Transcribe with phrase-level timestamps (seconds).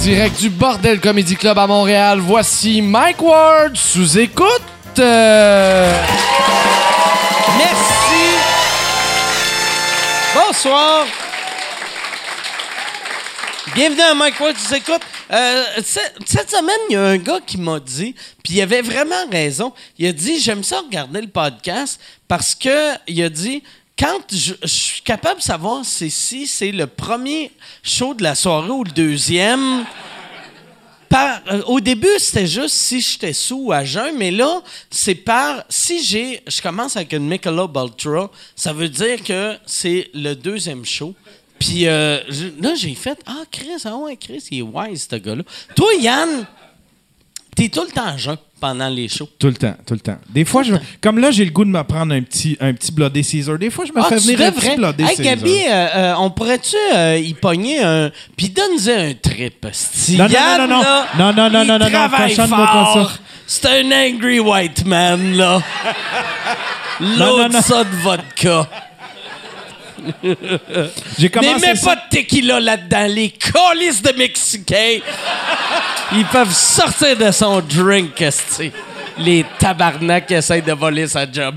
[0.00, 2.20] direct du Bordel Comedy Club à Montréal.
[2.20, 4.62] Voici Mike Ward sous écoute.
[4.96, 6.00] Merci.
[10.34, 11.06] Bonsoir.
[13.74, 15.02] Bienvenue à Mike Ward, tu écoutes.
[15.30, 18.80] Euh, cette, cette semaine, il y a un gars qui m'a dit, puis il avait
[18.82, 19.72] vraiment raison.
[19.98, 23.62] Il a dit J'aime ça regarder le podcast parce que il a dit
[24.00, 28.82] quand je, suis capable de savoir si c'est le premier show de la soirée ou
[28.82, 29.84] le deuxième.
[31.12, 35.64] Euh, au début, c'était juste si j'étais sous ou à jeun, mais là, c'est par.
[35.68, 36.40] Si j'ai.
[36.46, 41.14] Je commence avec une Michelob Ultra, ça veut dire que c'est le deuxième show.
[41.58, 42.20] Puis euh,
[42.60, 45.42] là, j'ai fait Ah, Chris, ah ouais, Chris, il est wise, ce gars-là.
[45.76, 46.46] Toi, Yann,
[47.60, 49.28] t'es tout le temps à jeun pendant les shows.
[49.38, 50.16] Tout le temps, tout le temps.
[50.30, 52.90] Des fois, je, comme là, j'ai le goût de me prendre un petit, un petit
[52.92, 53.58] Bloody Caesar.
[53.58, 55.24] Des fois, je me Ah, fais venir un petit Bloody Hey, Caesar.
[55.36, 58.10] Gabi, euh, euh, on pourrait-tu euh, y pogner un.
[58.36, 59.64] Puis donne-y un trip.
[59.64, 62.90] Non, non, Yann, non, non, là, non, non, non, non, non, non, travaille cochonne-moi pas
[62.94, 63.12] fort.
[63.46, 65.60] C'est un angry white man, là.
[67.00, 67.60] non, L'autre, non.
[67.62, 68.68] ça de vodka.
[70.22, 70.32] J'ai
[71.24, 73.06] Mais commencé mets ça- pas de tequila là-dedans.
[73.08, 74.98] Les colis de Mexicains,
[76.12, 78.70] ils peuvent sortir de son drink, esti.
[79.18, 81.56] Les tabarnak qui essayent de voler sa job.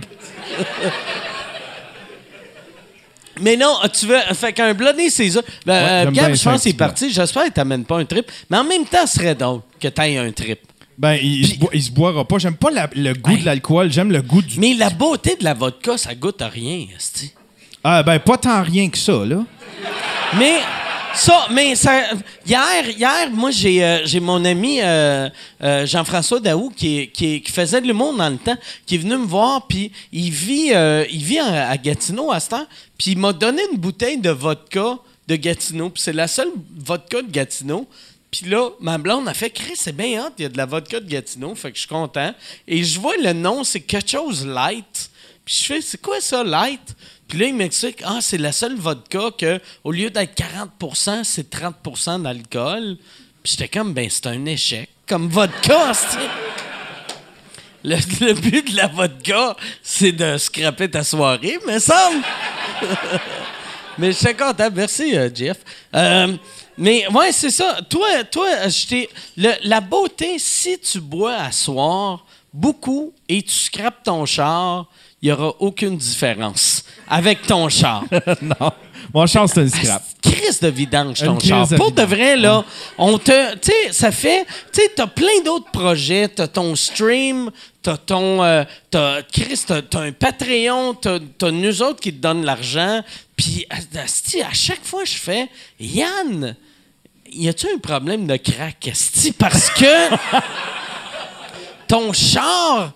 [3.41, 4.19] Mais non, tu veux.
[4.33, 5.41] Fait qu'un Bloody Caesar.
[5.65, 7.11] Ben, euh, j'aime Gab, je ça, pense qu'il est parti.
[7.11, 8.29] J'espère qu'il t'amène pas un trip.
[8.49, 10.59] Mais en même temps, ce serait drôle que t'ailles un trip.
[10.97, 12.37] Ben, il, se boi- il se boira pas.
[12.37, 13.91] J'aime pas la- le goût de l'alcool.
[13.91, 14.59] J'aime le goût du.
[14.59, 17.33] Mais la beauté de la vodka, ça goûte à rien, esti.
[17.83, 19.43] Ah, ben, pas tant rien que ça, là.
[20.37, 20.59] Mais
[21.13, 22.01] ça, mais ça,
[22.45, 25.29] hier, hier, moi j'ai euh, j'ai mon ami euh,
[25.61, 29.25] euh, Jean-François Daou qui, qui, faisait de l'humour dans le temps, qui est venu me
[29.25, 30.71] voir, puis il vit
[31.11, 32.65] il vit à, à Gatineau à ce temps,
[32.97, 37.21] puis il m'a donné une bouteille de vodka de Gatineau, puis c'est la seule vodka
[37.21, 37.87] de Gatineau.
[38.31, 40.65] Puis là, ma blonde a fait Chris, c'est bien hot, il y a de la
[40.65, 42.33] vodka de Gatineau, fait que je suis content.
[42.67, 45.11] Et je vois le nom, c'est quelque chose light.
[45.45, 46.81] Puis je fais, c'est quoi ça, light?
[47.33, 50.39] Puis là, il m'explique, ah, c'est la seule vodka que, au lieu d'être
[50.79, 52.95] 40% c'est 30% d'alcool.
[53.41, 54.87] Puis j'étais comme, ben, c'est un échec.
[55.07, 55.93] Comme vodka.
[57.83, 62.23] Le, le but de la vodka, c'est de scraper ta soirée, me semble.
[63.97, 64.69] mais je suis content.
[64.71, 65.57] Merci, euh, Jeff.
[65.95, 66.37] Euh,
[66.77, 67.79] mais ouais, c'est ça.
[67.89, 68.47] Toi, toi
[69.37, 74.85] le- la beauté, si tu bois à soir beaucoup et tu scrapes ton char,
[75.19, 78.03] il n'y aura aucune différence avec ton char.
[78.41, 78.71] non.
[79.13, 80.01] Mon chance, c'est une scrap.
[80.21, 81.67] Crise de vidange, ton Une char.
[81.67, 82.63] de Pour de vrai, là,
[82.97, 83.53] on te.
[83.55, 84.45] Tu sais, ça fait.
[84.71, 86.27] Tu sais, t'as plein d'autres projets.
[86.29, 88.43] T'as ton stream, t'as ton.
[88.43, 93.01] euh, t'as, Chris, t'as, t'as un Patreon, t'as, t'as nous autres qui te donnent l'argent.
[93.35, 95.49] Puis, asti, à chaque fois, je fais.
[95.79, 96.55] Yann,
[97.31, 98.91] y a-tu un problème de crack?
[99.37, 100.15] Parce que.
[101.87, 102.93] ton char.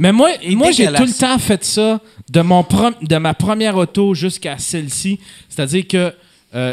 [0.00, 2.00] Mais moi, Et moi j'ai tout le temps fait ça
[2.30, 2.64] de, mon
[3.02, 5.20] de ma première auto jusqu'à celle-ci.
[5.46, 6.14] C'est-à-dire que,
[6.54, 6.72] euh,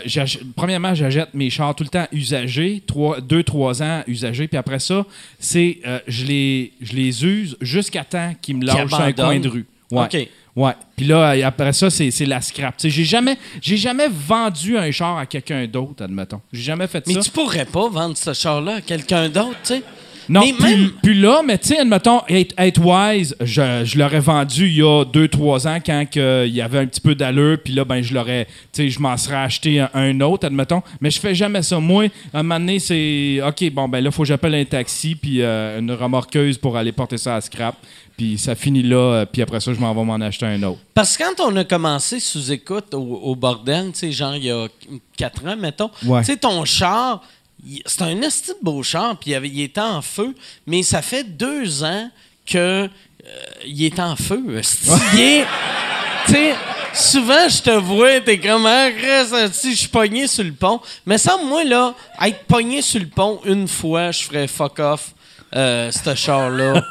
[0.55, 4.47] premièrement, j'achète mes chars tout le temps usagés, 2-3 ans usagés.
[4.47, 5.05] Puis après ça,
[5.39, 9.39] c'est euh, je, les, je les use jusqu'à temps qu'ils me lâchent sur un coin
[9.39, 9.65] de rue.
[9.91, 10.05] Ouais.
[10.05, 10.29] OK.
[10.55, 10.73] Ouais.
[10.95, 12.75] Puis là, après ça, c'est la scrap.
[12.81, 16.39] J'ai jamais, j'ai jamais vendu un char à quelqu'un d'autre, admettons.
[16.53, 17.19] J'ai jamais fait Mais ça.
[17.19, 19.83] tu pourrais pas vendre ce char-là à quelqu'un d'autre, tu sais.
[20.29, 23.97] Non, Mais plus, même- plus là, mais tu sais, admettons, être, être wise, je, je
[23.97, 27.15] l'aurais vendu il y a 2-3 ans quand que il y avait un petit peu
[27.15, 28.51] d'allure, puis là, ben, je l'aurais, tu
[28.83, 30.81] sais, je m'en serais acheté un, un autre, admettons.
[31.01, 31.79] Mais je fais jamais ça.
[31.79, 35.15] Moi, à un moment donné, c'est, OK, bon, ben là, faut que j'appelle un taxi,
[35.15, 37.75] puis euh, une remorqueuse pour aller porter ça à scrap.
[38.17, 40.79] Puis ça finit là, euh, puis après ça, je m'en vais m'en acheter un autre.
[40.95, 44.45] Parce que quand on a commencé sous écoute au, au bordel, tu sais, genre il
[44.45, 44.65] y a
[45.17, 46.21] 4 ans, mettons, Ouais.
[46.21, 47.21] tu sais, ton char,
[47.85, 50.35] c'est un esti de beau char, puis il, était en feu,
[50.65, 52.09] mais ça fait deux ans
[52.45, 52.57] que
[52.87, 52.89] euh,
[53.65, 54.41] il est en feu.
[55.13, 55.45] Il est-
[56.25, 56.53] tu sais,
[56.93, 60.81] souvent, je te vois, t'es comme, ah, je suis pogné sur le pont.
[61.05, 65.13] Mais ça, moi, là, être pogné sur le pont une fois, je ferais fuck off.
[65.55, 66.83] Euh, ce char-là,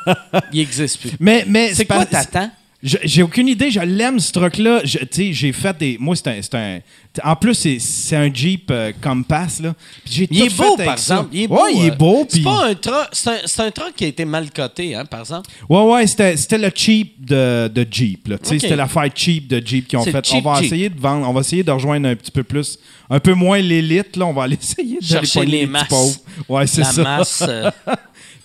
[0.52, 1.10] il n'existe plus.
[1.20, 2.50] Mais, mais C'est quoi pas- t'attends?
[2.82, 4.82] J'ai aucune idée, je l'aime ce truc-là.
[4.84, 5.96] Tu sais, j'ai fait des.
[5.98, 6.80] Moi, c'est un, un.
[7.24, 9.74] En plus, c'est- un Jeep euh, Compass, là.
[10.04, 11.30] J'ai Il est beau, par exemple.
[11.32, 11.54] Il est beau.
[11.64, 12.26] Ouais, il est euh, beau.
[12.28, 13.08] C'est pas un truck.
[13.12, 15.48] C'est un, un truck qui a été mal coté, hein, par exemple.
[15.70, 18.28] Ouais, ouais, c'était le cheap de, de Jeep.
[18.28, 18.38] là.
[18.38, 18.60] Tu sais, Ok.
[18.60, 20.24] C'était l'affaire cheap de Jeep qui ont fait.
[20.24, 22.78] cheap on va essayer de vendre, on va essayer de rejoindre un petit peu plus,
[23.08, 24.16] un peu moins l'élite.
[24.16, 26.20] Là, on va aller essayer de Chercher les petits masses.
[26.46, 27.02] Ouais, c'est La ça.
[27.02, 27.42] masse.
[27.48, 27.70] euh,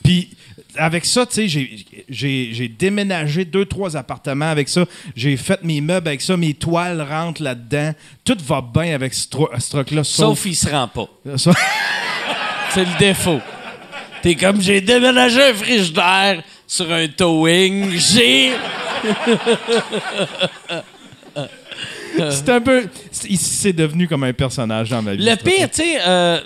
[0.03, 0.29] Puis
[0.77, 4.85] avec ça, tu sais, j'ai- déménagé deux, trois appartements avec ça.
[5.15, 6.37] J'ai fait mes meubles avec ça.
[6.37, 7.93] Mes toiles rentrent là-dedans.
[8.23, 10.03] Tout va bien avec ce, truc-là.
[10.03, 11.07] sauf il se rend pas.
[12.73, 13.41] C'est le défaut.
[14.21, 17.91] T'es comme j'ai déménagé un frigidaire sur un towing.
[17.97, 18.51] J'ai.
[22.31, 22.87] C'est un peu.
[23.11, 25.23] c'est- devenu comme un personnage dans ma vie.
[25.23, 26.39] Le pire, tu sais, euh,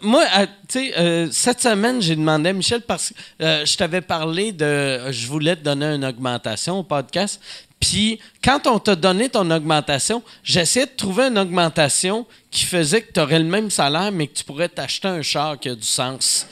[0.00, 0.24] moi,
[0.68, 3.14] tu sais, euh, cette semaine, j'ai demandé à Michel parce que
[3.44, 5.10] euh, je t'avais parlé de.
[5.10, 7.40] Je voulais te donner une augmentation au podcast.
[7.80, 13.12] Puis, quand on t'a donné ton augmentation, j'essayais de trouver une augmentation qui faisait que
[13.12, 15.82] tu aurais le même salaire, mais que tu pourrais t'acheter un char qui a du
[15.86, 16.46] sens.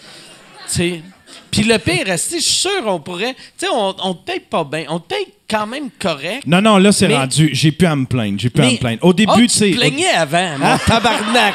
[0.68, 1.02] Tu sais.
[1.52, 3.34] Puis le pire, est, je suis sûr, on pourrait.
[3.58, 4.86] Tu sais, on, on te paye pas bien.
[4.88, 6.42] On te paye quand même correct.
[6.46, 7.50] Non, non, là, c'est Mais- rendu.
[7.52, 8.38] J'ai plus à me plaindre.
[8.40, 9.04] J'ai plus à me plaindre.
[9.04, 9.70] Au Oh, début, tu tu sais.
[9.70, 11.54] plaignais avant, mon tabarnak.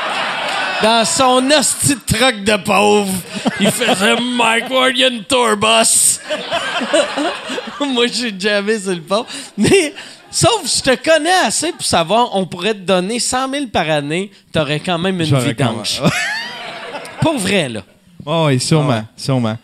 [0.83, 3.11] Dans son hostie de truck de pauvre,
[3.59, 6.19] il faisait Mike Ward, il y a une tourbus.
[7.79, 9.25] Moi, j'ai jamais sur le pont.
[9.57, 9.93] Mais,
[10.29, 14.29] sauf, je te connais assez pour savoir, on pourrait te donner 100 000 par année,
[14.53, 16.01] t'aurais quand même une vidange.
[17.21, 17.81] Pour vrai, là.
[18.29, 19.03] Oh, oui, sûrement, Ah ouais.
[19.15, 19.57] sûrement.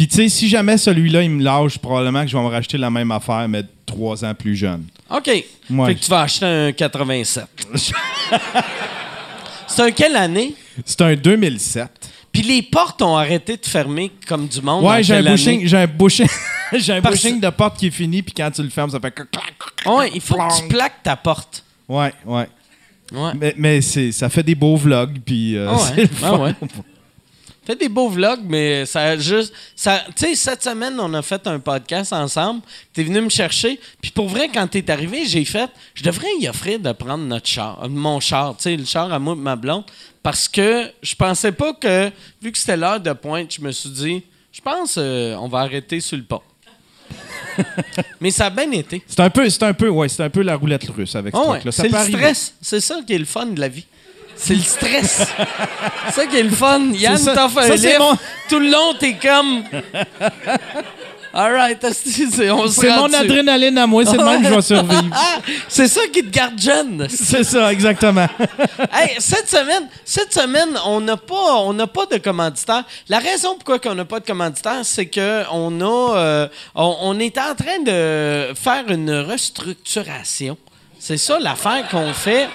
[0.00, 2.78] Puis, tu sais, si jamais celui-là, il me lâche, probablement que je vais me racheter
[2.78, 4.86] la même affaire, mais trois ans plus jeune.
[5.10, 5.26] OK.
[5.26, 5.44] Ouais.
[5.88, 7.44] Fait que tu vas acheter un 87.
[9.66, 10.54] C'est un quelle année?
[10.86, 11.90] C'est un 2007.
[12.32, 14.86] Puis les portes ont arrêté de fermer comme du monde.
[14.86, 15.32] Ouais, j'ai un année?
[15.32, 16.28] bushing, j'ai un bushing,
[16.72, 19.28] j'ai un de porte qui est fini, puis quand tu le fermes, ça fait clac,
[19.30, 19.94] clac.
[19.94, 21.62] Ouais, il faut que tu plaques ta porte.
[21.86, 22.48] Ouais, ouais.
[23.12, 23.32] Ouais.
[23.38, 26.36] Mais, mais c'est, ça fait des beaux vlogs, puis euh, Ah ouais, c'est le ah
[26.38, 26.54] ouais.
[27.64, 29.52] Fais des beaux vlogs, mais ça a juste.
[29.76, 32.62] Ça, tu sais, cette semaine, on a fait un podcast ensemble.
[32.92, 33.78] T'es venu me chercher.
[34.00, 35.70] Puis pour vrai, quand t'es arrivé, j'ai fait.
[35.94, 39.12] Je devrais y offrir de prendre notre char, euh, mon char, tu sais, le char
[39.12, 39.84] à moi ma blonde.
[40.22, 42.10] Parce que je pensais pas que,
[42.42, 44.22] vu que c'était l'heure de pointe, je me suis dit,
[44.52, 46.42] je pense euh, on va arrêter sur le pont.
[48.20, 49.02] mais ça a bien été.
[49.06, 51.40] C'est un peu, c'est un peu, ouais, c'est un peu la roulette russe avec ce
[51.40, 51.72] ouais, truc-là.
[51.72, 52.18] Ça c'est le arriver.
[52.18, 52.54] stress.
[52.60, 53.86] C'est ça qui est le fun de la vie.
[54.42, 55.22] C'est le stress.
[56.06, 56.80] c'est ça qui est le fun.
[56.94, 57.34] Yann ça,
[57.98, 58.16] mon-
[58.48, 59.64] Tout le long, t'es comme...
[61.32, 63.20] All right, c'est- on se C'est rend mon dessus.
[63.20, 65.04] adrénaline à moi, c'est le même que je vais survivre.
[65.12, 65.38] Ah,
[65.68, 67.06] c'est ça qui te garde jeune.
[67.08, 68.26] c'est ça, exactement.
[68.92, 72.82] Hey, cette semaine, cette semaine, on n'a pas, on n'a pas de commanditaire.
[73.08, 77.18] La raison pourquoi on n'a pas de commanditaire, c'est que on a, euh, on, on
[77.20, 80.58] est en train de faire une restructuration.
[80.98, 82.48] C'est ça l'affaire qu'on fait.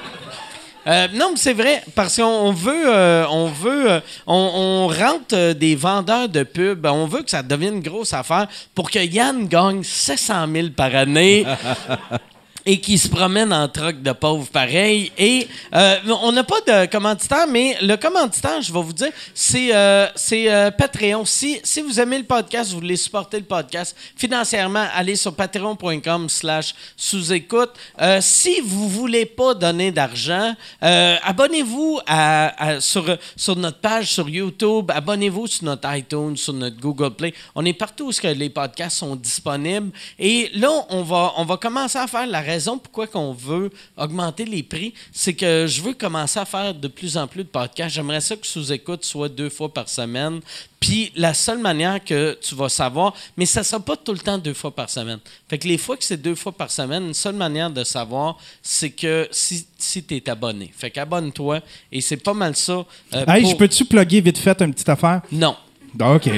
[0.87, 5.33] Euh, non, mais c'est vrai, parce qu'on veut, euh, on veut, euh, on, on rentre
[5.33, 8.99] euh, des vendeurs de pub, on veut que ça devienne une grosse affaire pour que
[8.99, 11.45] Yann gagne 700 000 par année.
[12.65, 15.11] et qui se promène en troc de pauvres pareil.
[15.17, 19.75] Et euh, on n'a pas de commanditaire, mais le commanditaire, je vais vous dire, c'est
[19.75, 21.25] euh, c'est, euh, Patreon.
[21.25, 26.29] Si, si vous aimez le podcast, vous voulez supporter le podcast financièrement, allez sur patreon.com
[26.29, 27.71] slash sous-écoute.
[28.01, 34.91] Euh, si vous voulez pas donner d'argent, abonnez-vous à, sur, sur notre page sur YouTube,
[34.93, 37.33] abonnez-vous sur notre iTunes, sur notre Google Play.
[37.53, 39.91] On est partout où les podcasts sont disponibles.
[40.17, 44.45] Et là, on va, on va commencer à faire la raison pourquoi qu'on veut augmenter
[44.45, 47.93] les prix, c'est que je veux commencer à faire de plus en plus de podcasts.
[47.95, 50.39] J'aimerais ça que sous-écoute soit deux fois par semaine.
[50.79, 54.19] Puis la seule manière que tu vas savoir, mais ça ne sera pas tout le
[54.19, 55.19] temps deux fois par semaine.
[55.49, 58.37] Fait que les fois que c'est deux fois par semaine, une seule manière de savoir,
[58.61, 60.71] c'est que si, si tu es abonné.
[60.77, 61.61] Fait qu'abonne-toi.
[61.91, 62.73] Et c'est pas mal ça.
[63.13, 65.21] euh, hey, pour- je peux-tu plugger vite fait une petite affaire?
[65.31, 65.55] Non.
[65.99, 66.29] Ah, OK.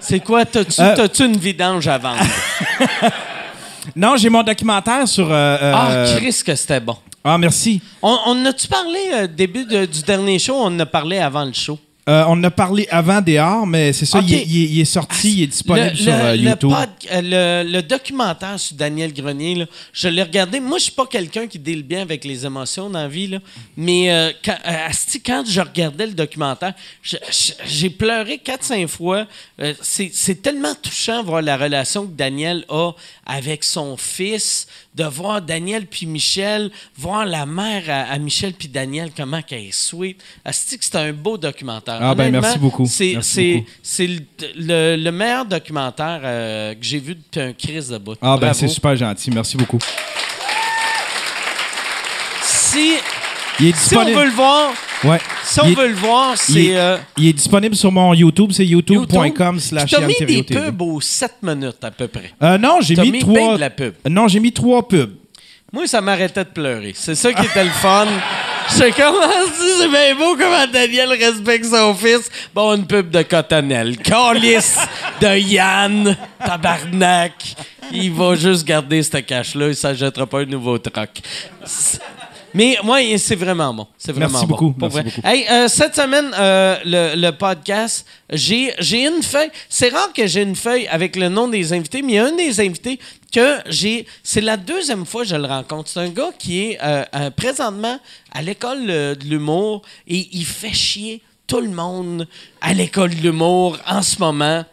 [0.00, 0.44] C'est quoi?
[0.44, 2.22] T'as-tu Euh, t'as-tu une vidange à vendre?
[3.96, 5.26] Non, j'ai mon documentaire sur.
[5.30, 5.74] euh, euh,
[6.14, 6.96] Ah, Chris, que c'était bon.
[7.24, 7.80] ah, merci.
[8.02, 10.54] On, on a-tu parlé euh, début de- du dernier show?
[10.56, 11.78] On en a parlé avant le show.
[12.08, 14.68] Euh, on en a parlé avant des arts, mais c'est ça, il, est, il est-
[14.70, 16.70] il est sorti, il est disponible Le- sur le- euh, le YouTube.
[16.70, 20.60] pod- euh, le, documentaire sur Daniel Grenier, là, je l'ai regardé.
[20.60, 23.38] Moi, je suis pas quelqu'un qui deal bien avec les émotions dans la vie, là,
[23.76, 26.72] mais euh, quand, euh, asti, quand je regardais le documentaire,
[27.66, 29.26] j'ai pleuré 4-5 fois.
[29.82, 32.92] C'est tellement touchant voir la relation que Daniel a
[33.26, 38.66] avec son fils, de voir Daniel puis Michel, voir la mère à, à Michel puis
[38.68, 40.20] Daniel, comment qu'elle est sweet.
[40.50, 41.98] C'est un beau documentaire.
[42.00, 42.86] Ah, ben, merci beaucoup.
[42.86, 44.18] C'est le,
[44.56, 48.16] le- le meilleur documentaire euh, que j'ai vu depuis un crise de bout.
[48.20, 49.30] Ah, ben c'est super gentil.
[49.30, 49.78] Merci beaucoup.
[52.42, 52.94] Si,
[53.60, 54.72] Il est si on veut le voir,
[55.04, 55.18] Ouais.
[55.44, 58.50] si on il, veut le voir, c'est est- euh, il est disponible sur mon YouTube.
[58.52, 58.96] C'est YouTube.
[59.10, 62.32] youtube.com slash T'as mis des pubs aux 7 minutes à peu près.
[62.42, 63.58] Euh, non, j'ai mis, mis trois.
[63.58, 63.94] la pub.
[64.08, 65.12] Non, j'ai mis trois pubs.
[65.72, 66.92] Moi, ça m'arrêtait de pleurer.
[66.96, 68.06] C'est ça qui était le fun.
[68.72, 72.28] J'étais comme, Ah, si, c'est bien beau comment Daniel respecte son fils.
[72.54, 73.96] Bon, une pub de Cottonelle.
[73.98, 74.76] Calice
[75.20, 77.34] de Yann, tabarnak.
[77.92, 79.68] Il va juste garder ce cash-là.
[79.68, 81.10] Il s'achètera pas un nouveau truck.
[82.54, 83.86] Mais moi, c'est vraiment bon.
[83.96, 84.50] C'est vraiment Merci bon.
[84.56, 85.02] beaucoup, Pour merci vrai.
[85.04, 85.26] beaucoup.
[85.26, 89.50] Hey, euh, cette semaine, euh, le, le podcast, j'ai j'ai une feuille.
[89.68, 92.26] C'est rare que j'ai une feuille avec le nom des invités, mais il y a
[92.26, 92.98] un des invités
[93.32, 94.06] que j'ai.
[94.22, 95.88] C'est la deuxième fois que je le rencontre.
[95.90, 97.98] C'est un gars qui est euh, présentement
[98.32, 102.26] à l'école de l'humour et il fait chier tout le monde
[102.60, 104.64] à l'école de l'humour en ce moment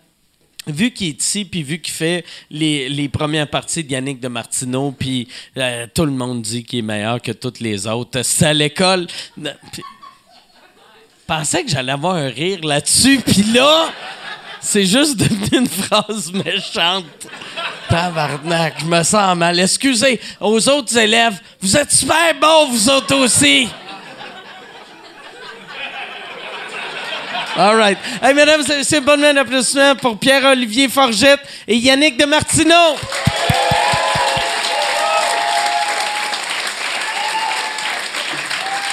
[0.68, 4.94] vu qu'il est ici, puis vu qu'il fait les, premières parties de Yannick de Martineau,
[4.98, 8.22] puis euh, tout le monde dit qu'il est meilleur que toutes les autres.
[8.24, 9.08] C'est à l'école.
[11.26, 13.90] Pensais que j'allais avoir un rire là-dessus, puis là,
[14.62, 17.06] c'est juste devenu une phrase méchante.
[17.90, 19.60] Tabarnak, je me sens mal.
[19.60, 23.68] Excusez aux autres élèves, vous êtes super bons, vous autres aussi.
[27.58, 27.98] All right.
[28.22, 32.96] Hey, mesdames et messieurs, bonne main d'applaudissements pour Pierre-Olivier Forgette et Yannick de Martineau.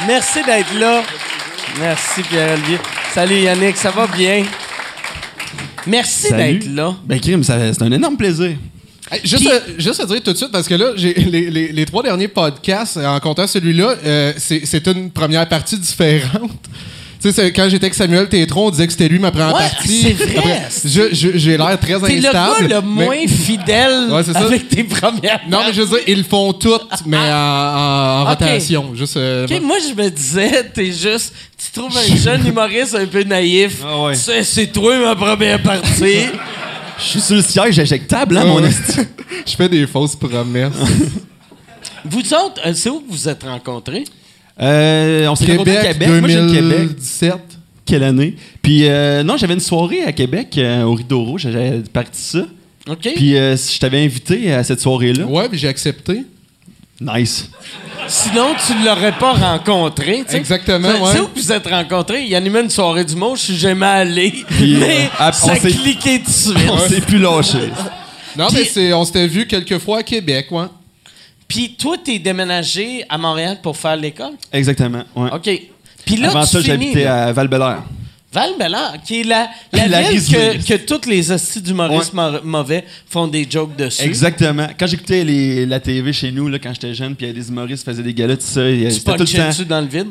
[0.06, 1.02] Merci d'être là.
[1.80, 2.78] Merci, Pierre-Olivier.
[3.14, 4.44] Salut, Yannick, ça va bien?
[5.86, 6.94] Merci d'être là.
[7.04, 8.52] Ben, ça- c'est un énorme plaisir.
[9.10, 11.50] Hey, juste, Puis- à, juste à dire tout de suite, parce que là, j'ai les,
[11.50, 16.50] les- les trois derniers podcasts, euh, en comptant celui-là, euh, c'est une première partie différente.
[17.24, 19.62] Tu sais, quand j'étais avec Samuel Tétron, on disait que c'était lui ma première Ouais,
[19.62, 20.02] partie.
[20.02, 20.36] c'est vrai.
[20.36, 22.68] Après, je- je- J'ai l'air très T'es le gars instable.
[22.68, 24.40] le mais- moins fidèle Ouais, c'est ça.
[24.40, 28.24] avec tes premières Non, mais je veux dire, ils le font toutes, mais en, en-
[28.26, 28.94] rotation.
[28.94, 31.32] Juste, euh, Ok, moi, je me disais, t'es juste.
[31.56, 33.78] Tu trouves un jeune humoriste un peu naïf.
[33.82, 34.14] Ah ouais.
[34.16, 36.26] C'est- C'est toi ma première partie.
[36.98, 39.00] Je suis sur le siège éjectable, hein, Ouais, mon esti.
[39.46, 40.72] Je fais des fausses promesses.
[42.04, 44.04] vous autres, euh, c'est où que vous vous êtes rencontrés?
[44.60, 46.08] Euh, on s'est rencontrés à Québec.
[46.20, 46.78] Moi, j'ai le Québec.
[46.78, 47.34] 2017.
[47.86, 48.36] Quelle année?
[48.62, 51.42] Puis, euh, non, j'avais une soirée à Québec, euh, au Rideau Rouge.
[51.50, 52.46] J'avais parti ça.
[52.88, 53.08] OK?
[53.16, 55.24] Puis, euh, je t'avais invité à cette soirée-là.
[55.26, 56.22] Ouais, puis j'ai accepté.
[57.00, 57.50] Nice.
[58.06, 60.22] Sinon, tu ne l'aurais pas rencontré.
[60.24, 60.36] tu sais.
[60.36, 61.10] Exactement, C'est- ouais.
[61.14, 62.22] C'est où que vous êtes rencontrés?
[62.24, 64.32] Il animait une soirée du mot, je suis jamais allé.
[64.48, 66.70] Puis, mais euh, ça on a s'est- cliqué tout de suite.
[66.70, 67.58] On s'est plus lâché.
[68.38, 70.66] Non, Puis- mais c'est- on s'était vu quelques fois à Québec, ouais.
[71.48, 74.32] Puis toi, t'es déménagé à Montréal pour faire l'école?
[74.52, 75.02] Exactement.
[75.14, 75.30] Ouais.
[75.32, 75.50] OK.
[76.04, 77.24] Puis là, Avant tu ça, finis, j'habitais là.
[77.26, 77.70] à val val
[79.06, 83.28] qui est la, la, La ville que, que tous les hosties d'humoristes mau- mauvais font
[83.28, 84.02] des jokes dessus.
[84.02, 84.66] Exactement.
[84.78, 87.34] Quand j'écoutais les- la TV chez nous, là, quand j'étais jeune, puis il y a
[87.40, 89.68] des humoristes qui faisaient des galas, tout ça, il y Tu tout le temps.
[89.68, 90.08] dans le vide?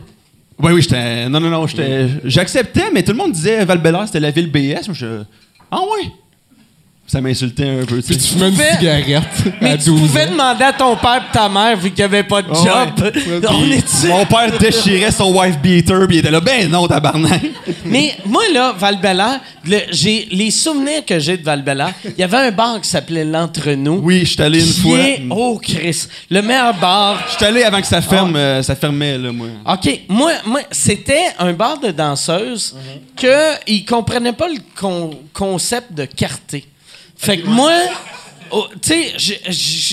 [0.59, 1.27] Oui, oui, j'étais.
[1.27, 2.07] Non, non, non, j'étais.
[2.23, 4.93] J'acceptais, mais tout le monde disait val c'était la ville BS.
[4.93, 5.23] Je.
[5.69, 6.09] Ah, oui!
[7.05, 9.23] Ça m'insultait un peu, tu Puis tu fumais une pouvais- cigarette
[9.61, 10.31] Mais à tu 12 pouvais ans.
[10.31, 13.03] demander à ton père et ta mère vu qu'il n'y avait pas de Ah job.
[13.03, 13.41] ouais.
[13.49, 16.87] On Puis est Mon père déchirait son wife beater, puis il était là, ben non,
[16.87, 17.41] tabarnak.
[17.85, 18.97] Mais moi, là, val
[19.91, 21.63] j'ai les souvenirs que j'ai de val
[22.05, 23.99] il y avait un bar qui s'appelait L'Entre-nous.
[24.01, 24.97] Oui, je suis allé une qui fois.
[24.99, 26.05] est- oh, Chris.
[26.31, 27.21] Le meilleur bar.
[27.31, 29.47] Je suis allé avant que ça ferme, euh, ça fermait, là, moi.
[29.67, 29.99] OK.
[30.07, 32.75] Moi, moi c'était un bar de danseuses
[33.17, 36.65] que ils comprenaient pas le con- concept de carté.
[37.17, 37.71] Fait que moi,
[38.51, 39.13] oh, tu sais,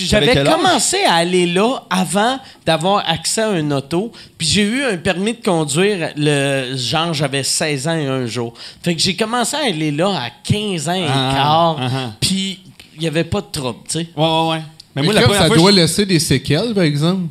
[0.05, 4.11] j'avais commencé à aller là avant d'avoir accès à un auto.
[4.37, 8.53] Puis j'ai eu un permis de conduire, le genre, j'avais 16 ans et un jour.
[8.83, 11.77] Fait que j'ai commencé à aller là à 15 ans et Ah, quart.
[11.79, 12.11] ah, ah.
[12.19, 12.59] Puis
[12.97, 14.07] il y avait pas de trouble, tu sais.
[14.15, 14.61] Ouais, ouais, ouais.
[14.95, 17.27] Mais Mais moi, la première ça fois, doit je- laisser des séquelles, par exemple.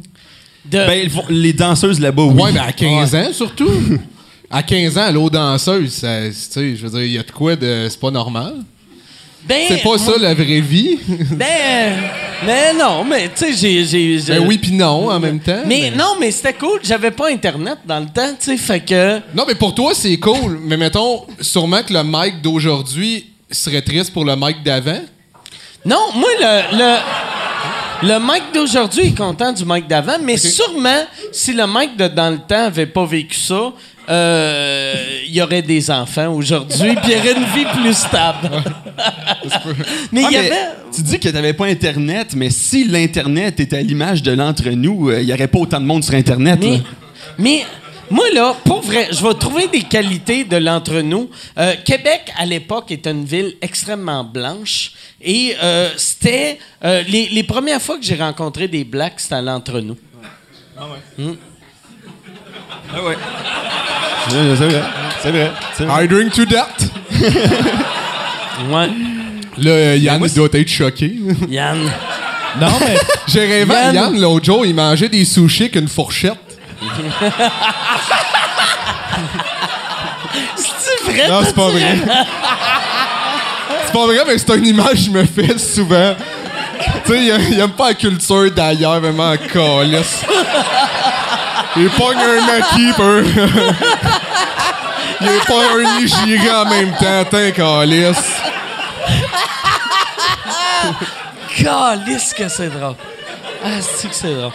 [0.65, 2.43] De- Ben, les danseuses là-bas, oui.
[2.43, 3.71] Ouais, mais à 15 ans, surtout.
[4.51, 7.31] À 15 ans, l'eau danseuse, ça, tu sais, je veux dire, il y a de
[7.31, 7.87] quoi de.
[7.89, 8.55] C'est pas normal.
[9.45, 10.99] Ben, C'est pas ça la vraie vie?
[11.33, 11.93] Ben,
[12.47, 14.19] mais non, mais tu sais, j'ai- j'ai.
[14.19, 15.63] j'ai- ben oui, puis non, en même temps.
[15.67, 16.81] Mais non, mais c'était cool.
[16.83, 19.21] J'avais pas Internet dans le temps, tu sais, fait que...
[19.35, 20.59] Non, mais pour toi, c'est cool.
[20.63, 25.01] Mais mettons, sûrement que le Mike d'aujourd'hui serait triste pour le Mike d'avant.
[25.85, 26.79] Non, moi, le...
[26.79, 26.97] le...
[28.03, 32.31] Le Mike d'aujourd'hui est content du Mike d'avant, mais sûrement, si le Mike de dans
[32.31, 33.75] le temps avait pas vécu ça,
[34.11, 34.95] euh,
[35.27, 38.51] il y aurait des enfants aujourd'hui, puis il y aurait une vie plus stable.
[40.13, 40.57] mais Ah, il y mais avait...
[40.95, 45.21] Tu dis que t'avais pas Internet, mais si l'Internet était à l'image de l'entre-nous, euh,
[45.23, 46.59] il y aurait pas autant de monde sur Internet.
[46.61, 46.83] Mais, là.
[47.39, 47.65] mais
[48.11, 51.31] moi, là, pour vrai, je vais trouver des qualités de l'entre-nous.
[51.59, 54.93] Euh, Québec, à l'époque, était une ville extrêmement blanche.
[55.23, 56.59] Et euh, c'était.
[56.85, 59.97] euh, les, les premières fois que j'ai rencontré des Blacks, c'était à l'entre-nous.
[60.77, 60.87] Ah
[61.19, 61.35] ouais.
[62.95, 63.17] Ouais,
[64.29, 64.83] C'est vrai.
[65.23, 65.53] C'est vrai.
[65.77, 66.05] C'est vrai.
[66.05, 66.77] I drink to that.
[68.69, 68.89] Ouais.
[69.59, 71.15] Là, euh, Yann moi, il doit être choqué.
[71.49, 71.79] Yann.
[72.61, 73.95] Non, mais J'ai rêvé à Yann.
[73.95, 76.35] Yann l'autre jour, il mangeait des sushis avec une fourchette.
[80.57, 81.29] C'est vrai?
[81.29, 81.97] Non, c'est pas vrai.
[83.87, 86.15] c'est pas vrai, mais c'est une image que je me fais souvent.
[87.05, 90.23] tu sais, il, il aime pas la culture d'ailleurs, vraiment en calice.
[91.77, 93.23] Il pogne un maquis, un...
[95.21, 98.41] Il est pas un nigiri en même temps, t'es calice.
[101.57, 102.95] Calisse que c'est drôle.
[103.63, 104.53] Ah, c'est que c'est drôle.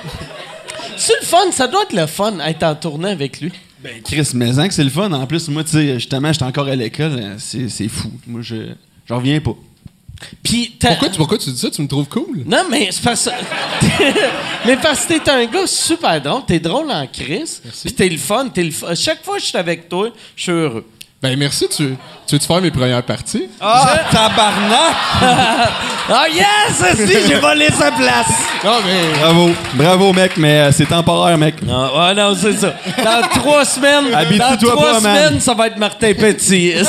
[0.97, 3.51] C'est le fun, ça doit être le fun être en tournée avec lui.
[3.79, 5.11] Ben, Chris, mais hein, que c'est le fun.
[5.11, 7.35] En plus, moi, tu sais, justement, j'étais encore à l'école.
[7.37, 8.11] C'est c'est fou.
[8.25, 8.55] Moi, je
[9.07, 9.53] j'en reviens pas.
[10.43, 11.69] Puis t'as- Pourquoi tu, pourquoi tu dis ça?
[11.69, 12.43] Tu me trouves cool?
[12.45, 13.27] Non, mais c'est parce
[14.65, 16.41] Mais parce que t'es un gars super drôle.
[16.47, 17.61] T'es drôle en crise.
[17.83, 18.47] Puis t'es le fun.
[18.49, 18.95] T'es le fun.
[18.95, 20.85] Chaque fois que je suis avec toi, je suis heureux.
[21.25, 23.45] Ben merci, tu, tu veux-tu faire mes premières parties?
[23.59, 24.95] Ah, tabarnak!
[26.07, 26.83] Ah yes!
[26.97, 28.27] Si, j'ai volé sa place!
[28.63, 29.19] Non, mais...
[29.19, 31.63] Bravo, bravo, mec, mais euh, c'est temporaire, mec.
[31.63, 32.75] Non, ouais, non, c'est ça.
[33.03, 35.01] Dans trois semaines, dans trois pas, man.
[35.01, 36.73] semaines, ça va être Martin Petit.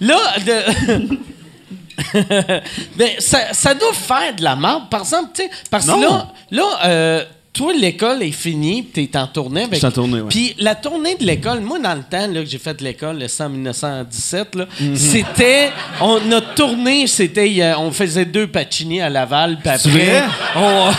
[0.00, 1.18] Là, de-
[2.94, 4.88] ben, ça, ça doit faire de la merde.
[4.88, 6.00] Par exemple, tu sais, parce que Non.
[6.00, 7.24] là, là euh,
[7.58, 9.72] toi, l'école est finie, puis t'es en tournée avec.
[9.74, 10.28] Je suis en tournée, ouais.
[10.30, 13.26] Puis la tournée de l'école, moi, dans le temps là, que j'ai fait l'école, le
[13.26, 14.94] 100 1917, là, Mhm.
[14.96, 15.70] c'était.
[16.00, 17.60] On, notre tournée, c'était.
[17.62, 20.04] a- on faisait deux Pacini à Laval, puis C'est après.
[20.20, 20.22] vrai?
[20.54, 20.90] On,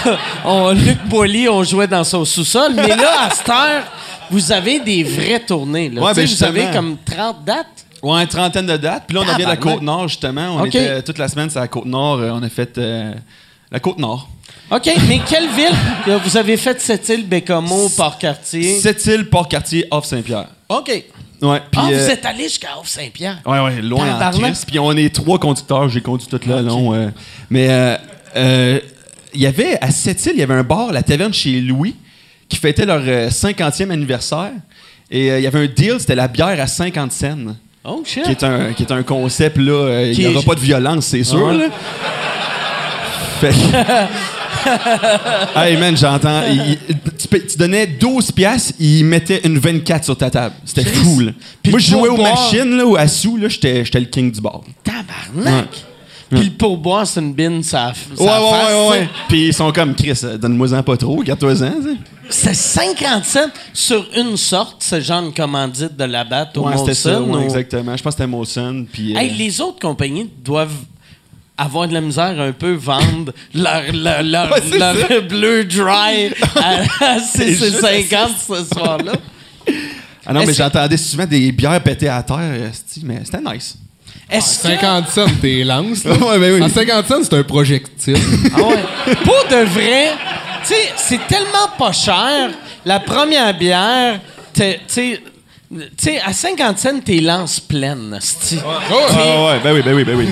[0.46, 2.74] on- Luc Boilly, on jouait dans son sous-sol.
[2.76, 3.84] Mais là, à cette heure,
[4.30, 5.90] vous avez des vraies tournées.
[5.90, 6.02] Là.
[6.02, 7.86] Ouais, Tu ben, vous avez comme 30 dates?
[8.04, 9.04] Ouais, une trentaine de dates.
[9.08, 9.76] Puis là, on vient de la Tabarnak.
[9.76, 10.56] Côte-Nord, justement.
[10.58, 10.76] On Ok.
[10.76, 12.20] était toute la semaine sur la Côte-Nord.
[12.20, 13.14] Euh, On a fait euh,
[13.72, 14.28] la Côte-Nord.
[14.72, 16.20] OK, mais quelle ville?
[16.26, 18.80] Vous avez fait Sept-Îles, Bécomo, Port-Cartier?
[18.80, 20.46] Sept-Îles, Port-Cartier, Off-Saint-Pierre.
[20.70, 20.90] OK.
[21.42, 23.40] Ouais, ah, vous euh, êtes allé jusqu'à Off-Saint-Pierre?
[23.46, 24.66] Ouais, ouais, loin en crise.
[24.66, 26.94] Puis on est trois conducteurs, j'ai conduit tout le long.
[26.94, 27.08] euh,
[27.50, 27.96] mais euh,
[28.36, 28.80] euh,
[29.34, 31.96] il y avait, à Sept-Îles, il y avait un bar, la taverne chez Louis,
[32.50, 34.52] qui fêtait leur euh, 50e anniversaire.
[35.10, 37.38] Et il y avait un deal, c'était la bière à 50 cents.
[37.86, 38.24] Oh, shit.
[38.24, 40.04] Qui est un, qui est un concept, là.
[40.06, 41.58] il n'y est- aura pas de violence, c'est sûr, Ouais.
[41.58, 41.66] là.
[43.40, 43.56] Fait que-
[45.56, 46.44] hey man, j'entends.
[46.50, 46.78] il-
[47.30, 50.56] Tu, donnais 12 piastres, il mettait une 24 sur ta table.
[50.66, 51.32] C'était fou, là.
[51.62, 54.32] Puis Moi, je jouais aux machines, là, ou à sous, là, j'étais j'étais le king
[54.32, 54.62] du bar.
[54.84, 55.68] Tabarnak.
[56.32, 59.00] Puis le pourboire, c'est une bine, ça, ça Ouais, ouais, face, ouais, tu ouais.
[59.00, 59.10] sais.
[59.30, 61.56] Puis ils sont comme Chris, euh, donne-moi-en pas trop, garde-toi-en.
[61.56, 61.98] tu sais.
[62.30, 66.78] C'est 50 cents sur une sorte, ce genre de commandite de la batte au Ouais,
[66.78, 67.98] c'était ça, Molson, ouais, ou- exactement.
[67.98, 68.86] Je pense que c'était Molson.
[68.94, 69.16] Puis.
[69.16, 70.70] euh, Hey, les autres compagnies doivent
[71.60, 76.82] avoir de la misère un peu vendre leur, leur, leur, Ouais, leur bleu dry à,
[77.06, 79.12] à C'est juste 6,50 ce soir-là.
[80.26, 82.38] Ah non, mais que- j'entendais souvent des bières pétées à terre,
[83.04, 83.76] mais c'était nice.
[84.30, 84.40] Que...
[84.42, 86.14] 50 cents, t'es lance, là.
[86.22, 86.62] Ouais, ben oui.
[86.64, 88.18] En 50 cents, c'est un projectile.
[88.56, 89.16] Ah ouais.
[89.24, 90.12] Pour de vrai,
[90.62, 92.52] tu sais, c'est tellement pas cher.
[92.86, 94.20] La première bière,
[94.54, 95.20] t'es- tu sais,
[95.72, 98.16] tu sais, à 50 cents, t'es lances pleines.
[98.18, 98.58] esti.
[98.66, 100.28] Ah ouais, ben oui, ben oui, ben oui.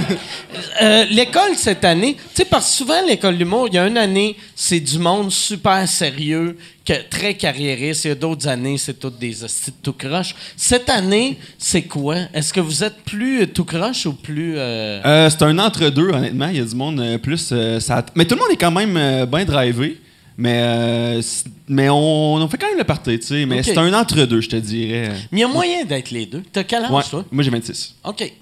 [0.81, 3.97] Euh, l'école cette année, tu sais, parce que souvent, l'école d'humour, il y a une
[3.97, 8.05] année, c'est du monde super sérieux, que, très carriériste.
[8.05, 10.33] Il y a d'autres années, c'est toutes des hosties tout croche.
[10.55, 12.15] Cette année, c'est quoi?
[12.33, 14.55] Est-ce que vous êtes plus euh, tout croche ou plus.
[14.57, 16.47] euh, Euh, c'est un entre-deux, honnêtement.
[16.47, 17.53] Il y a du monde plus.
[17.79, 18.03] ça...
[18.15, 19.99] Mais tout le monde est quand même bien drivé.
[20.39, 21.21] Mais, euh,
[21.67, 23.45] mais on, on fait quand même le party, tu sais.
[23.47, 25.09] Mais c'est un entre-deux, je te dirais.
[25.31, 26.43] Mais il y a moyen d'être les deux.
[26.53, 27.01] T'as quel âge, Ouais.
[27.09, 27.25] toi?
[27.31, 27.95] Moi, j'ai 26.
[28.03, 28.33] OK.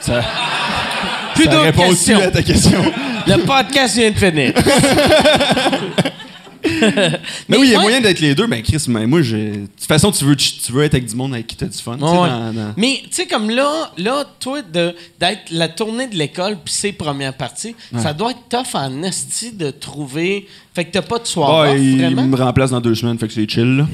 [0.00, 0.22] Ça,
[1.34, 2.82] Plus ça répond aussi à ta question?
[3.26, 4.52] Le podcast vient de finir.
[7.48, 7.82] Mais oui, il y a ouais.
[7.82, 8.46] moyen d'être les deux.
[8.46, 11.14] Ben, Chris, mais moi, j'ai- de toute façon, tu veux, tu veux être avec du
[11.14, 11.96] monde avec qui t'as du fun.
[11.98, 12.10] tu Ouais.
[12.10, 16.72] dans- dans- Mais tu sais, comme là, là toi, d'être la tournée de l'école puis
[16.72, 20.46] ses premières parties, ça doit être tough en esti de trouver.
[20.74, 22.24] Fait que t'as pas de soir Ah, off, il vraiment?
[22.24, 23.86] me remplace dans deux semaines, fait que c'est chill, là.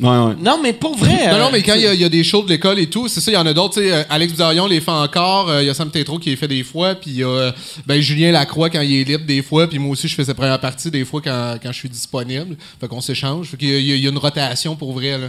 [0.00, 0.34] Ouais, ouais.
[0.40, 1.30] Non, mais pour vrai.
[1.32, 2.78] Non, non, euh, mais quand il y, a- il y a des shows de l'école
[2.78, 3.74] et tout, c'est ça, il y en a d'autres.
[3.74, 5.48] tu sais, euh, Alex Bizarion les fait encore.
[5.48, 6.94] euh, Il y a Sam Tétro qui les fait des fois.
[6.94, 7.52] Puis il y a euh,
[7.86, 9.66] ben, Julien Lacroix quand il est libre des fois.
[9.68, 12.56] Puis moi aussi, je fais sa première partie des fois quand, quand je suis disponible.
[12.80, 13.48] Fait qu'on s'échange.
[13.48, 15.18] Fait qu'il y, a- y une rotation pour vrai.
[15.18, 15.28] Là.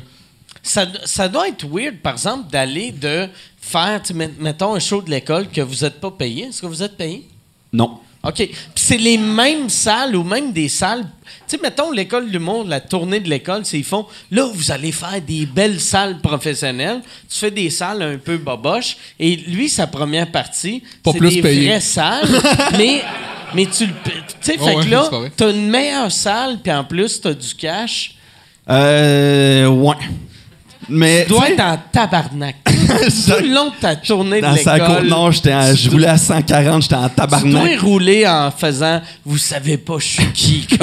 [0.63, 3.27] ça, ça doit être weird, par exemple, d'aller de
[3.62, 4.01] faire,
[4.39, 6.45] mettons, un show de l'école que vous n'êtes pas payé.
[6.45, 7.25] Est-ce que vous êtes payé?
[7.73, 7.99] Non.
[8.28, 8.36] OK.
[8.36, 11.06] Puis c'est les mêmes salles ou même des salles.
[11.48, 14.06] Tu sais, mettons, l'école du monde, la tournée de l'école, c'est ils font.
[14.32, 17.02] Là, vous allez faire des belles salles professionnelles.
[17.30, 18.98] Tu fais des salles un peu boboches.
[19.18, 21.68] Et lui, sa première partie, c'est plus des payé.
[21.70, 22.28] vraies salles.
[22.78, 23.02] mais,
[23.56, 23.94] mais tu le.
[24.04, 24.12] Tu
[24.42, 27.56] sais, Oh fait ouais, que là, t'as une meilleure salle, puis en plus, t'as du
[27.56, 28.16] cash.
[28.70, 29.68] Euh.
[29.68, 29.96] Ouais.
[30.89, 31.23] Mais.
[31.26, 32.56] Tu dois être en tabarnak.
[32.65, 35.08] Tout le long de ta tournée de Dans sa côte l'école.
[35.08, 37.80] nord, j'étais en- je roulais à 140, j'étais en Tu dois tabarnak.
[37.82, 40.67] rouler en faisant Vous savez pas, je suis qui.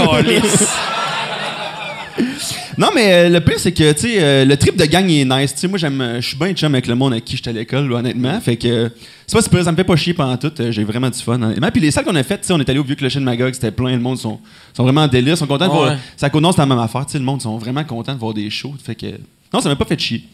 [2.76, 5.20] Non, mais euh, le pire, c'est que, tu sais, euh, le trip de gang il
[5.20, 5.54] est nice.
[5.54, 7.52] Tu sais, moi, j'aime, je suis bien chum avec le monde avec qui j'étais à
[7.52, 8.40] l'école, honnêtement.
[8.40, 8.88] Fait que, euh,
[9.28, 10.50] c'est pas si pire, ça me fait pas chier pendant tout.
[10.58, 11.68] euh, J'ai vraiment du fun, honnêtement.
[11.72, 13.24] Puis les salles qu'on a faites, tu sais, on est allé au vieux clocher de
[13.24, 14.40] Magog, c'était plein, le monde sont,
[14.76, 15.96] sont vraiment en délire, sont contents de voir.
[16.16, 18.34] Ça non, c'est la même affaire, tu sais, le monde sont vraiment contents de voir
[18.34, 18.74] des shows.
[18.84, 19.06] Fait que,
[19.54, 20.24] non, ça m'a pas fait chier.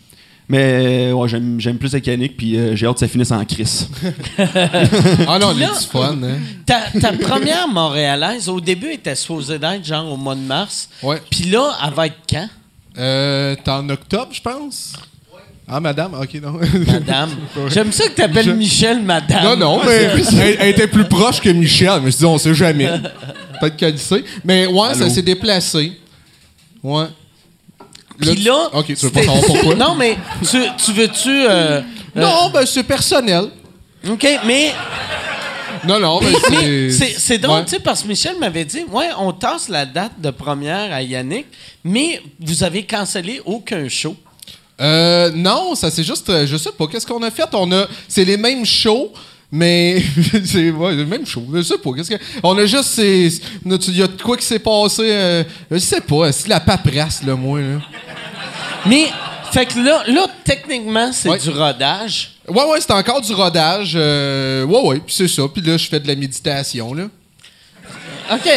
[0.49, 3.45] Mais, ouais, j'aime, j'aime plus la canique, puis euh, j'ai hâte que ça finisse en
[3.45, 3.89] crise.
[5.29, 6.39] Ah non, on Puis là- du fun, hein.
[6.67, 10.89] Ta, ta première montréalaise, au début, était supposée d'être genre au mois de mars.
[11.05, 11.23] Ouais.
[11.31, 12.49] Puis là, elle va être quand,
[12.99, 14.95] Euh, T'es en octobre, je pense?
[15.69, 16.15] Ah, madame?
[16.15, 16.59] Ok, non.
[16.85, 17.31] madame?
[17.69, 19.45] J'aime ça que tu appelles Michel madame.
[19.45, 21.93] Non, non, mais elle, elle était plus proche que Michel.
[22.01, 22.89] Je me suis dit, on sait jamais.
[23.61, 24.25] Peut-être qu'elle le sait.
[24.45, 25.93] Mais ouais, ça s'est déplacé.
[26.83, 27.05] Ouais.
[28.21, 28.69] Puis là.
[28.73, 29.75] Ok, tu veux pas savoir pourquoi?
[29.77, 30.17] non, mais
[30.49, 31.29] tu, tu veux-tu.
[31.49, 31.81] euh,
[32.15, 33.49] Non, ben c'est personnel.
[34.07, 34.73] euh, OK, mais.
[35.87, 37.15] Non, non, mais mais c'est.
[37.19, 37.65] c'est drôle, Ouais.
[37.65, 41.03] tu sais, parce que Michel m'avait dit Ouais, on tasse la date de première à
[41.03, 41.47] Yannick,
[41.85, 44.15] mais vous avez cancellé aucun show.
[44.81, 47.45] Euh, non, ça c'est juste, euh, je sais pas, qu'est-ce qu'on a fait?
[47.53, 49.13] On a, c'est les mêmes shows,
[49.53, 50.03] mais
[50.45, 51.47] c'est ouais, mêmes shows.
[51.53, 54.59] Je sais pas, qu'est-ce que, on a juste, il y a de quoi qui s'est
[54.59, 57.79] passé, euh, je sais pas, c'est la paperasse, là, moi, là.
[58.87, 59.07] Mais,
[59.53, 61.39] fait que là, là techniquement, c'est Ouais.
[61.39, 62.33] du rodage.
[62.49, 65.89] Ouais, ouais, c'est encore du rodage, euh, ouais, ouais, puis c'est ça, puis là, je
[65.89, 67.05] fais de la méditation, là.
[68.33, 68.49] OK.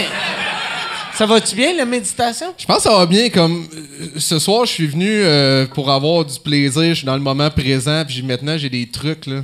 [1.16, 2.48] Ça va-tu bien, la méditation?
[2.58, 5.92] Je pense que ça va bien, comme, euh, ce soir, je suis venu euh, pour
[5.92, 9.44] avoir du plaisir, je suis dans le moment présent, puis maintenant, j'ai des trucs, là.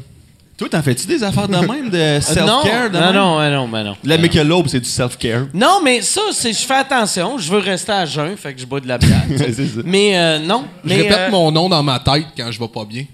[0.59, 2.91] Toi, t'en fais-tu des affaires de même, de self-care?
[2.91, 3.95] non, non, non, non, ben non.
[4.03, 5.45] La Michelob, c'est du self-care.
[5.53, 7.37] Non, mais ça, c'est je fais attention.
[7.37, 9.23] Je veux rester à jeun, fait que je bois de la bière.
[9.85, 10.65] mais euh, non.
[10.83, 13.05] Je mais, répète euh, mon nom dans ma tête quand je vais pas bien.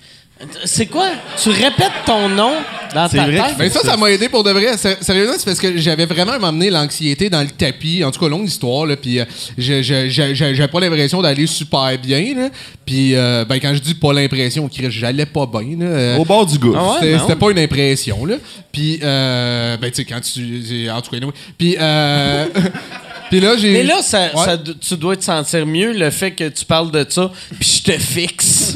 [0.66, 1.08] C'est quoi?
[1.42, 2.52] Tu répètes ton nom
[2.94, 3.58] dans ta vrai tête?
[3.58, 4.76] Ben ça, ça m'a aidé pour de vrai.
[4.78, 8.04] Sé- Sérieusement, c'est parce que j'avais vraiment amené l'anxiété dans le tapis.
[8.04, 8.98] En tout cas, longue histoire, là.
[8.98, 9.26] Puis euh,
[9.58, 12.50] j'avais pas l'impression d'aller super bien, là.
[12.86, 15.86] Puis euh, ben, quand je dis pas l'impression, j'allais pas bien, là.
[15.86, 16.80] Euh, Au bord du gouffre.
[17.00, 17.18] Ah ouais?
[17.18, 18.36] c'était pas une impression, là.
[18.74, 20.90] Puis, euh, ben, tu sais, quand tu.
[20.92, 21.34] En tout cas, anyway.
[21.58, 22.46] Puis, euh,
[23.30, 23.72] puis là, j'ai.
[23.72, 24.44] Mais là, ça, Ouais.
[24.46, 27.92] ça tu dois te sentir mieux le fait que tu parles de ça, puis je
[27.94, 28.76] te fixe.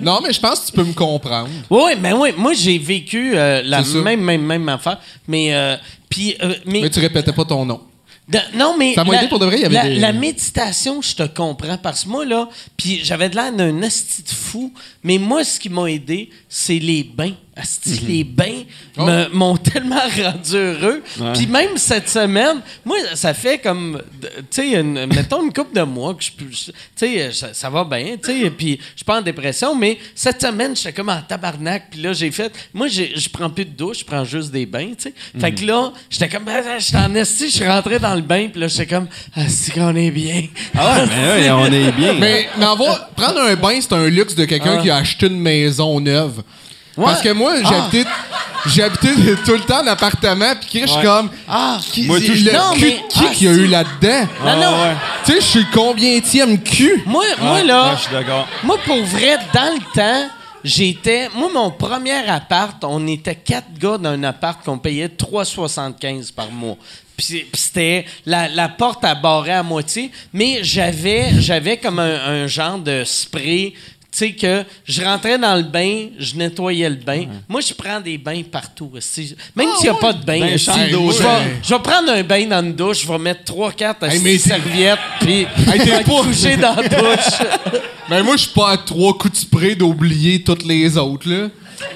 [0.00, 1.48] Non, mais je pense que tu peux me comprendre.
[1.70, 3.98] oui, mais oui, moi j'ai vécu euh, la C'est ça.
[4.02, 4.98] même, même, même affaire.
[5.26, 5.76] Mais, euh,
[6.08, 7.80] puis, euh, mais, Mais tu répétais pas ton nom.
[8.28, 8.94] De- non, mais.
[8.94, 11.14] Ça m'a la- aidé pour de vrai, il y avait la, des- la méditation, je
[11.14, 11.78] te comprends.
[11.78, 14.70] Parce que moi, là, puis j'avais de l'air d'un asti de fou,
[15.02, 17.32] mais moi, ce qui m'a aidé, c'est les bains.
[17.60, 18.08] Asti, Mhm.
[18.08, 18.62] les bains
[18.96, 19.04] Oh.
[19.04, 21.02] me- m'ont tellement rendu heureux.
[21.34, 26.14] Puis même cette semaine, moi, ça fait comme, tu sais, mettons une couple de mois
[26.14, 26.44] que je peux.
[26.46, 29.98] Tu sais, ça, ça va bien, tu sais, puis je suis pas en dépression, mais
[30.14, 31.88] cette semaine, j'étais comme en tabarnak.
[31.90, 32.52] Puis là, j'ai fait.
[32.72, 35.14] Moi, je prends plus de douche, je prends juste des bains, tu sais.
[35.40, 38.48] Fait que là, j'étais comme, ben, j'étais en esti, je suis rentré dans le bain,
[38.52, 40.44] puis là, j'étais comme, asti qu'on est bien.
[40.76, 42.12] Ah ouais, mais ouais, on est bien.
[42.14, 44.82] Mais, mais avoir- prendre un bain, c'est un luxe de quelqu'un Ah.
[44.82, 46.42] qui a acheté une maison neuve.
[46.98, 47.04] Ouais.
[47.06, 47.68] Parce que moi, Ah.
[47.68, 48.10] j'habitais
[48.66, 51.30] j'habitais tout le temps en appartement, puis je suis comme.
[51.48, 54.28] Ah, Qui, Moi, tout, je- le Non, cul- mais- qui ah, qui a eu là-dedans?
[54.44, 54.76] Non, non.
[55.24, 57.02] Tu sais, je suis combien tième cul?
[57.06, 58.46] Moi, moi là, ouais, je suis d'accord.
[58.64, 60.28] moi, pour vrai, dans le temps,
[60.64, 61.28] j'étais.
[61.36, 66.50] Moi, mon premier appart, on était quatre gars dans un appart qu'on payait 3,75 par
[66.50, 66.76] mois.
[67.16, 72.42] Puis puis c'était la, la porte à barrer à moitié, mais j'avais j'avais comme un,
[72.42, 73.74] un genre de spray.
[74.18, 77.26] Tu sais que je rentrais dans le bain, je nettoyais le bain.
[77.48, 78.90] Moi, je prends des bains partout.
[78.94, 79.36] aussi.
[79.54, 81.12] Même s'il n'y a pas de bain, Ben je, vais, ouais.
[81.62, 84.38] je vais prendre un bain dans une douche, je vais mettre 3-4 Hey, mais t'es-
[84.38, 85.46] serviettes, puis Hey,
[85.78, 87.38] je vais pas- coucher dans la douche.
[88.08, 91.48] Ben moi, je suis pas à trois coups de spray d'oublier toutes les autres, là.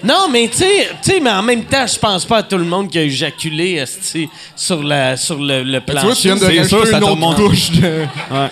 [0.04, 2.58] Non, mais tu sais, tu sais, mais en même temps, je pense pas à tout
[2.58, 3.82] le monde qui a éjaculé
[4.54, 6.90] sur, la, sur le, le Ben, tu vois, tu viens plancher.
[6.92, 8.04] de une autre couche de...
[8.30, 8.48] Ouais.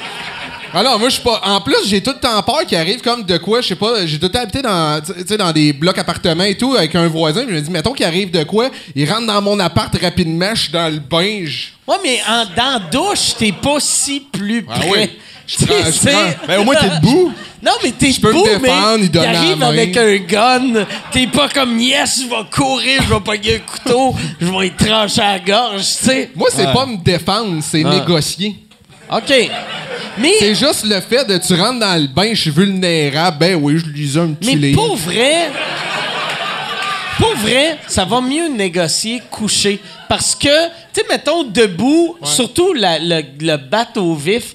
[0.72, 1.40] Alors, moi, je suis pas.
[1.44, 4.06] En plus, j'ai tout le temps peur qu'il arrive comme de quoi, je sais pas,
[4.06, 6.94] j'ai tout le temps habité dans, tu sais, dans des blocs appartements et tout, avec
[6.94, 7.44] un voisin.
[7.48, 10.62] Je me dis, mettons qu'il arrive de quoi, il rentre dans mon appart rapidement, je
[10.62, 11.44] suis dans le bain.
[11.44, 14.90] je- Ouais, mais en, dans la douche, t'es pas si plus Ah près.
[14.90, 15.10] oui.
[15.46, 17.32] Je Tu sais, prends- je c'est- prends- Ben, au moins, t'es debout.
[17.62, 19.66] Non, mais t'es Je peux me beau, défendre, mais il donne la arrive main.
[19.68, 20.86] avec un gun.
[21.10, 24.70] T'es pas comme, yes, je vais courir, je vais pogner un couteau, je vais y
[24.70, 26.30] trancher à la gorge, tu sais.
[26.36, 27.90] Moi, c'est pas me défendre, c'est Ah.
[27.90, 28.54] négocier.
[29.10, 29.50] OK.
[30.18, 33.54] Mais, C'est juste le fait de tu rentres dans le bain, je suis vulnérable, ben
[33.60, 34.86] oui, je lisais un petit mais livre.
[34.86, 35.50] pour vrai,
[37.18, 39.80] pour vrai, ça va mieux négocier couché.
[40.08, 40.48] Parce que,
[40.92, 44.54] tu sais, mettons, debout, surtout la- le, le battre au vif,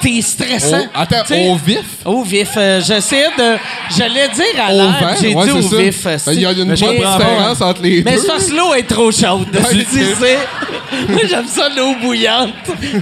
[0.00, 0.80] t'es stressant.
[0.80, 1.84] Au- attends, T'sais, au vif?
[2.04, 2.50] Au vif.
[2.56, 3.56] euh, J'essayais de.
[3.96, 5.76] J'allais dire à l'air, j'ai Ouais, dit au ça.
[5.76, 6.04] vif.
[6.04, 8.18] Ben, Il y a une Mais- bonne mais- différence entre les Mais deux.
[8.20, 9.46] c'est parce que l'eau est trop chaude.
[9.72, 10.38] Dis, c'est- c'est-
[11.08, 12.54] Moi, j'aime ça l'eau bouillante.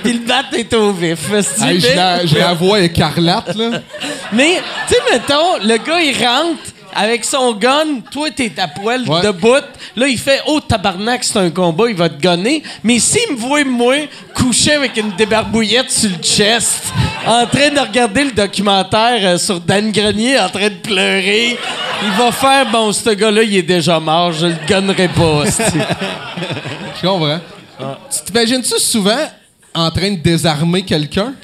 [0.03, 1.19] Puis le bat est au vif.
[1.63, 3.81] Hey, j'ai la, la voix écarlate, là.
[4.33, 6.63] Mais, tu sais, mettons, le gars, il rentre
[6.97, 8.01] avec son gun.
[8.11, 9.23] Toi, t'es à poil Ouais.
[9.23, 9.63] debout.
[9.97, 12.63] Là, il fait Oh, tabarnak, c'est un combat, il va te gonner.
[12.83, 13.95] Mais s'il me voit, moi,
[14.35, 16.83] couché avec une débarbouillette sur le chest,
[17.27, 21.57] en train de regarder le documentaire euh, sur Dan Grenier, en train de pleurer,
[22.03, 25.45] il va faire Bon, ce gars-là, il est déjà mort, je le gonnerai pas.
[25.45, 27.41] Je comprends.
[28.11, 29.27] Tu t'imagines-tu souvent
[29.75, 31.35] en train de désarmer quelqu'un?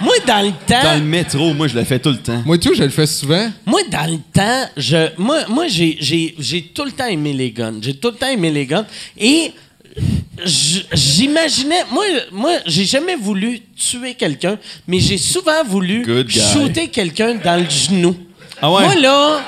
[0.00, 0.82] Moi, dans le temps.
[0.82, 2.42] Dans le métro, moi, je le fais tout le temps.
[2.46, 3.50] Moi, tout, je le fais souvent.
[3.66, 7.50] Moi, dans le temps, je, moi, moi j'ai, j'ai, j'ai tout le temps aimé les
[7.50, 7.74] guns.
[7.82, 8.86] J'ai tout le temps aimé les guns.
[9.18, 9.52] Et
[10.44, 11.84] j'imaginais...
[11.90, 17.68] Moi, moi j'ai jamais voulu tuer quelqu'un, mais j'ai souvent voulu shooter quelqu'un dans le
[17.68, 18.16] genou.
[18.62, 18.84] Ah ouais?
[18.84, 19.40] Moi, là...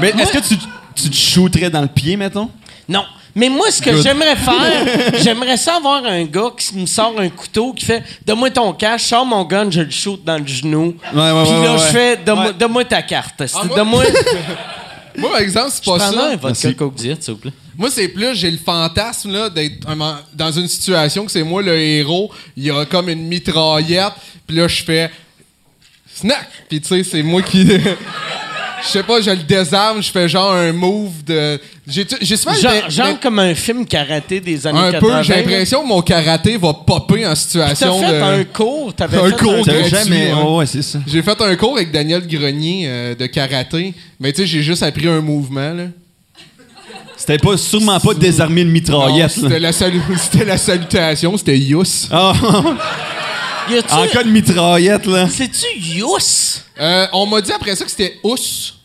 [0.00, 0.60] Mais moi- est-ce que tu,
[0.94, 2.50] tu te shooterais dans le pied, mettons?
[2.88, 3.04] Non.
[3.38, 7.28] Mais moi, ce que j'aimerais faire, j'aimerais ça avoir un gars qui me sort un
[7.28, 10.96] couteau, qui fait Donne-moi ton cash, sors mon gun, je le shoot dans le genou.
[11.14, 12.16] Ouais, ouais, Puis ouais, là, ouais, je fais
[12.58, 13.40] Donne-moi ta carte.
[13.54, 14.04] Ah, moi- Donne-moi.
[15.16, 16.06] Moi, par exemple, c'est pas ça.
[16.10, 16.74] un vodka Merci.
[16.76, 17.50] Coke Diet, s'il vous plaît.
[17.76, 21.60] Moi, c'est plus, j'ai le fantasme là, d'être un- dans une situation que c'est moi
[21.60, 22.30] le héros.
[22.56, 24.12] Il y a comme une mitraillette.
[24.46, 25.10] Puis là, je fais
[26.14, 26.48] snack.
[26.68, 27.66] Puis tu sais, c'est moi qui.
[28.82, 31.60] Je sais pas, je le désarme, je fais genre un move de.
[31.86, 32.54] J'ai souvent.
[32.54, 35.16] Genre, genre comme un film karaté des années un 80.
[35.18, 38.22] peu, j'ai l'impression que mon karaté va popper en T'as situation fait de.
[38.22, 40.32] un cours, t'avais Un fait cours un jamais.
[40.32, 40.98] ouais, c'est ça.
[41.06, 43.94] J'ai fait un cours avec Daniel Grenier euh, de karaté.
[44.20, 45.84] Mais tu sais, j'ai juste appris un mouvement, là.
[47.16, 49.36] C'était pas, sûrement pas désarmer une mitraillette.
[49.38, 49.42] là.
[49.42, 52.06] C'était la, salu- c'était la salutation, c'était Yus.
[52.12, 52.76] Ah, Y a-tu-
[53.90, 55.28] en cas de mitraillette, là.
[55.28, 56.16] C'est-tu Yous?
[56.80, 58.36] Euh, on m'a dit après ça que c'était Ous.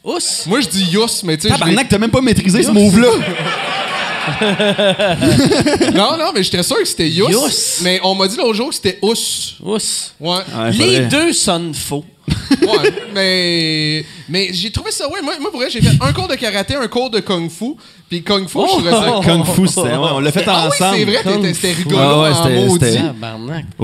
[0.04, 0.19] Ous?
[0.48, 1.50] Moi, je dis Yus, mais tu sais.
[1.50, 3.10] Tabarnak, t'as même pas maîtrisé ce move-là.
[5.93, 7.28] Non, non, mais j'étais sûr que c'était Yus.
[7.30, 7.80] Yus.
[7.84, 9.13] Mais on m'a dit l'autre jour que c'était Ous.
[9.63, 9.78] Ous.
[10.19, 10.38] Ouais.
[10.56, 12.06] Ouais, Les faudrait- deux sonnent faux.
[12.62, 12.93] ouais.
[13.13, 15.22] Mais, mais j'ai trouvé ça, ouais.
[15.22, 17.74] Moi, moi pour vrai, j'ai fait un cours de karaté, un cours de kung fu.
[18.10, 19.20] Puis kung fu, je trouvais ça.
[19.24, 19.82] Kung Fu, c'était.
[19.82, 20.98] Ouais, on l'a fait Ah oui, ensemble.
[20.98, 22.86] c'est vrai, c'était rigolo Ah ouais, en c'était- maudit.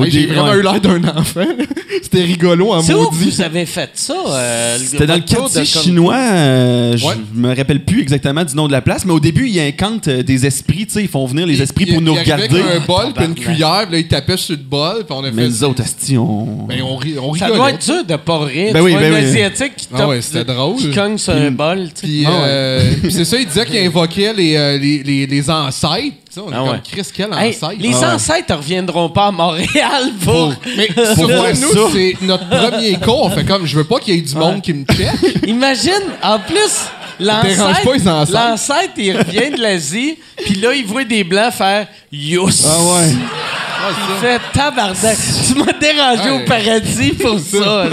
[0.05, 0.57] Hey, j'ai vraiment ouais.
[0.57, 1.45] eu l'air d'un enfant.
[2.01, 3.29] C'était rigolo en C'est où que maudit.
[3.31, 4.13] vous avez fait ça?
[4.27, 6.15] euh, C'était dans le quartier chinois.
[6.15, 7.15] euh, je Ouais.
[7.33, 10.23] me rappelle plus exactement du nom de la place, mais au début, ils incantent euh,
[10.23, 10.85] des esprits.
[10.85, 12.43] tu sais, Ils font venir les esprits pour Il- nous il regarder.
[12.61, 15.23] avec un bol puis une cuillère, puis là, il tapait sur le bol, puis on
[15.23, 15.49] a Mais fait.
[15.49, 16.65] nous autres, asti, on.
[16.67, 18.73] Ben, on, ri- on Ça doit être dur de pas rire.
[18.73, 19.25] Ben Tu oui, vois ben un oui.
[19.25, 20.75] Asiatique qui Ah tape- c'était drôle.
[20.77, 21.89] qui cogne sur un bol.
[21.93, 22.07] tu sais.
[22.07, 22.37] Puis, Ah ouais.
[22.47, 26.15] euh, puis c'est ça, il disait qu'il invoquait les, euh, les, les, les ancêtres.
[26.37, 26.79] On est Ah comme.
[26.91, 27.73] Chris, quel Hey, ancêtre?
[27.79, 30.53] les Ah ancêtres reviendront pas à Montréal pour.
[30.77, 33.25] Mais surtout, voir nous, c'est notre premier cours.
[33.25, 35.09] On fait comme, je veux pas qu'il y ait du monde qui me check.
[35.47, 35.91] Imagine,
[36.23, 36.85] en plus,
[37.19, 38.39] l'ancêtre, pas les ancêtres.
[38.39, 42.49] l'ancêtre, il revient de l'Asie, puis là, il voit des Blancs faire «Yous!
[42.65, 43.09] Ah ouais.
[43.11, 45.17] Il fait «Tabarnak!
[45.47, 47.85] Tu m'as dérangé au paradis pour ça!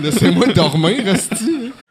[0.00, 1.63] Laissez-moi dormir, Resti.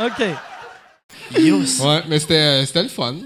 [0.00, 0.24] OK.
[1.80, 3.16] Ouais, mais c'était euh, c'était le fun.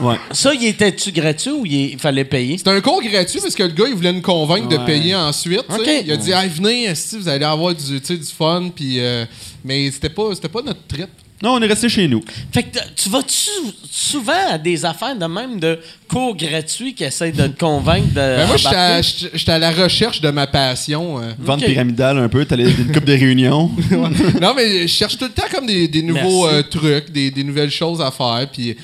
[0.00, 0.16] Ouais.
[0.30, 2.56] Ça, il était-tu gratuit ou il, il fallait payer?
[2.56, 5.64] C'était un cours gratuit parce que le gars, il voulait nous convaincre de payer ensuite.
[5.68, 5.98] tu sais.
[5.98, 6.04] Ok.
[6.06, 8.70] Il a dit, hey, venez, si vous allez avoir du, tu sais, du fun.
[8.74, 9.24] Puis, euh,
[9.64, 11.08] mais c'était pas, c'était pas notre trip.
[11.42, 12.20] Non, on est resté chez nous.
[12.52, 13.48] Fait que tu vas-tu
[13.88, 18.14] souvent à des affaires de même de cours gratuits qui essayent de te convaincre de.
[18.14, 21.20] Ben, moi, j'étais à, à la recherche de ma passion.
[21.22, 21.32] euh.
[21.38, 23.70] Vente pyramidale un peu, t'as les- une coupe de réunions.
[24.40, 27.44] non, mais je cherche tout le temps comme des, des nouveaux euh, trucs, des, des
[27.44, 28.48] nouvelles choses à faire.
[28.52, 28.76] Puis,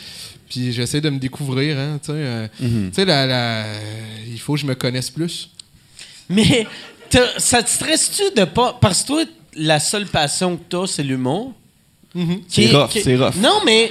[0.49, 1.77] puis j'essaie de me découvrir.
[1.77, 2.91] Hein, tu sais, euh, Mhm.
[2.91, 3.65] tu sais, la- la-
[4.31, 5.51] il faut que je me connaisse plus.
[6.31, 6.67] Mais
[7.39, 8.79] ça te stresse-tu de pas.
[8.81, 9.23] Parce que toi,
[9.57, 11.53] la seule passion que t'as, c'est l'humour?
[12.15, 13.35] Qui C'est est- rough, qui- c'est rough.
[13.37, 13.91] Non, mais.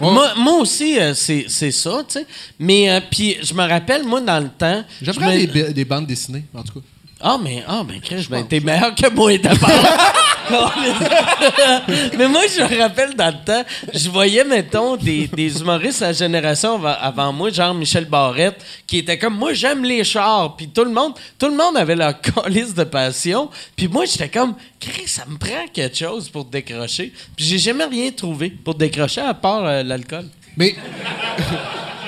[0.00, 0.10] Ouais.
[0.10, 2.26] Moi, moi aussi, euh, c'est c'est ça, tu sais.
[2.58, 4.82] Mais, euh, puis, je me rappelle, moi, dans le temps.
[5.02, 6.86] J'aimerais me- des, ba- des bandes dessinées, en tout cas.
[7.20, 9.68] Ah, mais, ah, ben, Chris, ben, t'es meilleur que moi, d'abord.
[12.18, 16.06] mais moi, je me rappelle dans le temps, je voyais, mettons, des, des humoristes à
[16.06, 20.56] la génération avant, avant moi, genre Michel Barrette, qui était comme, moi, j'aime les chars.
[20.56, 23.50] Puis tout le monde, tout le monde avait leur calice de passion.
[23.76, 27.12] Puis moi, j'étais comme, Chris, ça me prend quelque chose pour décrocher.
[27.36, 30.26] Puis j'ai jamais rien trouvé pour décrocher à part euh, l'alcool.
[30.56, 30.74] Mais.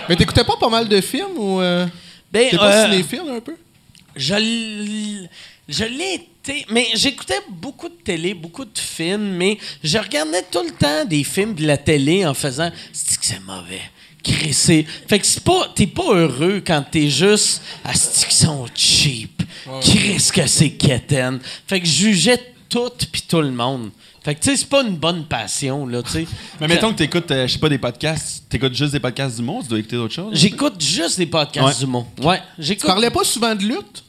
[0.09, 1.61] Mais t'écoutais pas pas mal de films ou.
[1.61, 1.87] Euh...
[2.33, 3.55] Ben, T'es pas euh, cinéphile un peu?
[4.17, 4.35] Je,
[5.85, 6.67] l'ai été.
[6.71, 11.25] Mais j'écoutais beaucoup de télé, beaucoup de films, mais je regardais tout le temps des
[11.25, 13.83] films de la télé en faisant c'est que c'est mauvais?
[14.23, 14.87] Crissé.
[15.09, 15.73] Fait que c'est pas.
[15.75, 19.43] T'es pas heureux quand t'es juste à qu'ils sont cheap?
[19.81, 21.41] Chris que c'est quétaine.
[21.67, 23.91] Fait que je jugeais tout pis tout le monde.
[24.25, 26.27] Fait que tu sais, c'est pas une bonne passion, là, tu sais.
[26.61, 28.45] Mais mettons que t'écoutes, euh, je sais pas, des podcasts.
[28.49, 30.31] T'écoutes juste des podcasts du monde, tu dois écouter d'autres choses.
[30.39, 31.85] J'écoute juste des podcasts Ouais.
[31.87, 32.07] du monde.
[32.23, 32.87] Ouais, Tu j'écoute.
[32.87, 34.05] parlais pas souvent de lutte?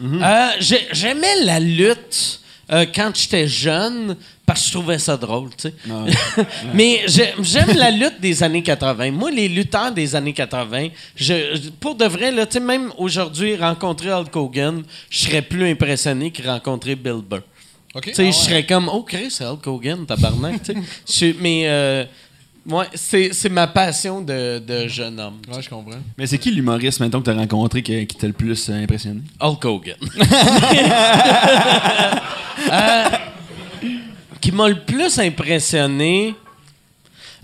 [0.00, 5.50] Euh, j'ai- J'aimais la lutte euh, quand j'étais jeune parce que je trouvais ça drôle,
[5.50, 5.74] tu sais.
[6.74, 9.10] Mais j'ai- j'aime la lutte des années 80.
[9.10, 12.90] Moi, les lutteurs des années 80, je, je- pour de vrai, là, tu sais, même
[12.96, 17.40] aujourd'hui, rencontrer Hulk Hogan, je serais plus impressionné que rencontrer Bill Burr.
[17.94, 18.04] OK.
[18.04, 20.60] Tu sais, je serais comme, oh, Chris, c'est Hulk Hogan, tabarnak,
[21.06, 22.04] tu Mais, euh,
[22.68, 25.38] ouais, c'est c'est ma passion de, de jeune homme.
[25.50, 25.96] Ouais, je comprends.
[26.18, 29.20] Mais c'est qui l'humoriste, mettons, que t'as rencontré qui, qui t'a le plus euh, impressionné?
[29.40, 29.96] Hulk Hogan.
[32.70, 33.04] Euh,
[34.40, 36.34] qui m'a le plus impressionné,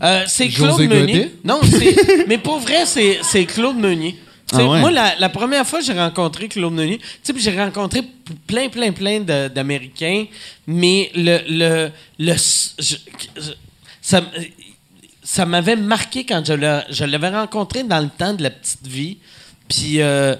[0.03, 0.99] euh, c'est Claude Meunier.
[1.15, 1.31] Godet?
[1.45, 4.19] Non, c'est- mais pour vrai, c'est c'est Claude Meunier.
[4.53, 4.81] Ah ouais?
[4.81, 7.01] Moi, la, la première fois que j'ai rencontré Claude Meunier,
[7.37, 8.03] j'ai rencontré
[8.47, 10.27] plein, plein, plein d'Américains,
[10.67, 11.39] mais le.
[11.49, 12.97] le, le s- je-
[13.41, 13.53] je-
[14.03, 14.21] ça,
[15.23, 18.87] ça m'avait marqué quand je l'a- je l'avais rencontré dans le temps de la petite
[18.87, 19.17] vie.
[19.69, 20.37] Puis euh,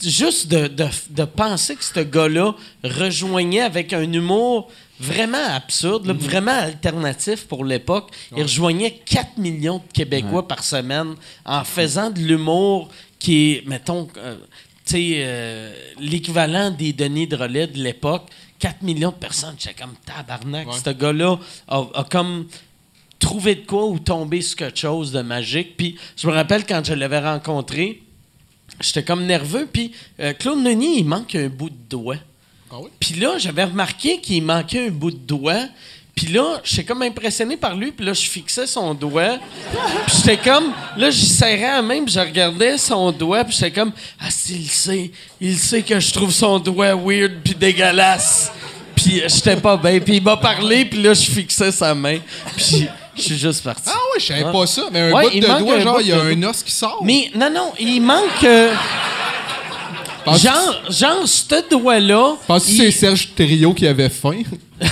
[0.00, 6.14] juste de, de- de penser que ce gars-là rejoignait avec un humour vraiment absurde, là,
[6.14, 8.10] vraiment alternatif pour l'époque.
[8.34, 14.08] Il rejoignait 4 millions de Québécois par semaine en faisant de l'humour qui est, mettons,
[14.16, 14.36] euh,
[14.84, 18.28] tu sais, euh, l'équivalent des Denis Drolet de l'époque.
[18.58, 20.68] 4 millions de personnes, j'étais comme tabarnak.
[20.82, 22.46] Ce gars-là a, a comme
[23.18, 25.76] trouvé de quoi ou tombé sur quelque chose de magique.
[25.76, 28.02] Puis je me rappelle quand je l'avais rencontré,
[28.80, 29.68] j'étais comme nerveux.
[29.70, 32.16] Puis euh, Claude Meunier, il manque un bout de doigt.
[32.70, 32.90] Ah oui?
[32.98, 35.66] Puis là, j'avais remarqué qu'il manquait un bout de doigt.
[36.16, 37.92] Puis là, j'étais comme impressionné par lui.
[37.92, 39.36] Puis là, je fixais son doigt.
[40.06, 40.72] Puis j'étais comme...
[40.96, 43.44] Là, j'y serrais la main, puis je regardais son doigt.
[43.44, 43.92] Puis j'étais comme...
[44.18, 45.10] Ah, s'il sait.
[45.40, 48.50] Il sait que je trouve son doigt weird puis dégueulasse.
[48.94, 50.00] Puis euh, j'étais pas bien.
[50.00, 52.18] Puis il m'a parlé, puis là, je fixais sa main.
[52.56, 53.82] Puis je suis juste parti.
[53.86, 54.88] Ah ouais, je savais pas ça.
[54.90, 57.00] Mais un Ouais, bout de doigt, genre, il y a un os qui sort.
[57.04, 58.42] Mais non, non, il manque...
[58.44, 58.72] euh,
[60.34, 62.36] genre, genre, ce doigt-là...
[62.46, 64.42] Penses-tu que c'est Serge Thériault qui avait faim?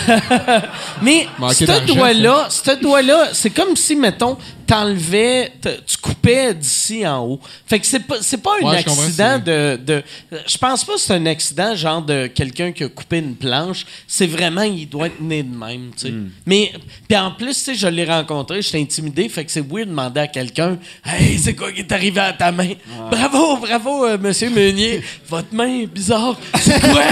[1.03, 4.37] Mais ce doigt-là, ce doigt-là, c'est comme si, mettons,
[4.67, 7.41] t'enlevais, te- tu coupais d'ici en haut.
[7.67, 10.03] Fait que c'est pas, c'est pas un Ouais, je comprends, accident de, de.
[10.47, 13.85] Je pense pas que c'est un accident genre de quelqu'un qui a coupé une planche.
[14.07, 16.11] C'est vraiment, il doit être né de même, tu sais.
[16.11, 16.31] Hmm.
[16.47, 16.73] Mais,
[17.09, 19.91] puis en plus, tu sais, je l'ai rencontré, j'étais intimidé, fait que c'est weird de
[19.91, 22.73] demander à quelqu'un, hey, c'est quoi qui est arrivé à ta main?
[23.11, 25.03] Bravo, bravo, euh, monsieur Meunier.
[25.29, 26.37] Votre main est bizarre.
[26.61, 27.03] C'est quoi?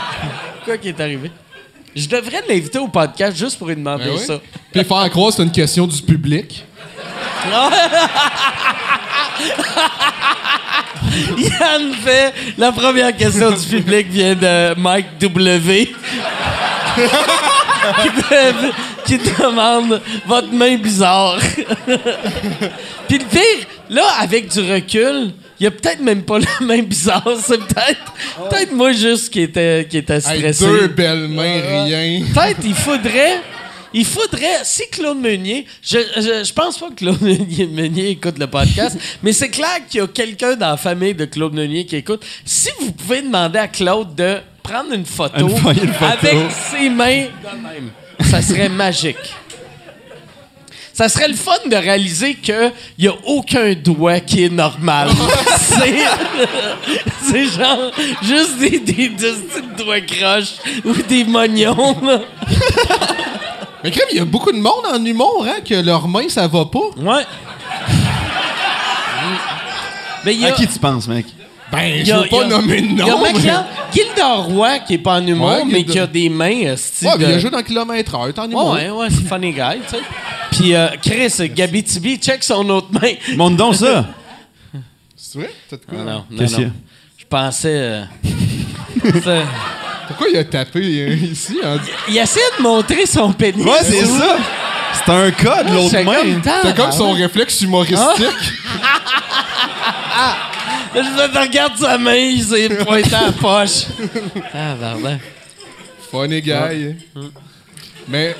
[0.64, 1.30] quoi qui est arrivé?
[1.94, 4.24] Je devrais l'inviter au podcast juste pour lui demander Ben oui.
[4.24, 4.40] ça.
[4.72, 6.64] Puis faire croire que c'est une question du public.
[11.38, 15.86] Yann fait la première question du public vient de Mike W.
[18.02, 18.72] qui, de-
[19.04, 21.38] qui demande votre main bizarre.
[23.08, 26.82] Puis le pire, là, avec du recul, il y a peut-être même pas la main
[26.82, 27.22] bizarre.
[27.44, 28.12] C'est peut-être
[28.50, 30.64] peut-être moi juste qui était, qui était Hey, stressé.
[30.66, 32.22] deux belles mains, rien.
[32.34, 33.40] Peut-être il faudrait.
[33.92, 38.38] Il faudrait, si Claude Meunier, je, je, je pense pas que Claude Meunier, Meunier écoute
[38.38, 41.84] le podcast, mais c'est clair qu'il y a quelqu'un dans la famille de Claude Meunier
[41.86, 42.24] qui écoute.
[42.44, 46.04] Si vous pouvez demander à Claude de prendre une photo, Une feuille, une photo.
[46.22, 46.36] avec
[46.70, 47.90] ses mains de même,
[48.30, 49.16] ça serait magique.
[51.00, 55.08] Ça serait le fun de réaliser qu'il n'y a aucun doigt qui est normal.
[55.56, 55.94] c'est,
[57.22, 57.90] c'est genre
[58.22, 59.10] juste des, des,
[59.78, 61.96] doigts croches ou des mognons.
[63.82, 66.46] Mais crème, il y a beaucoup de monde en humour, hein, que leurs mains, ça
[66.46, 66.90] va pas.
[66.98, 67.24] Ouais.
[70.26, 71.24] Mais il y a, À qui tu penses, mec?
[71.72, 73.22] Ben, il y je a- veux pas a- nommer de Il y a nom.
[73.22, 76.76] Maclan- Gilda Roy qui est pas en humour, Ouais, mais qui a des mains euh,
[76.76, 78.72] style Ouais, mais il a joué dans Kilomètre Heure, t'es en humour.
[78.74, 80.02] Ouais, ouais, c'est funny guy, tu sais.
[80.50, 83.12] Puis euh, Chris, Gabi Tibi, check son autre main.
[83.36, 84.06] Montre donc ça!
[85.16, 85.50] C'est vrai?
[85.68, 85.98] T'as de quoi?
[85.98, 86.38] Non, non, non.
[86.38, 86.68] Qu'est-ce qu'il y a?
[86.68, 86.74] non.
[87.16, 87.68] Je pensais.
[87.72, 88.04] euh,
[90.08, 91.56] Pourquoi il a tapé euh, ici?
[91.64, 91.76] en-
[92.08, 93.64] il essaie de montrer son pénis.
[93.64, 94.36] Ouais, c'est ça!
[94.92, 96.14] C'est un code, l'autre C'est main!
[96.42, 97.98] comme, C'est comme son réflexe humoristique.
[100.92, 101.00] Je
[101.32, 103.84] te regarde sa main, il s'est pointé à la poche.
[104.52, 105.20] Ah, bordel.
[106.10, 106.96] Funny guy.
[108.08, 108.34] Mais,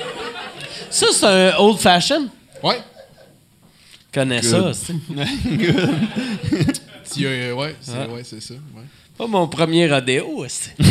[0.91, 2.27] Ça, c'est un old fashion.
[2.63, 2.79] ouais.
[4.13, 4.71] connais ça.
[4.73, 4.93] c'est
[7.03, 8.53] Si, euh, ouais, c'est ouais, c'est ça.
[8.53, 8.83] ouais.
[9.17, 10.45] pas mon premier rodéo.
[10.47, 10.75] c'est-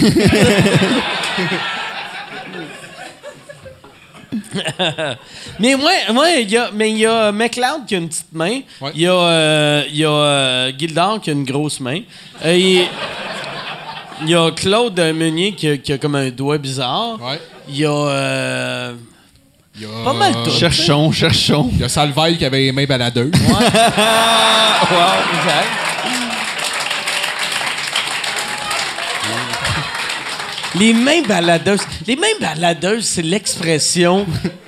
[5.58, 8.60] mais moi, il y a, mais il y a McLeod qui a une petite main.
[8.80, 8.92] Il Ouais.
[8.94, 12.00] y a, euh, y a euh, Gildor qui a une grosse main.
[12.44, 12.56] Euh,
[14.22, 17.20] il y a Claude Meunier qui a, qui a comme un doigt bizarre.
[17.20, 17.40] Ouais.
[17.68, 18.92] Il y a.
[19.80, 20.50] Il y a, Pas mal tout.
[20.50, 21.70] Cherchons, cherchons.
[21.72, 23.32] Il y a Salvaille qui avait les mains baladeuses.
[23.32, 23.56] wow,
[25.38, 25.68] exact.
[30.74, 31.80] Les mains baladeuses.
[32.06, 34.26] Les mains baladeuses, c'est l'expression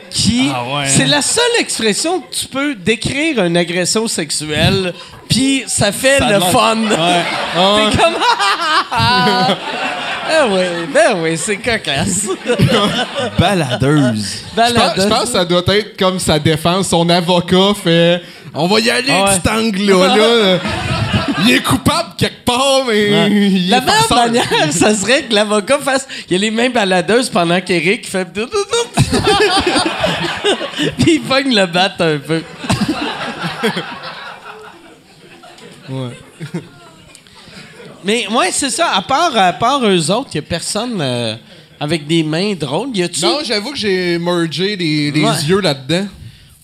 [0.09, 0.51] qui.
[0.55, 1.09] Ah ouais, C'est hein?
[1.09, 4.95] la seule expression que tu peux décrire une agression sexuelle,
[5.29, 6.77] puis ça fait le fun.
[6.89, 8.15] T'es comme.
[10.31, 10.61] ah oui,
[10.93, 12.27] ben oui, c'est cocasse.
[13.39, 14.43] Baladeuse.
[14.57, 15.09] Je pense, je Baladeuse.
[15.09, 16.89] pense que ça doit être comme sa défense.
[16.89, 18.23] Son avocat fait
[18.55, 19.29] On va y aller Ah ouais.
[19.31, 20.17] avec cet angle-là.
[20.17, 20.59] là.
[21.45, 23.31] Il est coupable quelque part, mais.
[23.31, 26.07] il La meilleure manière, ça serait que l'avocat fasse.
[26.31, 28.29] Il a les mains baladeuses pendant qu'Éric fait.
[30.99, 32.43] Puis il pogne le bat un peu.
[38.05, 38.91] Mais ouais, c'est ça.
[38.95, 41.37] À part, à part eux autres, il n'y a personne euh,
[41.81, 42.97] avec des mains drôles.
[42.97, 43.21] Y a-tu.
[43.23, 45.43] Non, j'avoue que j'ai mergé les, les Ouais.
[45.47, 46.07] yeux là-dedans.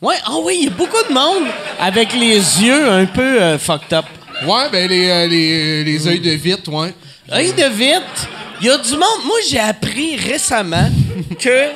[0.01, 1.49] Ouais, ah oui, il y a beaucoup de monde
[1.81, 4.05] avec les yeux un peu euh, fucked up.
[4.47, 6.95] Ouais, ben les, euh, les, les œils de vite, ouais.
[7.33, 8.29] Œil de vite,
[8.61, 9.25] il y a du monde.
[9.27, 10.89] Moi, j'ai appris récemment
[11.41, 11.71] que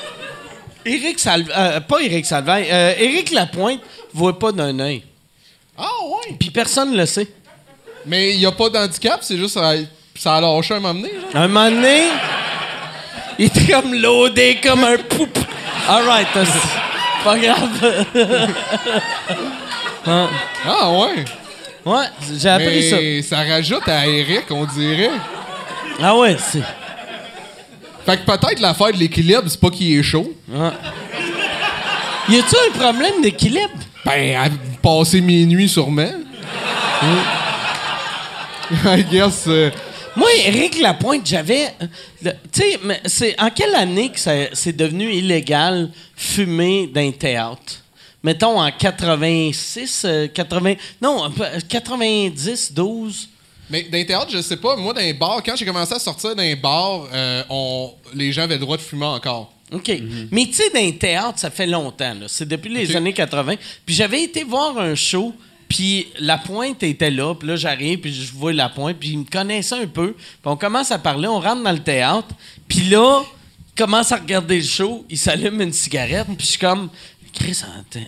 [0.84, 3.80] Éric Salvaille, euh, pas Éric Salvaille, euh, Éric Lapointe
[4.14, 5.02] voit pas d'un œil.
[5.76, 6.36] Ah, ouais.
[6.38, 7.26] Puis personne le sait.
[8.06, 9.72] Mais il n'y a pas d'handicap, c'est juste ça,
[10.18, 11.10] ça a lâché un moment donné.
[11.32, 11.42] genre.
[11.42, 12.02] Un moment donné,
[13.38, 15.38] il était comme loadé comme un poup.
[15.88, 18.06] All right, c'est pas grave.
[20.04, 21.24] Ah, ouais.
[21.84, 22.04] Ouais,
[22.36, 22.96] j'ai appris ça.
[22.96, 25.10] Mais ça rajoute à Eric, on dirait.
[26.02, 26.62] Ah ouais, c'est.
[28.04, 30.32] Fait que peut-être l'affaire de l'équilibre, c'est pas qu'il est chaud.
[32.28, 33.70] Y a-tu un problème d'équilibre?
[34.04, 34.48] Ben, à
[34.82, 36.10] passer minuit sûrement.
[38.84, 39.44] I guess.
[39.46, 39.70] euh,
[40.16, 41.68] Moi, Éric Lapointe, j'avais.
[41.82, 47.00] euh, Tu sais, mais c'est en quelle année que ça- c'est devenu illégal fumer dans
[47.00, 47.80] un théâtre?
[48.22, 50.74] Mettons en 86, euh, 80.
[51.00, 53.28] Non, un peu- euh, 90, 12.
[53.70, 54.76] Mais dans les théâtres, je sais pas.
[54.76, 58.54] Moi, dans les bars, quand j'ai commencé à sortir bars, euh, on, les gens avaient
[58.56, 59.52] le droit de fumer encore.
[59.72, 59.90] OK.
[60.30, 62.14] Mais tu sais, dans un théâtre, ça fait longtemps.
[62.14, 62.26] là.
[62.28, 63.54] C'est depuis les années 80.
[63.86, 65.34] Puis j'avais été voir un show,
[65.72, 67.34] puis la pointe était là.
[67.34, 70.12] Puis là, j'arrive, puis je vois la pointe, puis il me connaissait un peu.
[70.12, 72.28] Puis on commence à parler, on rentre dans le théâtre.
[72.68, 73.22] Puis là,
[73.74, 76.90] commence à regarder le show, il s'allume une cigarette, puis je suis comme...
[77.32, 77.62] Chris,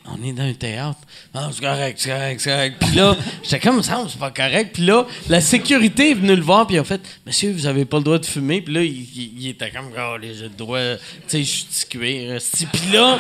[0.05, 0.99] on- est dans un théâtre.
[1.35, 2.77] Non, c'est correct, c'est correct, c'est correct.
[2.79, 4.75] Puis là, j'étais comme ça, c'est pas correct.
[4.75, 7.97] Puis là, la sécurité est venue le voir, puis ont fait Monsieur, vous avez pas
[7.97, 8.61] le droit de fumer.
[8.61, 10.79] Puis là, il, était comme Oh, les j'ai le droit.
[11.27, 12.39] Tu sais, je suis cuir.
[12.71, 13.19] Puis là,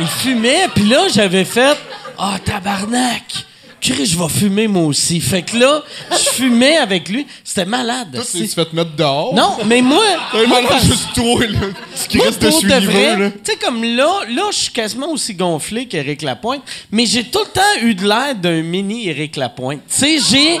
[0.00, 1.78] il fumait, puis là, j'avais fait
[2.18, 3.24] Ah, tabarnak!
[3.80, 5.20] Chris, je vais fumer moi aussi.
[5.20, 7.26] Fait que là, je fumais avec lui.
[7.44, 8.12] C'était malade.
[8.14, 9.34] Toi, tu t'es fait mettre dehors?
[9.34, 10.02] Non, mais moi.
[10.48, 11.58] Man, parce- juste toi, là.
[12.08, 12.68] Tu moi, restes de pour de
[13.28, 17.40] tu sais, comme là, là, je suis quasiment aussi gonflé qu'Éric Lapointe, mais j'ai tout
[17.40, 19.82] le temps eu de l'air d'un mini Éric Lapointe.
[19.86, 20.58] Tu sais, j'ai.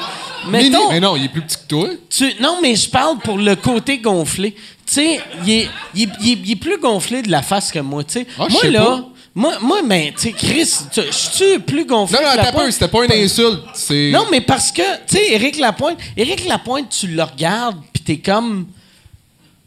[0.50, 0.76] Mini?
[0.90, 1.88] Mais non, il est plus petit que toi.
[2.10, 4.52] tu- non, mais je parle pour le côté gonflé.
[4.86, 8.12] Tu sais, il est, il, est- il plus gonflé de la face que moi, tu
[8.12, 8.26] sais.
[8.38, 8.84] Ah, moi, là.
[8.84, 9.08] pas.
[9.36, 12.48] Moi, moi, ben, tu sais, Chris, tu- je suis plus gonflé Non, non, que attends
[12.48, 12.72] un peu, Lapointe.
[12.72, 13.62] c'était pas une insulte.
[13.74, 14.10] C'est.
[14.12, 18.18] Non, mais parce que, tu sais, Éric Lapointe, Éric Lapointe, tu le regardes, puis t'es
[18.18, 18.66] comme.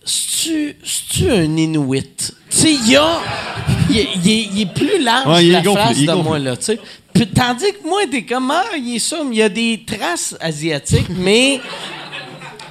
[0.06, 2.34] C'est-tu un Inuit?
[2.50, 3.20] Tu sais, il y a.
[3.90, 6.24] Il est, plus large Ouais, que est la gonflé, face de gonflé.
[6.24, 6.80] moi, là, tu sais.
[7.14, 9.84] Puis Tandis que moi, t'es comme, ah, il est ça, mais il y a des
[9.86, 11.60] traces asiatiques, mais.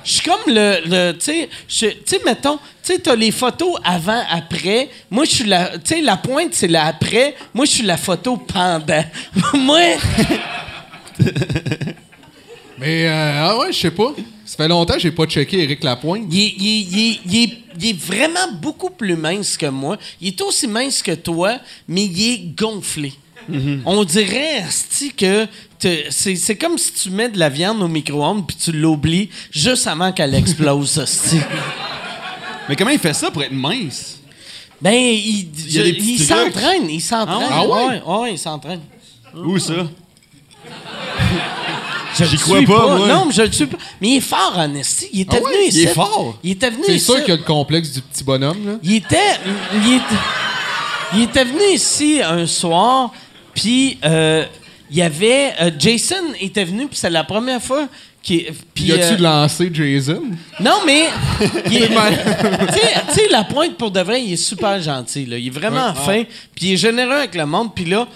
[0.05, 0.78] Je suis comme le.
[0.86, 2.59] le tu sais, je- tu sais, mettons,
[2.93, 4.89] sais, t'as les photos avant, après.
[5.11, 5.78] Moi, je suis la.
[5.78, 7.34] Tu sais, la pointe, c'est la après.
[7.55, 9.05] Moi, je suis la photo pendant.
[9.55, 9.80] moi.
[12.78, 14.12] Mais, euh, ah ouais, je sais pas.
[14.45, 16.26] Ça fait longtemps que j'ai pas checké Eric Lapointe.
[16.30, 19.66] Il est, il est- il est- il est- il est vraiment beaucoup plus mince que
[19.66, 19.97] moi.
[20.20, 21.59] Il est aussi mince que toi,
[21.89, 23.12] mais il est gonflé.
[23.84, 25.47] On dirait, asti, que
[26.11, 30.11] c'est comme si tu mets de la viande au micro-ondes puis tu l'oublies juste avant
[30.12, 31.39] qu'elle explose, asti.
[32.69, 34.19] Mais comment il fait ça pour être mince?
[34.81, 37.49] Ben, il, il s'entraîne, il s'entraîne.
[37.51, 37.87] Ah ouais?
[37.87, 38.81] ouais, ouais, il s'entraîne.
[39.35, 39.73] Où ça?
[42.19, 43.07] Je J'y crois suis pas, moi.
[43.09, 43.77] Non, mais je le suis pas.
[44.01, 45.07] Mais il est fort en esti.
[45.12, 45.53] Il était Ah ouais?
[45.53, 45.83] venu ici.
[45.83, 46.39] Il est fort.
[46.43, 48.73] Il était venu C'est sûr qu'il y a le complexe du petit bonhomme, là.
[48.83, 49.17] Il était,
[49.75, 50.05] il était,
[51.14, 53.12] il était venu ici un soir,
[53.55, 54.47] Puis, euh,
[54.91, 55.53] il y avait...
[55.61, 57.87] euh, Jason était venu, puis c'est la première fois
[58.27, 58.53] qu'il...
[58.74, 60.22] Puis, Y a-tu euh, lancé Jason?
[60.61, 61.07] non, mais.
[61.68, 61.79] Tu
[63.14, 65.27] sais- la pointe, pour de vrai, il est super gentil.
[65.27, 65.39] Là.
[65.39, 66.24] Il est vraiment fin.
[66.55, 67.74] Puis il est généreux avec le monde.
[67.74, 68.09] Puis là,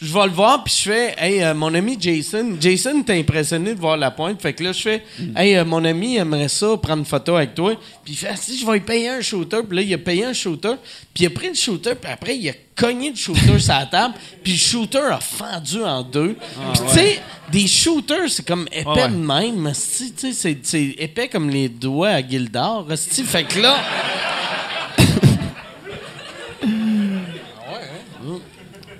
[0.00, 0.64] je vais le voir.
[0.64, 2.56] Puis je fais, hey, euh, mon ami Jason.
[2.60, 4.40] Jason t'es impressionné de voir la pointe.
[4.40, 5.04] Fait que là, je fais,
[5.36, 7.74] hey, euh, mon ami aimerait ça, prendre une photo avec toi.
[8.04, 9.60] Puis il fait, ah, si, je vais lui payer un shooter.
[9.68, 10.74] Puis là, il a payé un shooter.
[11.14, 11.94] Puis il a pris le shooter.
[11.94, 14.14] Puis après, il a cogné le shooter sur la table.
[14.42, 16.34] Puis le shooter a fendu en deux.
[16.72, 17.20] Puis tu sais,
[17.50, 19.08] des shooters, c'est comme épais ouais.
[19.08, 19.66] de même.
[19.66, 22.86] esti, tu sais, C'est épais comme les doigts à Gildor.
[22.96, 23.76] Fait que là.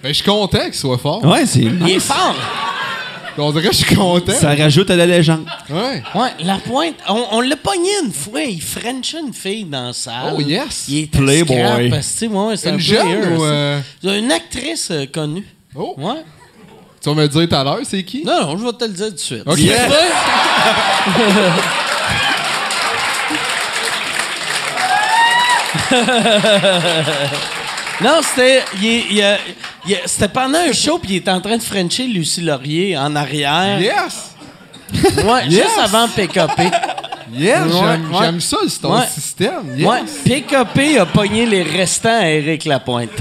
[0.03, 1.25] Ben, je suis content qu'il soit fort.
[1.25, 1.61] Ouais, c'est.
[1.61, 2.35] Il est fort.
[3.39, 4.33] On dirait que je suis content.
[4.33, 5.47] Ça rajoute à la légende.
[5.71, 6.03] Ouais.
[6.15, 6.97] Ouais, la pointe.
[7.09, 8.43] On, on l'a pogné une fois.
[8.43, 10.35] Il frenchait une fille dans la salle.
[10.37, 10.85] Oh, yes.
[10.89, 11.57] Il était Playboy.
[11.89, 13.45] scrap, esti, ouais, c'est un Une peu jeune ou.
[13.45, 15.47] euh, Une actrice euh, connue.
[15.75, 16.23] Oh, Ouais.
[17.03, 18.23] tu vas me le dire tout à l'heure, c'est qui?
[18.25, 19.43] Non, non, je vais te le dire tout de suite.
[19.47, 19.59] Ok.
[19.59, 19.89] Yeah.
[28.01, 28.63] non, c'était.
[30.07, 33.81] C'était pendant un show, puis il était en train de frencher Lucie Laurier en arrière.
[33.81, 34.31] Yes!
[35.25, 36.61] Ouais, juste avant PKP.
[37.35, 37.61] Yes!
[37.65, 38.41] Ouais, J'aime ouais.
[38.41, 39.07] ça, c'est ton Ouais.
[39.13, 39.77] système.
[39.77, 39.89] Yes!
[39.89, 43.11] Ouais, PKP a pogné les restants à Éric Lapointe.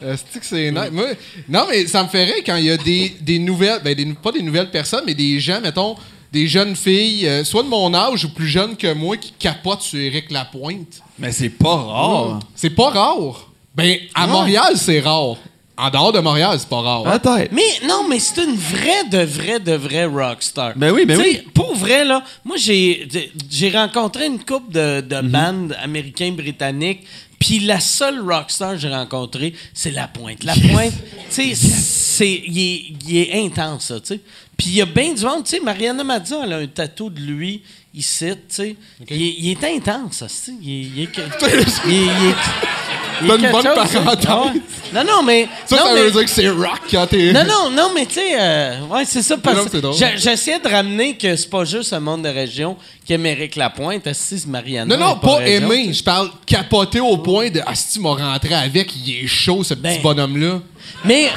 [0.00, 0.90] Est-ce que c'est nice?
[0.92, 1.06] Moi,
[1.48, 4.30] non, mais ça me ferait quand il y a des, des nouvelles, ben des- pas
[4.30, 5.96] des nouvelles personnes, mais des gens, mettons,
[6.32, 9.82] des jeunes filles, euh, soit de mon âge ou plus jeunes que moi, qui capotent
[9.82, 11.00] sur Éric Lapointe.
[11.18, 12.40] Mais c'est pas rare.
[12.54, 13.50] C'est pas rare.
[13.74, 15.36] Ben, à Montréal, c'est rare.
[15.76, 17.02] En dehors de Montréal, c'est pas rare.
[17.04, 17.50] Peut-être.
[17.52, 20.72] Mais non, mais c'est une vraie, de vraie, de vraie rockstar.
[20.76, 21.48] Ben oui, ben Tu sais, oui.
[21.54, 23.08] Pour vrai, là, moi, j'ai
[23.50, 25.28] j'ai rencontré une couple de, de Mhm.
[25.30, 27.00] bandes américains-britanniques,
[27.44, 30.44] puis la seule rockstar que j'ai rencontrée, c'est La Pointe.
[30.44, 30.92] La Pointe,
[31.28, 34.20] tu sais, c'est- il est, intense, ça, tu sais.
[34.56, 37.10] Puis il y a bien du monde, tu sais, Mariana Mazza, elle a un tatou
[37.10, 37.62] de lui
[37.94, 38.76] ici, tu sais.
[39.10, 40.52] Il, est- il est intense, ça, tu sais.
[40.62, 41.08] Il, est-
[43.20, 43.70] T'as une bonne ça.
[43.70, 43.96] parenthèse.
[43.96, 44.60] Ouais.
[44.94, 45.48] Non, non, mais...
[45.66, 47.32] Ça, non, ça mais- veut dire que c'est rock quand t'es.
[47.32, 49.78] non, non, non, mais tu sais, euh, ouais, c'est ça, parce que
[50.16, 54.06] j'essayais de ramener que c'est pas juste un monde de région qui aime Éric Lapointe,
[54.06, 54.94] assis c'est Mariana.
[54.96, 55.70] Non, non, pas région.
[55.72, 55.92] aimer.
[55.94, 59.64] Je parle capoter au point de Ah, si tu m'as rentré avec, il est chaud,
[59.64, 60.02] ce petit Ben.
[60.02, 60.60] bonhomme-là.
[61.06, 61.30] Mais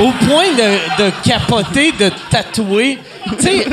[0.00, 2.98] au point de, de capoter, de tatouer,
[3.38, 3.66] tu sais,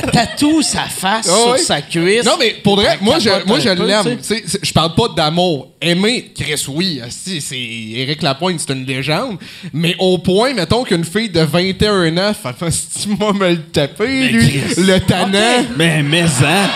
[0.00, 2.24] tatoue sa face Ah sur sa cuisse.
[2.24, 4.18] Non, mais pour vrai, moi, je, moi, je l'aime.
[4.62, 5.72] Je parle pas d'amour.
[5.80, 7.00] Aimer, Chris, oui.
[7.10, 9.38] C'est Éric Lapointe, c'est une légende.
[9.72, 13.62] Mais au point, mettons qu'une fille de 21 ans fait si tu m'as me le
[13.62, 15.64] taper, lui, le tannant.
[15.76, 16.70] Mais, mais, hein.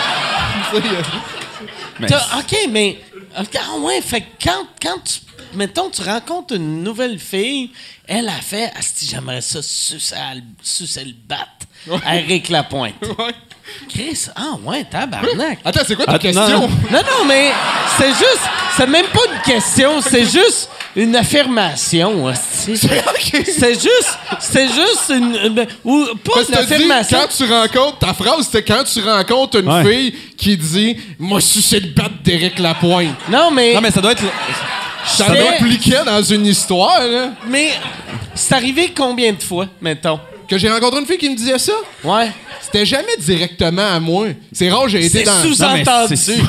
[1.99, 2.97] Mais- T'as- OK, mais.
[3.39, 5.19] ok, Ah ouais, fait que quand, quand tu.
[5.55, 7.69] Mettons, tu rencontres une nouvelle fille,
[8.07, 11.47] elle a fait Asti, j'aimerais ça sucer, le- sucer le bat
[12.05, 12.93] à Éric Lapointe.
[13.17, 13.33] Ouais.
[13.89, 15.59] Chris, ah ouais, tabarnak.
[15.63, 16.43] Attends, c'est quoi ta Attends, question?
[16.49, 16.67] non.
[16.91, 17.51] Non, non, mais
[17.97, 18.41] c'est juste.
[18.75, 22.25] C'est même pas une question, c'est juste une affirmation.
[22.25, 22.77] hostie.
[23.45, 24.17] C'est juste.
[24.39, 25.33] C'est juste une.
[25.45, 27.17] une- ou pas Parce une dit, affirmation.
[27.21, 29.83] quand tu rencontres, ta phrase, c'était quand tu rencontres une Ouais.
[29.85, 33.15] fille qui dit Moi, je suis le bat d'Éric Lapointe.
[33.29, 33.73] Non, mais.
[33.73, 34.23] Non, mais ça doit être.
[35.05, 37.29] Ça C'est- m'impliquait dans une histoire, là.
[37.47, 37.71] mais
[38.35, 40.19] c'est arrivé combien de fois, mettons?
[40.53, 41.71] Que j'ai rencontré une fille qui me disait ça.
[42.03, 42.29] Ouais.
[42.61, 44.27] C'était jamais directement à moi.
[44.51, 45.41] C'est rare, j'ai été C'est dans.
[45.41, 46.15] sous-entendu.
[46.15, 46.37] c'est-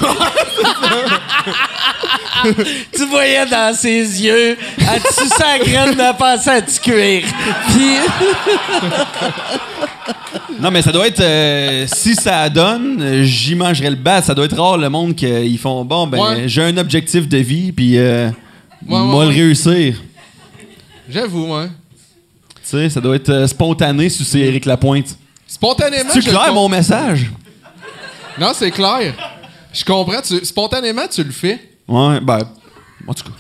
[2.95, 7.23] tu voyais dans ses yeux, elle suçait la graine de penser à du cuir.
[7.69, 7.97] Puis,
[10.61, 11.21] Non, mais ça doit être.
[11.21, 14.21] euh, si ça donne, j'y mangerais le bat.
[14.23, 15.85] Ça doit être rare le monde qu'ils font.
[15.85, 16.43] Bon, ben, Ouais.
[16.47, 17.97] j'ai un objectif de vie, puis.
[17.99, 18.29] Euh,
[18.87, 19.37] Ouais, ouais, moi le ouais.
[19.37, 19.95] réussir.
[21.09, 21.69] J'avoue, moi.
[22.65, 25.17] Tu sais, ça doit être euh, spontané si c'est Éric Lapointe.
[25.47, 26.11] Spontanément.
[26.13, 27.27] C'est le clair, mon message?
[28.39, 29.13] Non, c'est clair.
[29.73, 30.21] Je comprends.
[30.23, 31.61] tu- Spontanément, tu le fais.
[31.87, 32.41] Ouais, ben.
[33.07, 33.31] En tout cas.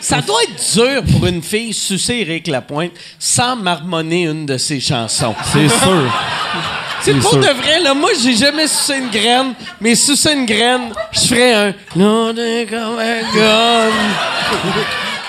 [0.00, 4.80] ça doit être dur pour une fille sucer Éric Lapointe sans marmonner une de ses
[4.80, 5.34] chansons.
[5.52, 6.12] C'est sûr.
[7.02, 7.40] C'est pour sûr.
[7.40, 7.94] de vrai, là.
[7.94, 11.74] Moi, j'ai jamais sucé une graine, mais sucer une graine, je ferais un.
[11.96, 13.90] Non, t'es comme un gun.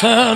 [0.03, 0.35] On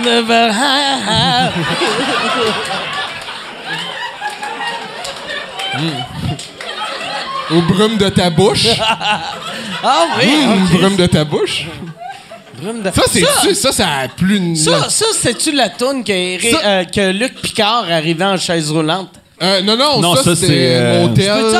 [5.78, 7.56] have.
[7.56, 8.66] Au brume de ta bouche.
[9.80, 10.26] Ah oui!
[10.44, 10.72] Hum, ok.
[10.80, 11.64] brume de ta bouche.
[12.60, 14.56] Brume de- Ça, c'est ça, ça, ça a plus.
[14.56, 18.72] Ça, ça c'est-tu la toune que, Eri- Ça- euh, que Luc Picard arrivait en chaise
[18.72, 19.10] roulante?
[19.40, 21.06] Euh, non, non, Non, ça, ça, c'est c'est, euh,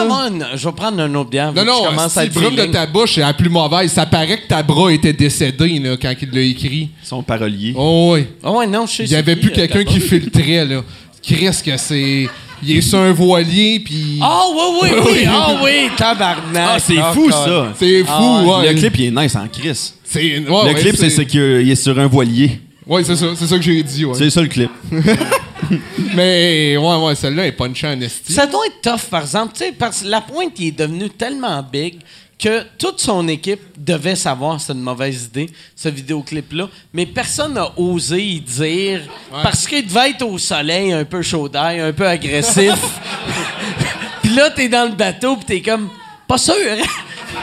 [0.02, 0.44] avoir une...
[0.56, 1.52] Je vais prendre un autre bière.
[1.52, 3.92] vu Non, non, je commence si brume de ta bouche est la plus mauvaise.
[3.92, 6.88] Ça paraît que ta bras était décédé là, quand il l'a écrit.
[7.04, 7.72] Son parolier.
[7.76, 8.26] Oh oui.
[8.42, 10.80] Ah ouais, non, je sais Il y avait plus euh, quelqu'un qui filtrait, là.
[11.22, 12.28] Qu'est-ce que c'est...
[12.62, 14.18] Il est sur un voilier, puis...
[14.20, 15.24] Ah oui, oui, oui.
[15.28, 16.68] Ah oui, tabarnak.
[16.70, 17.32] Ah, c'est Ah, fou, God.
[17.32, 17.72] ça.
[17.78, 18.72] C'est fou, Ah ouais.
[18.72, 19.94] Le clip, il est nice en crise.
[20.04, 20.20] C'est...
[20.20, 22.60] ouais, le ouais, clip, c'est c'est qu'il est sur un voilier.
[22.86, 23.26] Ouais, c'est ça.
[23.36, 24.14] C'est ça que j'ai dit, ouais.
[24.16, 24.70] C'est ça le clip.
[26.14, 28.32] Mais, ouais, ouais, celle-là est punchée en esti.
[28.32, 31.10] Ça doit être tough, par exemple, tu sais, parce que la pointe, il est devenu
[31.10, 31.96] tellement big
[32.38, 37.72] que toute son équipe devait savoir c'est une mauvaise idée, ce vidéoclip-là, mais personne n'a
[37.76, 39.00] osé y dire
[39.42, 42.74] parce qu'il devait être au soleil, un peu chaud d'ail, un peu agressif.
[44.22, 45.88] puis là, t'es dans le bateau, puis t'es comme,
[46.28, 46.86] pas sûr, hein?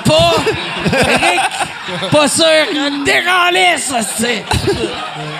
[0.05, 0.35] pas,
[1.09, 2.45] Eric, pas sûr,
[3.05, 4.43] déranlais, ça, c'est.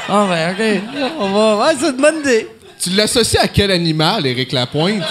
[0.10, 2.48] Ah, ben, ok, on va, ouais, c'est une bonne idée.
[2.82, 5.04] Tu l'associes à quel animal, Éric Lapointe?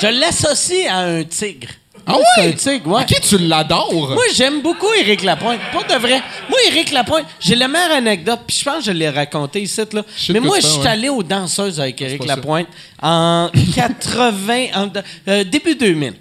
[0.00, 1.68] Je l'associe à un tigre.
[2.08, 2.24] Ah ouais?
[2.36, 3.02] C'est un tigre, ouais.
[3.02, 4.10] Ok, tu l'adores?
[4.14, 5.60] Moi, j'aime beaucoup Éric Lapointe.
[5.72, 6.22] Pas de vrai.
[6.48, 9.82] Moi, Éric Lapointe, j'ai la meilleure anecdote, puis je pense que je l'ai raconté ici.
[9.92, 10.02] Là.
[10.30, 10.86] Mais moi, je suis ouais.
[10.86, 12.28] allé aux danseuses avec Éric ça.
[12.34, 12.66] Lapointe
[13.02, 14.90] en 80, en-
[15.28, 16.14] euh, début 2000.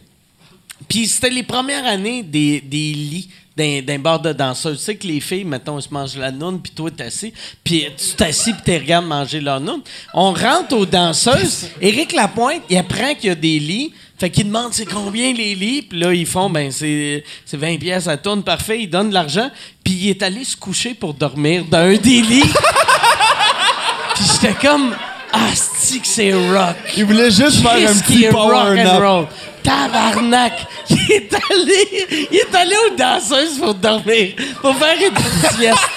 [0.88, 4.78] Puis c'était les premières années des, des lits d'un, bar de danseuses.
[4.80, 7.34] Tu sais que les filles, mettons, elles se mangent la noune, puis toi, t'es assis.
[7.64, 9.82] Puis tu t'assis, puis tu regardes manger leur noune.
[10.14, 11.68] On rentre aux danseuses.
[11.82, 13.94] Éric Lapointe, il apprend qu'il y a des lits.
[14.18, 15.84] Fait qu'il demande c'est combien les lits.
[15.84, 18.82] Puis là, ils font, ben c'est, c'est 20 pièces à tourne, parfait.
[18.82, 19.50] Il donne de l'argent.
[19.84, 22.42] Puis il est allé se coucher pour dormir dans un des lits.
[24.16, 24.96] puis j'étais comme,
[25.32, 26.76] ah, c'est que c'est rock.
[26.96, 29.00] Il voulait juste faire un petit power nap.
[29.00, 29.28] roll?
[29.62, 30.66] Tabarnak!
[30.90, 35.90] Il est allé, il est allé aux danseuses pour dormir, pour faire une petite sieste.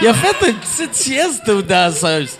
[0.00, 2.38] Il a fait une petite sieste aux danseuses.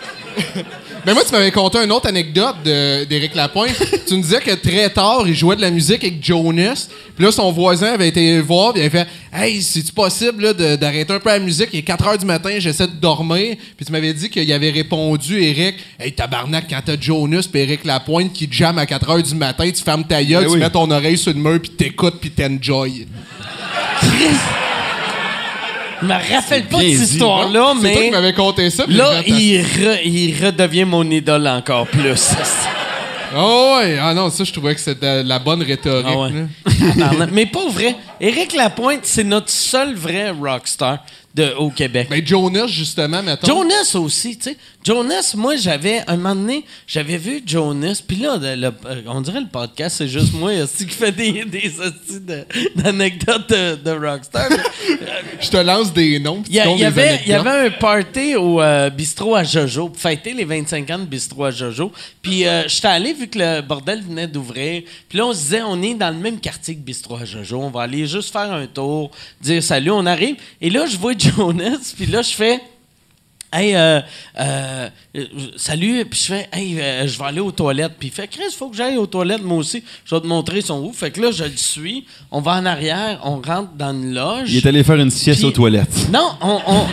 [1.07, 3.77] Mais moi, tu m'avais conté une autre anecdote d'Éric Lapointe.
[4.07, 6.89] tu me disais que très tard, il jouait de la musique avec Jonas.
[7.17, 11.13] Puis là, son voisin avait été voir, puis il avait fait Hey, c'est-tu possible d'arrêter
[11.13, 11.69] un peu la musique?
[11.73, 13.57] Il est 4 h du matin, j'essaie de dormir.
[13.77, 17.85] Puis tu m'avais dit qu'il avait répondu, Eric Hey, tabarnak, quand t'as Jonas puis Éric
[17.85, 20.61] Lapointe qui jamme à 4 h du matin, tu fermes ta gueule, Ben tu oui.
[20.61, 23.07] mets ton oreille sur le mur, puis t'écoutes, puis t'enjoy.
[26.03, 28.85] Je me rappelle pas de cette histoire-là, C'est toi qui mais m'avais conté ça.
[28.89, 32.31] là, fait, il, re- il redevient mon idole encore plus.
[33.37, 36.07] Oh ouais, ah non, ça, je trouvais que c'était de la bonne rhétorique.
[36.09, 37.27] Ah ouais.
[37.33, 37.97] mais pas vrai.
[38.21, 42.09] Éric Lapointe, c'est notre seul vrai rockstar de, au Québec.
[42.11, 43.47] Ben, Jonas, justement, mettons.
[43.47, 44.57] Jonas aussi, tu sais.
[44.83, 49.21] Jonas, moi, j'avais, un moment donné, j'avais vu Jonas, puis là, le- le- euh, on
[49.21, 51.71] dirait le podcast, c'est juste moi aussi qui fait des, des
[52.77, 54.49] d'anecdotes de, de Rockstar.
[55.41, 56.43] Je te lance des noms.
[56.43, 56.57] puis Il
[57.29, 61.05] y, avait un party au euh, bistrot à Jojo, pour fêter les 25 ans de
[61.05, 61.93] bistrot à Jojo.
[62.23, 65.63] Puis euh, j'étais allé, vu que le bordel venait d'ouvrir, puis là, on se disait,
[65.63, 68.51] on est dans le même quartier que bistrot à Jojo, on va aller juste faire
[68.53, 69.11] un tour,
[69.41, 70.37] dire salut, on arrive.
[70.61, 72.61] Et là, je vois Jonas, puis là, je fais...
[73.53, 74.01] Hey, euh,
[74.39, 74.89] euh,
[75.57, 77.95] salut, puis je fais, hey, euh, je vais aller aux toilettes.
[77.99, 79.83] Puis il fait, Chris, faut que j'aille aux toilettes, moi aussi.
[80.05, 80.93] Je vais te montrer son où.
[80.93, 82.07] Fait que là, je le suis.
[82.31, 84.53] On va en arrière, on rentre dans une loge.
[84.53, 86.09] Il est allé faire une sieste aux toilettes.
[86.13, 86.87] Non, on, on,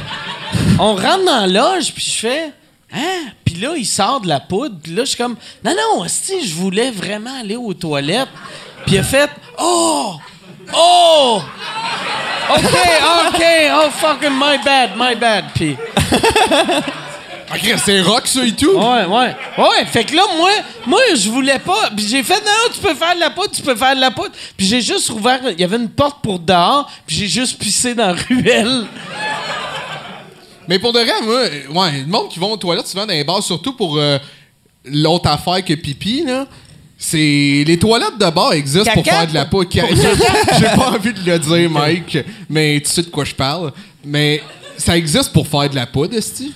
[0.80, 2.52] on rentre dans la loge, puis je fais,
[2.92, 3.28] hein?
[3.46, 6.48] Puis là, il sort de la poudre, puis là, je suis comme, non, non, si
[6.48, 8.30] je voulais vraiment aller aux toilettes.
[8.86, 9.30] Puis il a fait,
[9.60, 10.16] oh!
[10.74, 11.44] Oh!
[12.50, 12.64] OK,
[13.28, 15.46] OK, oh fucking my bad, my bad.
[15.54, 15.78] Puis.
[17.50, 18.72] Ah, Chris, c'est rock, ça et tout.
[18.72, 19.36] Ouais, ouais.
[19.58, 20.50] Ouais, fait que là, moi,
[20.86, 21.90] moi je voulais pas.
[21.96, 24.12] Puis j'ai fait, non, tu peux faire de la poudre, tu peux faire de la
[24.12, 24.32] poudre.
[24.58, 27.96] Puis j'ai juste ouvert, il y avait une porte pour dehors, puis j'ai juste pissé
[27.96, 28.86] dans la ruelle.
[30.68, 33.24] Mais pour de vrai, moi, ouais, le monde qui va aux toilettes souvent dans les
[33.24, 34.18] bars, surtout pour euh,
[34.84, 36.46] l'autre affaire que pipi, là.
[36.98, 37.64] C'est.
[37.66, 39.64] Les toilettes de bar existent pour faire de la peau.
[39.72, 42.18] J'ai pas envie de le dire, Mike,
[42.50, 43.72] mais tu sais de quoi je parle.
[44.04, 44.42] Mais
[44.78, 46.54] ça existe pour faire de la poudre, esti.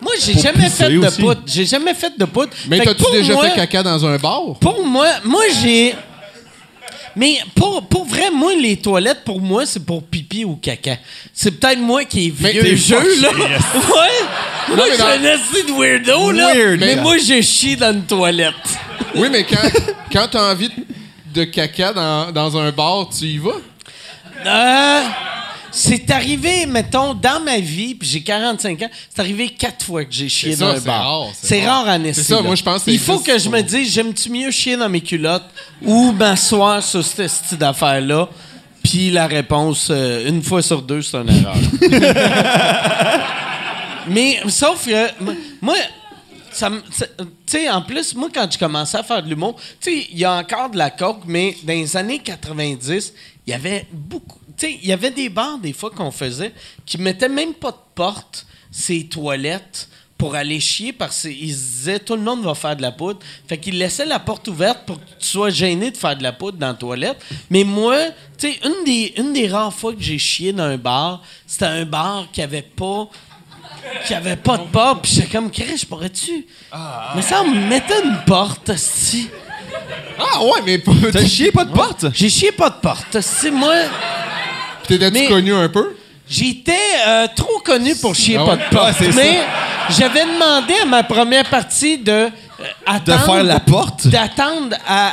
[0.00, 1.20] Moi, j'ai jamais fait de aussi.
[1.20, 1.40] poudre.
[1.46, 2.50] J'ai jamais fait de poudre.
[2.68, 4.42] Mais t'as-tu déjà moi- fait caca dans un bar?
[4.60, 5.94] Pour moi, moi, j'ai.
[7.16, 10.96] Mais pour, pour vrai, moi, les toilettes, pour moi, c'est pour pipi ou caca.
[11.32, 13.30] C'est peut-être moi qui est vieux t'es jeu, là.
[13.34, 14.74] ouais.
[14.74, 16.54] Moi, mais je suis un esti de weirdo, là.
[16.54, 17.02] Weird, mais là.
[17.02, 18.54] moi, je chie dans une toilette.
[19.14, 19.68] Oui, mais quand,
[20.12, 20.70] quand t'as envie
[21.32, 23.60] de caca dans, dans un bar, tu y vas?
[24.46, 25.02] Euh,
[25.74, 30.12] c'est arrivé, mettons, dans ma vie, puis j'ai 45 ans, c'est arrivé quatre fois que
[30.12, 31.02] j'ai chié C'est ça, dans un c'est bar.
[31.20, 31.88] rare, c'est rare.
[31.88, 34.76] en C'est ça, moi, je pense Il faut que je me dise, j'aime-tu mieux chier
[34.76, 35.48] dans mes culottes
[35.82, 38.28] ou m'asseoir sur cette esti d'affaire-là?
[38.82, 41.56] Puis la réponse, euh, une fois sur deux, c'est une erreur.
[44.08, 45.08] Mais sauf que,
[45.62, 45.74] moi,
[46.52, 47.04] ça- tu
[47.46, 50.24] sais, en plus, moi, quand je commençais à faire de l'humour, tu sais, il y
[50.24, 53.12] a encore de la coke, mais dans les années 90,
[53.46, 54.38] il y avait beaucoup.
[54.56, 56.52] Tu sais, il y avait des bars, des fois, qu'on faisait,
[56.86, 61.98] qui mettaient même pas de porte, ces toilettes, pour aller chier, parce qu'ils se disaient,
[61.98, 63.18] tout le monde va faire de la poudre.
[63.48, 66.32] Fait qu'ils laissaient la porte ouverte pour que tu sois gêné de faire de la
[66.32, 67.18] poudre dans la toilette.
[67.50, 67.96] Mais moi,
[68.38, 71.66] tu sais, une des, une des rares fois que j'ai chié dans un bar, c'était
[71.66, 73.08] un bar qui avait pas
[74.06, 76.46] qui avait pas de porte, puis j'étais comme, Chris, pourrais-tu?
[77.14, 79.28] Mais ça me mettait une porte, si.
[80.18, 80.82] Ah ouais, mais
[81.12, 82.06] T'as chié, pas de porte?
[82.14, 83.50] J'ai chié pas de porte, si.
[83.50, 83.74] Moi,
[84.86, 85.94] t'étais-tu connu un peu?
[86.28, 86.72] j'étais
[87.06, 88.56] euh, trop connu pour chier Ah pas ouais?
[88.58, 89.00] de porte.
[89.00, 89.40] Ouais, c'est mais
[89.90, 92.32] j'avais demandé à ma première partie de euh, De
[92.86, 93.24] attendre.
[93.34, 94.06] faire la porte?
[94.08, 95.08] D'attendre à,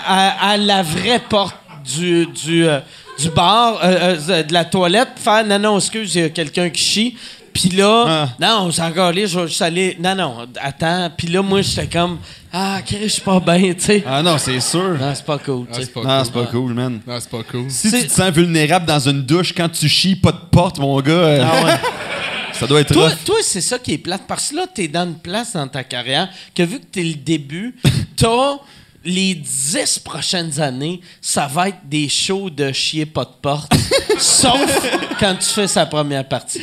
[0.48, 2.80] à- à la vraie porte du, du, euh,
[3.20, 6.82] du bar, euh, de la toilette, faire non, non, excuse, il y a quelqu'un qui
[6.82, 7.18] chie.
[7.54, 8.30] Puis là, Ah.
[8.40, 9.98] non, c'est encore allé, je vais juste aller.
[10.00, 11.10] Non, non, attends.
[11.18, 12.20] Puis là, moi, j'étais comme,
[12.54, 14.04] ah, Chris, je suis pas bien, tu sais.
[14.08, 14.98] Ah non, c'est sûr.
[15.00, 15.86] Non, c'est pas cool, Ah, tu sais.
[15.86, 16.26] c'est pas Non, cool.
[16.26, 17.00] c'est pas cool, man.
[17.06, 17.66] Non, c'est pas cool.
[17.70, 21.00] Si tu te sens vulnérable dans une douche quand tu chies, pas de porte, mon
[21.02, 21.80] gars, euh, Ah ouais.
[22.54, 23.18] ça doit être Toi, rough.
[23.26, 24.24] toi c'est ça qui est plate.
[24.28, 27.16] Parce que là, t'es dans une place dans ta carrière que vu que t'es le
[27.16, 27.76] début,
[28.18, 28.58] t'as
[29.04, 33.74] les dix prochaines années, ça va être des shows de chier pas de porte.
[34.20, 34.62] sauf
[35.20, 36.62] quand tu fais sa première partie.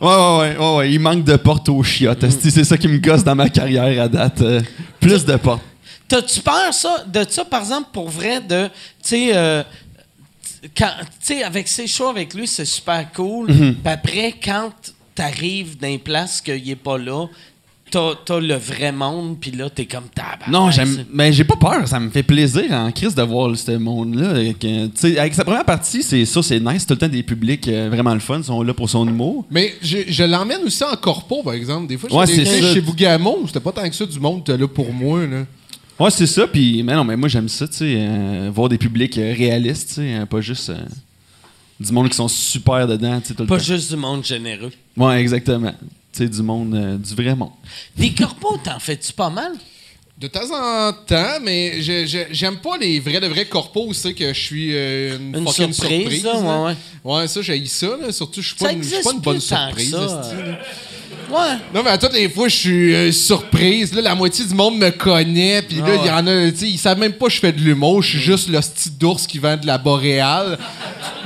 [0.00, 2.22] Ouais, ouais, ouais, ouais, il manque de porte aux chiottes.
[2.24, 4.40] esti, C'est ça qui me gosse dans ma carrière à date.
[4.42, 4.60] euh,
[5.00, 5.62] plus de portes.
[6.06, 8.72] T'as-tu peur ça, de ça, par exemple, pour vrai, de, tu
[9.02, 9.62] sais, euh,
[10.76, 10.90] quand-
[11.44, 13.50] avec ses shows avec lui, c'est super cool.
[13.52, 13.74] Mhm.
[13.74, 14.70] Puis après, quand
[15.14, 17.26] t'arrives dans une place qu'il est pas là,
[17.90, 20.50] t'as, t'as le vrai monde, puis là, t'es comme tabac.
[20.50, 21.04] Non, j'aime.
[21.12, 24.52] Mais j'ai pas peur, ça me fait plaisir en crise de voir ce monde-là.
[24.54, 26.86] que, tu sais, Avec sa première partie, c'est ça, c'est nice.
[26.86, 29.44] Tout le temps des publics euh, vraiment le fun, ils sont là pour son humour.
[29.50, 31.86] Mais je, je l'emmène aussi en corpo, par exemple.
[31.88, 32.74] Des fois, Ouais, j'étais c'est des- ça.
[32.74, 35.26] chez Bougamo, c'était pas tant que ça du monde là pour moi.
[35.26, 35.44] Là.
[35.98, 36.46] Ouais, c'est ça.
[36.46, 39.88] Puis, mais non, mais moi j'aime ça, tu sais, euh, voir des publics euh, réalistes,
[39.88, 40.76] tu sais, euh, pas juste euh,
[41.80, 43.64] du monde qui sont super dedans, tu sais, tout le Pas temps.
[43.64, 44.70] juste du monde généreux.
[44.96, 45.72] Ouais, exactement.
[46.18, 47.52] Tu sais, du monde, euh, du vrai monde.
[47.96, 49.52] Des corpos, t'en fais-tu pas mal?
[50.18, 54.14] De temps en temps, mais je- je- j'aime pas les vrais de vrais corpos, c'est
[54.14, 56.22] que je suis euh, une, Une fucking surprise, surprise.
[56.22, 56.62] ça, là.
[56.62, 57.14] ouais, ouais.
[57.20, 57.96] Ouais, ça, j'ai ça.
[58.02, 58.10] Là.
[58.10, 59.80] Surtout, je suis Ça pas, une- je suis existe pas une bonne plus tant que
[59.80, 59.90] surprise.
[60.08, 60.36] ça, esti.
[61.30, 61.56] Ouais.
[61.74, 63.92] Non, mais à toutes les fois, je suis euh, surprise.
[63.94, 65.62] Là, la moitié du monde me connaît.
[65.62, 67.38] Puis là, Ah il y en a, tu sais, ils savent même pas que je
[67.40, 68.02] fais de l'humour.
[68.02, 70.58] Je suis juste le petit d'ours qui vend de la boréale.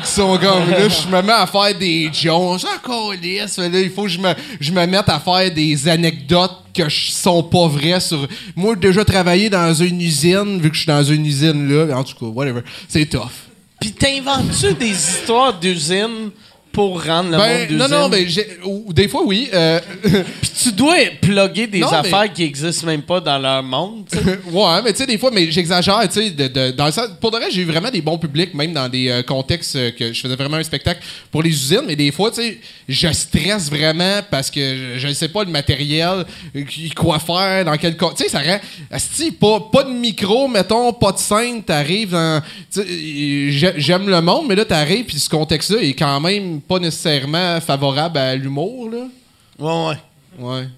[0.05, 2.59] Qui sont comme là, je me mets à faire des Jones.
[2.77, 3.59] Encore lisse.
[3.59, 7.11] Là, il faut que je me, je me mette à faire des anecdotes que je-
[7.13, 8.27] sont pas vraies sur.
[8.57, 11.97] Moi, j'ai déjà travaillé dans une usine, vu que je suis dans une usine là.
[11.97, 12.63] En tout cas, whatever.
[12.89, 13.31] C'est tough.
[13.81, 16.31] Puis t'inventes-tu des histoires d'usine
[16.73, 17.79] pour rendre le monde Ben, d'usine?
[17.79, 18.27] non, non, mais
[18.95, 19.49] des fois, oui.
[19.53, 19.79] euh,
[20.41, 24.05] Puis tu dois plugger des Non, mais- affaires qui existent même pas dans leur monde.
[24.51, 27.09] ouais, mais tu sais, des fois, mais j'exagère, tu sais, de, de- dans le sens-
[27.21, 29.91] pour de vrai, j'ai eu vraiment des bons publics, même dans des euh, contextes euh,
[29.91, 31.01] que je faisais vraiment un spectacle
[31.31, 32.59] pour les usines, mais des fois, tu sais,
[32.89, 36.25] je stresse vraiment parce que je ne sais pas le matériel,
[36.57, 36.63] euh,
[36.97, 38.11] quoi faire, dans quel cas.
[38.17, 38.59] Tu sais, ça rend.
[38.91, 42.41] asti, pas, pas de micro, mettons, pas de scène, t'arrives dans.
[43.77, 48.19] J'aime le monde, mais là, t'arrives, puis ce contexte-là est quand même pas nécessairement favorable
[48.19, 49.07] à l'humour, là.
[49.59, 49.97] Ouais,
[50.39, 50.39] ouais.
[50.39, 50.69] Ouais.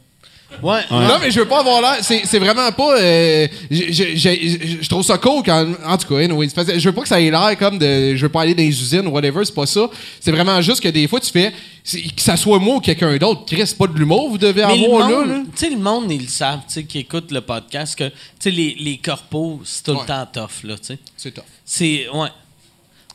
[0.63, 0.83] Ouais.
[0.89, 1.97] Non, mais je veux pas avoir l'air.
[2.03, 2.97] C'est c'est vraiment pas.
[3.01, 5.67] euh, je- je je- je trouve ça cool quand.
[5.85, 7.77] En tout cas, anyway, c'est parce que je veux pas que ça ait l'air comme
[7.77, 8.15] de.
[8.15, 9.89] Je veux pas aller dans les usines ou whatever, c'est pas ça.
[10.21, 11.53] C'est vraiment juste que des fois, tu fais.
[11.85, 13.45] Que ça soit moi ou quelqu'un d'autre.
[13.47, 16.11] Chris, c'est pas de l'humour, vous devez Mais le avoir là, tu sais, le monde,
[16.13, 19.61] ils le savent, tu sais, qui écoute le podcast, que, tu sais, les, les corpos,
[19.65, 19.99] c'est tout Ouais.
[20.03, 20.99] le temps tough, là, tu sais.
[21.17, 21.45] C'est tough.
[21.65, 22.13] C'est, ouais.
[22.15, 22.31] Moi,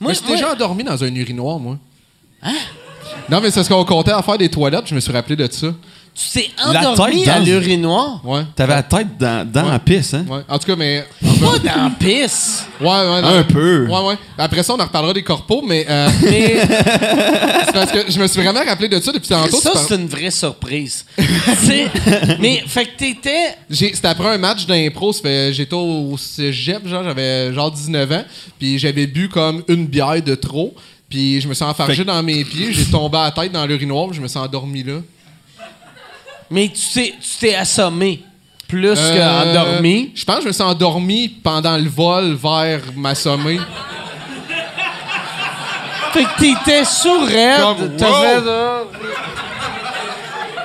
[0.02, 1.78] Moi, j'ai moi- déjà endormi dans un urinoir, moi.
[2.42, 2.54] Hein?
[3.30, 5.48] Non, mais c'est parce qu'on comptait à faire des toilettes, je me suis rappelé de
[5.52, 5.68] ça.
[6.16, 8.22] tu t'es La endormi tête à dans- l'urinoir?
[8.26, 8.42] Ouais.
[8.56, 9.72] T'avais la tête dans, dans Ouais.
[9.72, 10.26] la pisse, hein?
[10.28, 10.42] Ouais.
[10.50, 11.06] En tout cas, mais.
[11.22, 12.66] Pas dans la pisse.
[12.82, 13.22] Ouais, ouais.
[13.22, 13.28] non.
[13.30, 13.88] Un peu.
[13.88, 14.16] Ouais, ouais.
[14.38, 15.86] Après ça, on en reparlera des corpos, mais.
[15.90, 16.60] euh, Mais
[17.66, 19.60] c'est parce que je me suis vraiment rappelé de ça depuis tantôt.
[19.62, 21.06] ça, par- c'est une vraie surprise.
[21.18, 21.26] Tu
[21.68, 21.88] sais,
[22.40, 23.56] mais, fait que t'étais...
[23.70, 28.24] C'était après un match d'impro, ça fait- j'étais au cégep, genre, j'avais genre 19 ans,
[28.58, 30.74] puis j'avais bu comme une bière de trop,
[31.10, 33.66] puis je me suis enfargé Fait dans mes pieds, j'ai tombé à la tête dans
[33.66, 35.00] l'urinoir, puis je me suis endormi là.
[36.52, 38.24] Mais tu t'es, tu t'es assommé
[38.68, 40.12] plus Euh, qu'endormi.
[40.16, 43.60] Je pense que je me suis endormi pendant le vol vers ma sommeil.
[46.14, 46.82] Fait que t'étais.
[47.60, 48.84] Comme, t'avais là-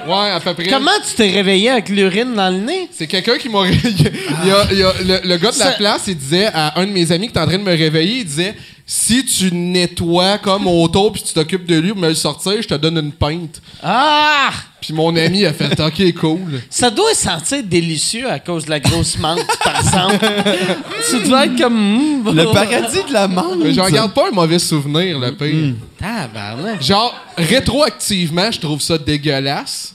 [0.07, 0.66] Ouais, à peu près.
[0.68, 2.88] Comment tu t'es réveillé avec l'urine dans le nez?
[2.92, 3.61] C'est quelqu'un qui m'a.
[3.66, 6.47] il y a, il y a- le, le gars de la Ça- place, il disait
[6.53, 8.55] à un de mes amis qui était en train de me réveiller, il disait
[8.87, 12.68] si tu nettoies comme autour puis tu t'occupes de lui pour me le sortir, je
[12.68, 13.62] te donne une pinte.
[13.82, 14.51] Ah!
[14.80, 16.61] Puis mon ami a fait OK, cool.
[16.68, 20.18] Ça doit sentir délicieux à cause de la grosse menthe, par exemple.
[21.11, 21.74] tu dois être comme.
[22.22, 23.61] hmm, Le paradis de la menthe.
[23.62, 25.72] Mais j'en garde pas un mauvais souvenir, le pire.
[25.99, 26.82] Tabarnak.
[26.82, 29.95] Genre, rétroactivement, je trouve ça dégueulasse.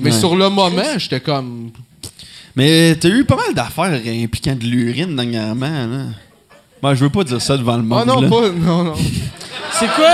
[0.00, 0.18] Mais Ouais.
[0.18, 1.70] sur le moment, j'étais comme.
[2.56, 6.04] Mais t'as eu pas mal d'affaires impliquant de l'urine dernièrement, là.
[6.82, 8.02] Moi, je veux pas dire ça devant le monde.
[8.02, 8.28] Oh non, là.
[8.28, 8.48] pas.
[8.50, 8.94] Non, non.
[9.78, 10.10] C'est quoi?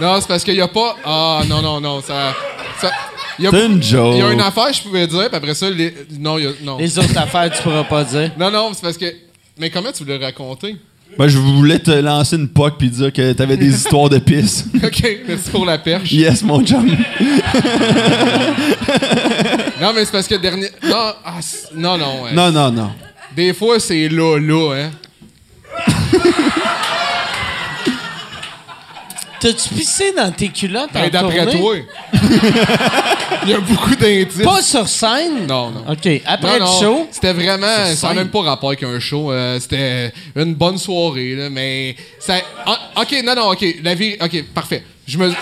[0.00, 0.96] Non, c'est parce qu'il y a pas.
[1.04, 2.00] Ah, non, non, non.
[2.00, 2.32] Ça.
[2.80, 2.90] ça
[3.38, 4.14] il y a, C'est une joke.
[4.14, 6.46] il y a une affaire je pouvais dire, puis après ça, les, non, il y
[6.48, 6.78] a, non.
[6.78, 8.32] Les autres affaires, tu pourras pas dire.
[8.38, 9.06] Non, non, c'est parce que.
[9.58, 10.76] Mais comment tu voulais raconter?
[11.18, 14.64] Moi, je voulais te lancer une poque puis dire que t'avais des histoires de pisse.
[14.82, 16.10] ok, merci pour la perche.
[16.10, 16.86] yes, mon chum.
[19.80, 20.68] Non, mais c'est parce que dernier.
[20.84, 22.22] Non, ah, c'est- non, non.
[22.24, 22.32] ouais.
[22.32, 22.90] Non, non, non.
[23.36, 24.90] Des fois, c'est là, là, hein.
[29.40, 31.58] T'as-tu pissé dans tes culottes en Ben, d'après tournée?
[31.58, 31.76] toi.
[33.42, 34.44] Il y a beaucoup d'indices.
[34.44, 35.46] Pas sur scène?
[35.48, 35.84] Non, non.
[35.90, 36.08] OK.
[36.24, 37.08] Après Non, non, le show?
[37.10, 37.86] C'était vraiment.
[37.96, 39.32] Ça n'a même pas rapport avec un show.
[39.32, 41.96] euh, c'était une bonne soirée, là, mais.
[42.20, 43.64] Ça, ah, ok, non, non, ok.
[43.82, 44.16] La vie.
[44.20, 44.84] Ok, parfait.
[45.08, 45.32] Je me.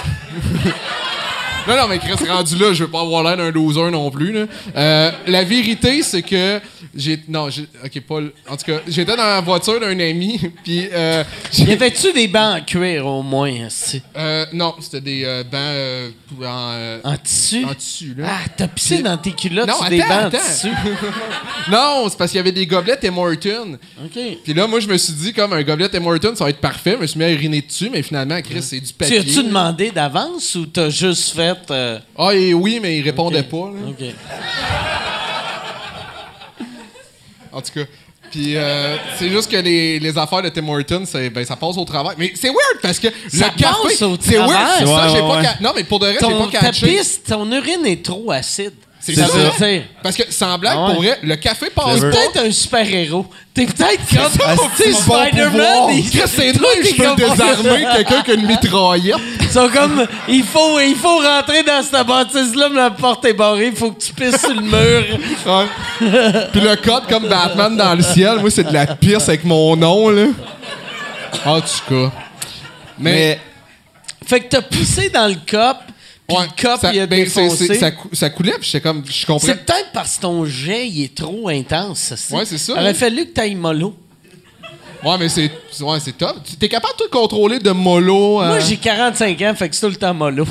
[1.71, 4.33] Non, non, mais Chris, rendu là, je veux pas avoir l'air d'un loser non plus.
[4.33, 4.47] Là.
[4.77, 6.61] Euh, la vérité, c'est que.
[6.95, 8.21] j'ai Non, j'ai- ok, pas.
[8.21, 10.89] le- En tout cas, j'étais dans la voiture d'un ami, puis.
[10.93, 11.25] Euh,
[11.57, 13.51] Y avait-tu des bancs en cuir au moins?
[13.67, 14.03] esti?
[14.17, 16.45] euh, non, c'était des euh, bancs
[17.05, 17.65] en, En tissu?
[17.65, 18.27] en tissu, là.
[18.29, 20.69] Ah, t'as pissé dans tes culottes Non, sur des attends, bancs en tissu?
[21.71, 23.79] Non, c'est parce qu'il y avait des gobelets Tim Hortons.
[24.05, 24.19] OK.
[24.45, 26.61] Puis là, moi, je me suis dit, comme un gobelet Tim Hortons, ça va être
[26.61, 26.93] parfait.
[26.97, 29.19] Je me suis mis à uriner dessus, mais finalement, Chris, c'est du Tu papier.
[29.19, 31.55] as-tu demandé d'avance ou t'as juste fait...
[31.71, 33.57] euh, Ah, et oui, mais il répondait pas.
[33.57, 33.89] là.
[33.89, 34.05] OK.
[37.53, 37.85] En tout cas.
[38.31, 41.03] Puis euh, c'est juste que les, les affaires de Tim Hortons,
[41.35, 42.15] ben, ça passe au travail.
[42.17, 43.75] Mais c'est weird parce que Ça le café.
[43.89, 44.51] passe au C'est weird.
[44.51, 45.49] ça, Ouais, pas ouais.
[45.61, 46.87] Non, mais pour de vrai, j'ai pas ta catché.
[46.87, 48.75] pisse, ton urine est trop acide.
[49.15, 49.39] C'est ça ça.
[49.39, 49.83] veut dire.
[50.03, 50.93] Parce que sans blague, Ah ouais.
[50.95, 53.27] pour vrai, le café passe T'es peut-être un super-héros.
[53.53, 54.93] T'es peut-être comme...
[54.93, 59.17] Spider-Man, c'est Toi, je peux désarmer quelqu'un qui a une mitraillette.
[59.41, 60.07] Ils sont comme...
[60.29, 63.67] Il faut, il faut rentrer dans cette bâtisse-là, mais la porte est barrée.
[63.69, 65.19] Il faut que tu pisses sur le mur.
[65.47, 65.67] Ouais.
[66.53, 69.75] Puis le code comme Batman dans le ciel, moi, c'est de la pisse avec mon
[69.77, 70.27] nom, là.
[71.45, 72.11] En tout cas.
[72.99, 73.13] Mais.
[73.13, 73.41] Mais
[74.27, 75.77] Fait que t'as pissé dans le cop,
[76.31, 77.75] puis ouais, le cop, ça, il a ben, c'est- défoncé.
[77.79, 79.03] ça, cou- ça coulait, puis j'étais comme.
[79.07, 79.47] Je comprends.
[79.47, 81.99] C'est peut-être parce que ton jet, il est trop intense.
[82.15, 83.95] ça, Ouais, c'est ça, Il aurait fallu que t'ailles mollo.
[85.03, 85.51] Ouais, mais c'est.
[85.81, 86.37] Ouais, c'est top.
[86.45, 88.43] Tu- T'es capable de te contrôler de mollo.
[88.43, 90.45] euh, Moi, j'ai 45 ans, fait que c'est tout le temps mollo.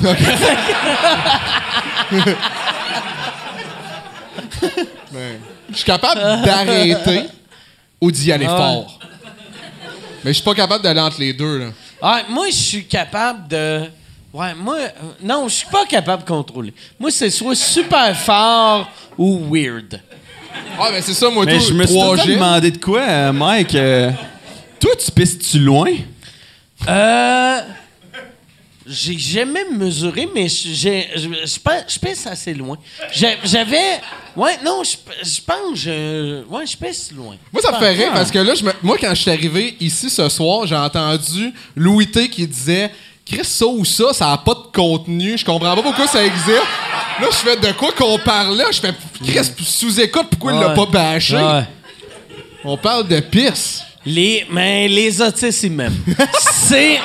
[5.12, 5.38] ben,
[5.70, 7.22] Je suis capable d'arrêter
[8.00, 8.98] ou d'y aller Ah fort.
[10.24, 11.66] Mais je suis pas capable d'aller entre les deux, là.
[12.02, 13.82] Ah, moi, je suis capable de.
[14.32, 14.76] Ouais, moi.
[14.78, 14.88] euh,
[15.22, 16.72] non, je suis pas capable de contrôler.
[16.98, 20.00] Moi, c'est soit super fort ou weird.
[20.78, 21.64] Ah, ben c'est ça, moi, Mais tout.
[21.66, 22.34] je me suis tout trois le temps jets.
[22.34, 23.74] demandé de quoi, euh, Mike.
[23.74, 24.10] euh,
[24.78, 25.92] toi, tu pisses-tu loin?
[26.88, 27.60] Euh.
[28.86, 32.76] J'ai jamais mesuré, mais je- j'ai- je je pense- je pèse assez loin.
[33.12, 34.00] J'ai- J'avais.
[34.34, 35.78] Ouais, non, je je pense.
[35.78, 37.36] je- Ouais, je pèse loin.
[37.52, 37.90] Moi, ça me fait Ah.
[38.04, 40.74] rire parce que là, je me- moi, quand je suis arrivé ici ce soir, j'ai
[40.74, 42.90] entendu Louis T qui disait
[43.30, 45.38] Chris, ça ou ça, ça a pas de contenu.
[45.38, 46.48] Je comprends pas pourquoi ça existe.
[46.48, 48.64] Là, je fais de quoi qu'on parle là?
[48.72, 51.36] Je fais Chris, sous-écoute, pourquoi il l'a pas bâché?
[51.36, 51.64] Ouais.
[52.64, 53.82] On parle de pisse.
[54.04, 56.02] Les, mais les autistes, ils m'aiment.
[56.40, 56.98] c'est.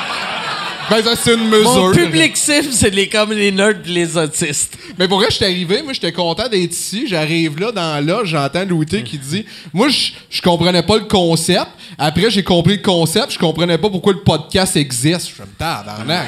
[0.89, 1.87] Ben, ça, c'est une mesure.
[1.87, 4.77] Mon public cible, c'est les, comme les nerds pis les autistes.
[4.99, 7.05] Mais pour vrai, je suis arrivé, moi, j'étais content d'être ici.
[7.07, 11.05] J'arrive là, dans là, j'entends Louis T qui dit Moi, je je comprenais pas le
[11.05, 11.67] concept.
[11.97, 13.31] Après, j'ai compris le concept.
[13.33, 15.31] Je comprenais pas pourquoi le podcast existe.
[15.35, 16.27] Je me tabarnak.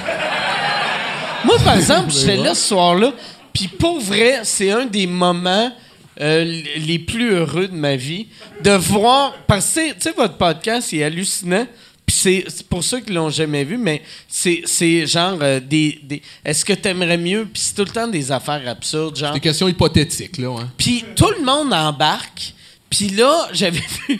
[1.45, 3.14] Moi, par exemple, j'étais là ce soir-là,
[3.53, 5.72] puis pour vrai, c'est un des moments
[6.20, 8.28] euh, les plus heureux de ma vie
[8.64, 9.36] de voir.
[9.45, 11.68] Parce que, tu sais, votre podcast est hallucinant.
[12.08, 12.16] Puis
[12.47, 16.64] c'est pour ceux qui l'ont jamais vu, mais c'est c'est genre euh, des, des- Est-ce
[16.64, 17.45] que t'aimerais mieux?
[17.51, 19.34] Puis c'est tout le temps des affaires absurdes, genre.
[19.34, 20.55] Des questions hypothétiques, là.
[20.58, 20.70] Hein.
[20.78, 22.53] Puis tout le monde embarque.
[22.89, 24.20] Puis là, j'avais vu,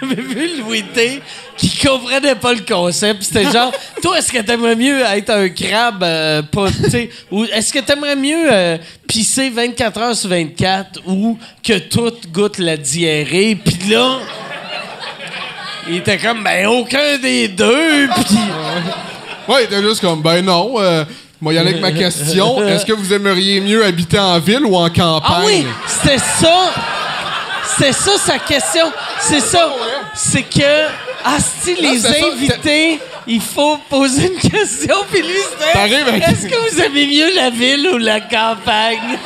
[0.00, 1.20] j'avais vu Louis T
[1.58, 3.22] qui comprenait pas le concept.
[3.22, 3.70] C'était genre,
[4.02, 7.80] toi, est-ce que t'aimerais mieux être un crabe, euh, pas, tu sais, ou est-ce que
[7.80, 13.54] t'aimerais mieux euh, pisser 24 heures sur 24 ou que tout goûte la diarrhée?
[13.56, 14.18] Puis là,
[15.88, 18.08] il était comme, ben aucun des deux.
[18.14, 18.38] Puis
[19.48, 20.74] Ouais, il était juste comme Ben non.
[20.78, 21.04] Euh,
[21.40, 22.66] moi, y aller avec ma question.
[22.66, 25.20] Est-ce que vous aimeriez mieux habiter en ville ou en campagne?
[25.22, 26.72] ah oui, c'était ça.
[27.78, 28.90] c'est ça sa question.
[29.20, 29.70] C'est ça.
[30.14, 30.86] C'est que,
[31.24, 34.94] ah, si les c'est ça, invités, il faut poser une question.
[35.12, 35.36] Puis lui,
[35.74, 39.18] avec- est-ce que vous aimez mieux la ville ou la campagne?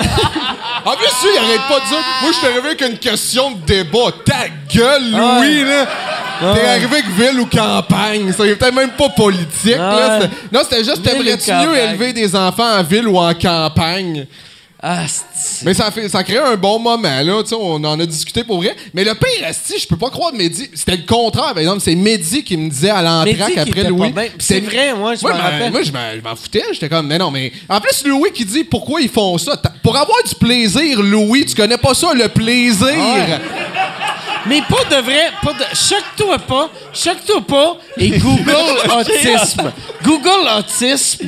[0.85, 2.05] En plus, lui, il arrête pas de dire.
[2.23, 4.11] Moi, je suis arrivé avec une question de débat.
[4.25, 5.87] Ta gueule, Louis, là.
[6.41, 8.33] T'es arrivé avec ville ou campagne.
[8.33, 10.19] Ça, il peut-être même pas politique, là.
[10.21, 10.31] Ouais.
[10.53, 14.27] Non, c'était juste, t'aimerais-tu mieux élever des enfants en ville ou en campagne?
[14.81, 15.65] Ah, c'est...
[15.67, 17.43] Mais ça fait, ça crée un bon moment, là.
[17.43, 18.77] Tu sais, on en a discuté pour vrai.
[18.95, 20.71] Mais le pire, esti, je peux pas croire Mehdi.
[20.73, 21.81] C'était le contraire, par exemple.
[21.81, 24.15] C'est Mehdi qui me disait à l'entraque après Louis.
[24.39, 25.73] C'est vrai, moi, je Moi, m'en rappelle.
[25.73, 26.63] Moi, je m'en- foutais.
[26.73, 27.53] J'étais comme, mais non, mais.
[27.69, 29.61] En plus, Louis qui dit pourquoi ils font ça?
[29.83, 32.95] Pour avoir du plaisir, Louis, tu connais pas ça, le plaisir.
[34.49, 35.65] Mais pas de vrai, pas de.
[35.77, 38.57] Choque-toi pas, choque-toi pas et Google
[38.99, 39.73] autisme.
[40.03, 41.27] Google autisme.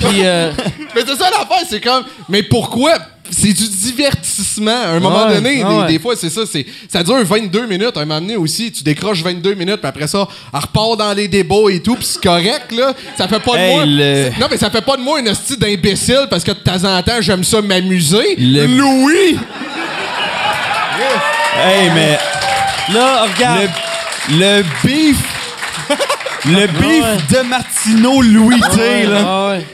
[0.00, 0.50] Puis euh,
[0.94, 2.96] Mais c'est ça l'affaire, c'est comme, mais pourquoi?
[3.30, 4.70] C'est du divertissement.
[4.70, 6.42] À un moment Ouais, donné, ouais, des, fois, c'est ça.
[6.50, 7.96] c'est Ça dure 22 minutes.
[7.96, 11.12] À un moment donné aussi, tu décroches 22 minutes, puis après ça, elle repart dans
[11.14, 12.92] les débats et tout, puis c'est correct, là.
[13.16, 13.84] Ça fait pas de Hey, moi.
[13.86, 16.84] le- Non, mais ça fait pas de moi une hostie d'imbécile parce que de temps
[16.84, 18.36] en temps, j'aime ça m'amuser.
[18.38, 19.38] Le- Louis!
[21.56, 22.18] Hey, mais
[22.92, 23.70] là, regarde.
[24.30, 25.16] le, le beef.
[26.46, 29.22] Le beef de Martineau Louis, tu sais, là.
[29.24, 29.66] Ah ouais.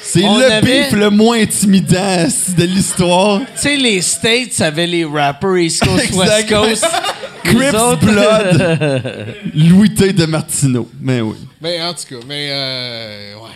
[0.00, 3.40] C'est le avait- beef le moins intimidant de l'histoire.
[3.40, 6.48] Tu sais, les States avaient les rappers East Coast, West.
[6.48, 6.86] Coast.
[7.44, 9.34] Crips autres- Blood.
[9.54, 10.88] Louis T de Martineau.
[11.00, 11.36] Mais oui.
[11.60, 13.50] Mais en tout cas, mais euh, ouais.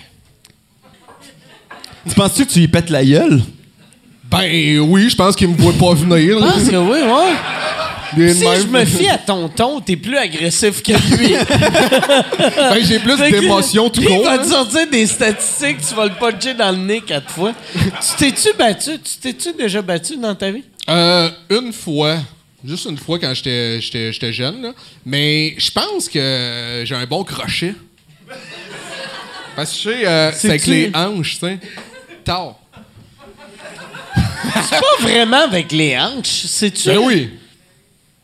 [2.09, 3.41] Tu penses-tu que tu lui pètes la gueule?
[4.31, 6.39] Ben oui, je pense qu'il me voit pas venir.
[6.39, 7.33] Je pense que oui, ouais.
[8.17, 11.35] Si je me fie à ton ton, t'es plus agressif que lui.
[12.39, 14.19] Ben, j'ai plus d'émotions tout court.
[14.21, 17.53] Il va te sortir des statistiques, tu vas le puncher dans le nez quatre fois.
[17.75, 18.91] tu t'es-tu battu?
[18.99, 20.65] Tu t'es-tu déjà battu dans ta vie?
[20.89, 22.19] Euh, une fois.
[22.65, 24.63] Juste une fois quand j'étais, jeune.
[24.63, 24.73] là.
[25.05, 27.75] Mais je pense que j'ai un bon crochet.
[29.57, 31.59] Parce que je sais, euh, c'est avec les hanches, tu sais.
[32.25, 32.57] Tard.
[34.45, 36.89] C'est pas vraiment avec les hanches, c'est-tu?
[36.89, 37.31] Ben oui.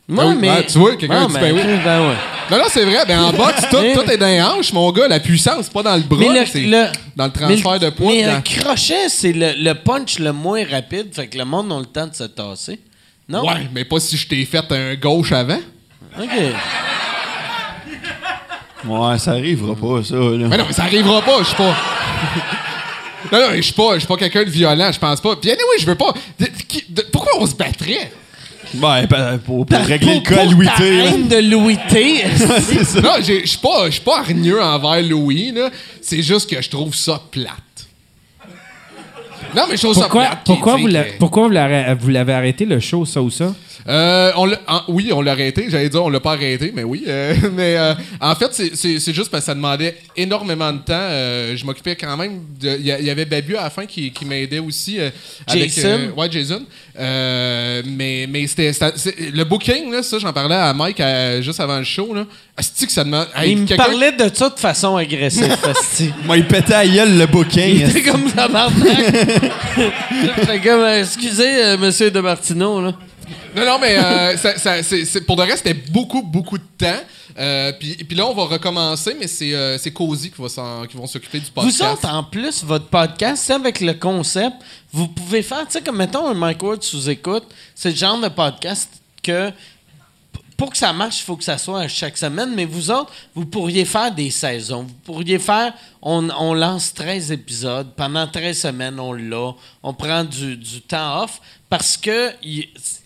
[0.09, 0.37] Ben oui.
[0.41, 0.49] mais...
[0.49, 1.61] Ah, tu vois, quelqu'un Ah, dit ben oui.
[1.85, 2.15] ben ouais.
[2.51, 3.05] Non, non, c'est vrai.
[3.07, 5.07] Ben en boxe, tout, tout est dans les hanches, mon gars.
[5.07, 6.17] La puissance, c'est pas dans le bras.
[6.19, 8.11] Mais le, c'est le- dans le transfert mais de poids.
[8.11, 11.71] Mais dans- un crochet, c'est le, le punch le moins rapide, fait que le monde
[11.71, 12.79] a le temps de se tasser.
[13.27, 13.43] Non?
[13.47, 15.59] Ouais, mais pas si je t'ai fait un gauche avant.
[16.19, 16.27] OK.
[18.85, 20.15] Ouais, ça arrivera pas, ça.
[20.15, 20.47] Là.
[20.49, 21.75] Mais non, mais ça arrivera pas, je suis pas.
[23.31, 25.35] non, non, je suis pas, je suis pas quelqu'un de violent, je pense pas.
[25.35, 26.13] Puis anyway, je veux pas.
[26.39, 28.11] de- qui- de- pourquoi on se battrait?
[28.75, 30.97] Ouais, ben, pour, pour régler le Pour- cas à pour Louis ta T.
[30.97, 32.23] haine de Louis T.
[32.61, 33.01] C'est ça.
[33.01, 35.69] Non, j'ai- je suis pas, je suis pas hargneux envers Louis, là.
[36.01, 37.53] C'est juste que je trouve ça plate.
[39.55, 41.17] Non, mais je trouve Pourquoi, ça plate.
[41.19, 43.53] pourquoi, la- vous l'avez arrêté, le show, ça ou ça?
[43.87, 45.67] Euh, on en- oui, on l'a arrêté.
[45.69, 47.03] J'allais dire on l'a pas arrêté, mais oui.
[47.07, 50.93] Euh, mais euh, en fait, c'est- juste parce que ça demandait énormément de temps.
[50.93, 52.41] Euh, je m'occupais quand même.
[52.59, 54.99] de- Il y, avait Babu à la fin qui, qui m'aidait aussi.
[54.99, 55.09] euh,
[55.47, 55.87] avec, Jason?
[55.89, 56.63] euh, ouais, Jason.
[56.99, 58.71] Euh, mais mais c'était
[59.33, 62.25] le booking là, ça j'en parlais à Mike euh, juste avant le show là.
[62.57, 63.27] Asti que ça demande.
[63.35, 66.11] Hey, Il me parlait de ça de façon agressive, Fasti.
[66.25, 67.75] Moi, il pétait à gueule le booking.
[67.75, 68.49] Il était comme ça,
[70.99, 72.93] excusez, euh, monsieur de Martineau, là.
[73.55, 76.99] Non, non, mais euh, ça- pour de reste, c'était beaucoup, beaucoup de temps.
[77.37, 81.07] Euh, puis, puis là, on va recommencer, mais c'est euh, Cozy qui, va qui vont
[81.07, 81.77] s'occuper du podcast.
[81.77, 84.55] Vous autres, en plus, votre podcast, c'est avec le concept,
[84.91, 88.19] vous pouvez faire, tu sais, comme mettons un Mike Ward sous écoute, c'est le genre
[88.19, 88.89] de podcast
[89.23, 89.51] que
[90.59, 93.11] pour que ça marche, il faut que ça soit à chaque semaine, mais vous autres,
[93.33, 94.83] vous pourriez faire des saisons.
[94.83, 100.23] Vous pourriez faire, on, on lance 13 épisodes, pendant 13 semaines, on l'a, on prend
[100.23, 102.31] du, du temps off, parce que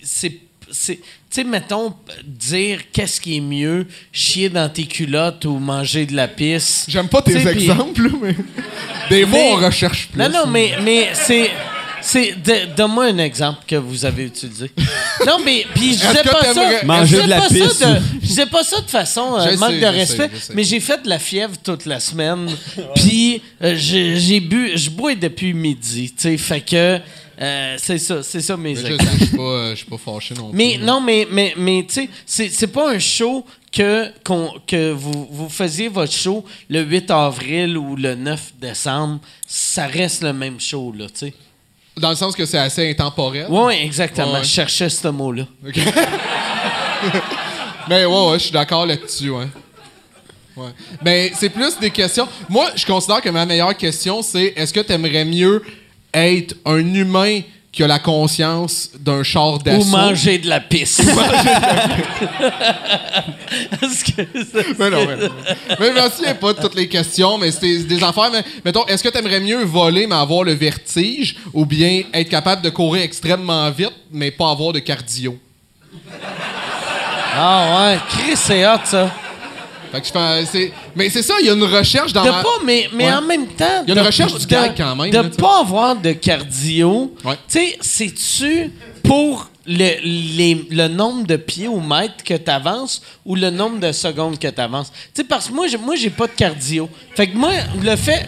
[0.01, 0.39] c'est
[0.71, 1.93] c'est- tu sais, mettons,
[2.25, 6.85] dire qu'est-ce qui est mieux, chier dans tes culottes ou manger de la pisse.
[6.87, 8.35] J'aime pas tes exemples, mais.
[9.09, 10.17] Des mais- on recherche plus.
[10.19, 11.51] Non, non, mais, mais c'est.
[12.03, 14.71] C'est de- Donne-moi un exemple que vous avez utilisé.
[15.27, 16.81] Non, mais puis je disais pas ça.
[16.81, 19.35] je disais de la pas ça pisse de- ou- Je disais pas ça de façon
[19.37, 20.53] euh, Je manque sais, de je respect, sais, je sais.
[20.55, 22.49] mais j'ai fait de la fièvre toute la semaine.
[22.95, 26.99] Puis euh, j'ai bu, je bois depuis midi, tu sais, fait que
[27.41, 30.57] euh, c'est ça, c'est ça mes Mais je suis pas, euh, fâché non plus.
[30.57, 30.85] Mais là.
[30.85, 35.87] non, mais, mais, mais tu sais, c'est, c'est pas un show que vous, vous faisiez
[35.89, 39.19] votre show le 8 avril ou le 9 décembre.
[39.47, 41.33] Ça reste le même show, là, tu sais.
[41.97, 43.45] Dans le sens que c'est assez intemporel.
[43.49, 44.33] Oui, exactement.
[44.33, 44.43] Ouais.
[44.43, 45.45] Je cherchais ce mot-là.
[45.65, 45.77] OK.
[47.89, 49.47] Mais ouais, ouais, je suis d'accord là-dessus, ouais.
[50.55, 50.69] Ouais.
[51.03, 52.27] Mais c'est plus des questions.
[52.49, 55.63] Moi, je considère que ma meilleure question, c'est est-ce que tu aimerais mieux
[56.13, 57.41] être un humain
[57.73, 59.85] qui a la conscience d'un char Ou d'assaut.
[59.85, 61.01] manger de la pisse.
[64.79, 65.29] Mais non, mais non.
[65.79, 68.29] Mais je m'en souviens pas de toutes les questions, mais c'est c'est des affaires.
[68.31, 72.29] Mais, mettons, est-ce que tu aimerais mieux voler mais avoir le vertige ou bien être
[72.29, 75.37] capable de courir extrêmement vite mais pas avoir de cardio?
[77.35, 79.11] Ah ouais, Chris, c'est hot, ça.
[79.93, 80.53] Fait que je pense,
[80.95, 83.13] mais c'est ça, il y a une recherche dans De pas, mais, mais Ouais.
[83.13, 83.83] en même temps.
[83.85, 85.37] Il y a une de- recherche du gag quand même, De sais.
[85.39, 87.15] pas avoir de cardio.
[87.23, 87.35] Ouais.
[87.47, 88.71] Tu sais, c'est-tu
[89.03, 93.79] pour le, les- le nombre de pieds au mètre que tu avances ou le nombre
[93.79, 94.91] de secondes que tu avances?
[95.13, 96.89] Tu sais, parce que moi, moi, j'ai pas de cardio.
[97.15, 98.27] Fait que moi, le fait.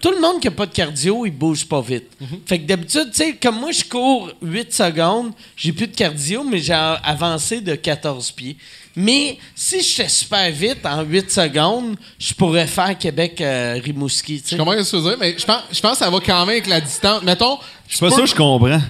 [0.00, 2.06] Tout le monde qui a pas de cardio, il bouge pas vite.
[2.20, 2.26] Mhm.
[2.46, 6.44] Fait que d'habitude, tu sais, comme moi, je cours 8 secondes, j'ai plus de cardio,
[6.44, 8.56] mais j'ai avancé de 14 pieds.
[9.00, 14.42] Mais si j'étais super vite en 8 secondes, je pourrais faire Québec-Rimouski.
[14.50, 16.18] Je comprends ce que tu veux dire, mais je pense, je pense que ça va
[16.18, 17.22] quand même avec la distance.
[17.22, 18.80] Mettons, Je suis pas sûr que je comprends.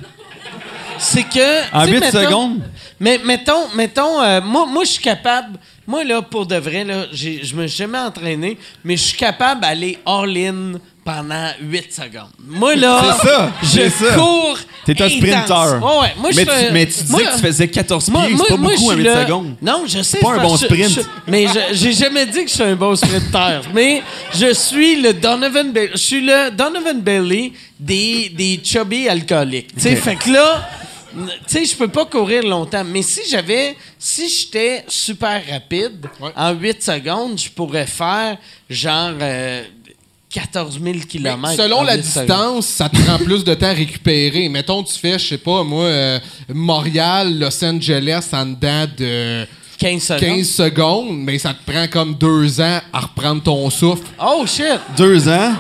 [0.99, 1.75] C'est que.
[1.77, 2.61] En tu sais, huit mettons- secondes?
[2.99, 5.59] Mais mettons, mettons euh, moi, moi je suis capable.
[5.87, 9.17] Moi, là, pour de vrai, là, j'ai- je me suis jamais entraîné, mais je suis
[9.17, 10.73] capable d'aller all-in
[11.13, 12.29] pendant 8 secondes.
[12.47, 13.17] Moi, là.
[13.23, 14.15] C'est ça, Je c'est ça.
[14.15, 14.59] cours.
[14.85, 15.17] T'es un intense.
[15.17, 15.79] sprinter.
[15.83, 16.15] Ouais, ouais.
[16.19, 18.57] Moi, je mais, tu, mais tu disais moi- que tu faisais 14 pieds, c'est pas
[18.57, 19.55] moi, beaucoup je en suis 8 le- secondes.
[19.63, 20.19] Non, je sais.
[20.19, 20.91] pas un c'est bon sprint.
[20.91, 23.63] je- mais je- j'ai jamais dit que je suis un bon sprinter.
[23.73, 24.03] mais
[24.35, 25.91] je suis le Donovan Bailey.
[25.95, 29.75] Je suis le Donovan Bailey des, des chubby alcooliques.
[29.77, 30.69] Tu sais, fait que là,
[31.15, 32.85] tu sais, je peux pas courir longtemps.
[32.85, 36.31] Mais si j'avais, si j'étais super rapide, Ouais.
[36.37, 38.37] en 8 secondes, je pourrais faire
[38.69, 39.63] genre euh,
[40.31, 41.49] 14 000 mais km.
[41.57, 44.49] selon la distance, ça te prend plus de temps à récupérer.
[44.49, 46.19] Mettons, tu fais, je sais pas, moi, euh,
[46.53, 49.47] Montréal, Los Angeles en dedans de
[49.79, 50.21] 15 secondes.
[50.21, 54.03] 15 secondes, mais ça te prend comme deux ans à reprendre ton souffle.
[54.23, 54.79] Oh shit!
[54.97, 55.55] Deux ans?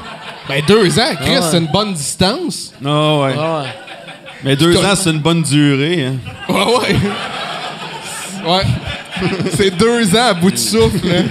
[0.48, 1.46] Ben, deux ans, Chris, Ah ouais.
[1.50, 2.72] c'est une bonne distance.
[2.80, 3.34] Non, ouais.
[3.38, 3.68] Ah ouais.
[4.44, 6.06] Mais deux ans, c'est une bonne durée.
[6.06, 6.14] hein.
[6.48, 6.96] Ouais, ouais.
[8.52, 8.62] Ouais.
[9.56, 11.22] c'est deux ans à bout de souffle, là.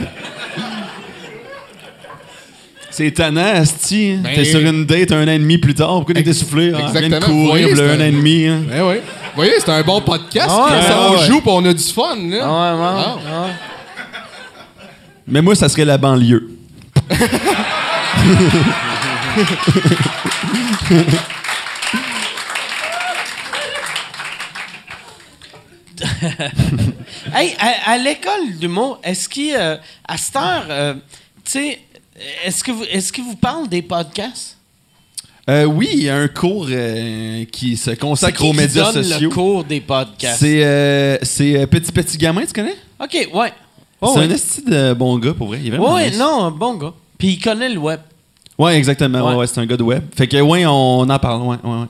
[2.97, 4.13] C'est étonnant, Asti.
[4.17, 4.21] hein.
[4.23, 5.89] Ben- T'es sur une date un an et demi plus tard.
[5.97, 6.71] Pourquoi t'es essoufflé?
[6.73, 6.99] Ah, Exactement.
[6.99, 8.47] Rien de courir, voyez, v'là c'est un an un- et demi.
[8.47, 8.61] hein.
[8.67, 8.95] Ben ouais.
[9.05, 10.47] Vous voyez, c'est un bon podcast.
[10.49, 10.87] Ah ouais, Chris.
[10.87, 12.39] ouais, on joue pis on a du fun, là.
[12.41, 13.45] Ah ouais, ouais, Ah.
[13.45, 13.51] ouais.
[15.27, 16.49] Mais moi, ça serait la banlieue.
[27.33, 29.77] Hey, à, à l'école d'humour, est-ce qu'il, euh,
[30.07, 30.93] à cette heure, euh,
[31.43, 31.79] tu sais,
[32.45, 34.57] est-ce que vous, est-ce qu'il vous parle des podcasts?
[35.49, 39.29] Euh, oui, il y a un cours euh, qui se consacre aux médias donne sociaux.
[39.29, 40.39] le cours des podcasts?
[40.41, 42.75] C'est euh, c'est, euh, Petit Petit Gamin, tu connais?
[43.01, 43.53] OK, ouais.
[44.01, 44.25] Oh, c'est ouais.
[44.25, 45.59] un esti de bon gars, pour vrai.
[45.63, 46.19] Il est vraiment Ouais, nice.
[46.19, 46.93] non, un bon gars.
[47.17, 47.99] Puis il connaît le web.
[48.57, 49.19] Ouais, exactement.
[49.19, 49.31] Ouais.
[49.31, 50.03] Ouais, ouais, c'est un gars de web.
[50.15, 51.41] Fait que, ouais, on en parle.
[51.43, 51.85] Ouais, ouais, ouais.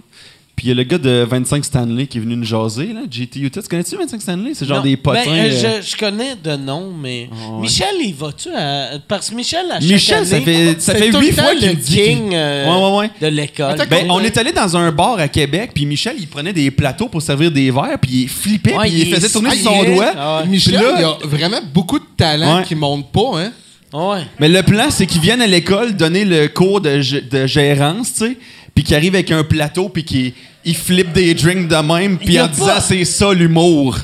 [0.58, 3.02] Puis il y a le gars de 25 Stanley qui est venu nous jaser, là.
[3.10, 3.62] GT Utah.
[3.62, 4.52] Tu connais-tu 25 Stanley?
[4.56, 5.22] C'est genre Non, des potins.
[5.24, 7.30] ben, euh, euh, je, je connais de nom, mais.
[7.32, 7.62] Ah, ouais.
[7.62, 8.98] Michel, il va-tu à.
[9.08, 11.54] Parce que Michel, à chaque Michel, ça année, fait- ça c'est fait tout huit fois
[11.56, 13.12] qu'il le king euh, Ouais, ouais, ouais.
[13.22, 13.78] de l'école.
[13.88, 17.08] Ben, on est allé dans un bar à Québec, puis Michel, il prenait des plateaux
[17.08, 19.84] pour servir des verres, puis il flippait, Ouais, puis il il faisait tourner sur son
[19.84, 20.12] doigt.
[20.18, 20.48] Ah ouais.
[20.50, 22.64] Michel, Puis là- il a vraiment beaucoup de talent Ouais.
[22.64, 23.52] qui monte pas, hein.
[23.94, 24.24] Ouais.
[24.40, 27.00] Mais le plan, c'est qu'ils viennent à l'école donner le cours de,
[27.30, 28.38] de gérance, tu sais,
[28.78, 32.28] puis qu'ils arrivent avec un plateau, puis qu'ils ils flippent des drinks de même, Il
[32.28, 33.98] puis en disant c'est ça l'humour.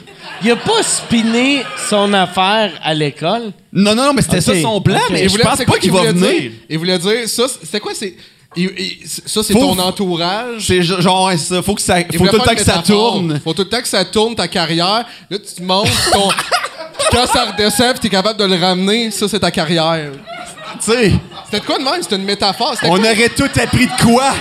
[0.44, 3.52] Il a pas spiné son affaire à l'école?
[3.72, 5.80] Non, non, non, mais c'était ça son plan, mais Il je pense c'est pas quoi
[5.80, 6.42] qu'il va voulait venir.
[6.42, 6.52] dire?
[6.72, 8.16] Il voulait dire, ça, c'est quoi, c'est.
[8.56, 10.66] il- il- ça, c'est ton entourage?
[10.66, 12.82] C'est ge- genre, ouais, ça, faut que ça, Il faut tout le temps que ça
[12.84, 13.40] tourne.
[13.44, 15.06] Faut tout le temps que ça tourne ta carrière.
[15.30, 16.30] Là, tu te montes ton.
[17.12, 20.10] Quand ça redescend, puis t'es capable de le ramener, ça, c'est ta carrière.
[20.84, 21.12] Tu sais,
[21.46, 22.02] C'était quoi de même?
[22.02, 22.74] C'était une métaphore.
[22.74, 23.12] C'était on quoi?
[23.12, 24.34] aurait tout appris de quoi?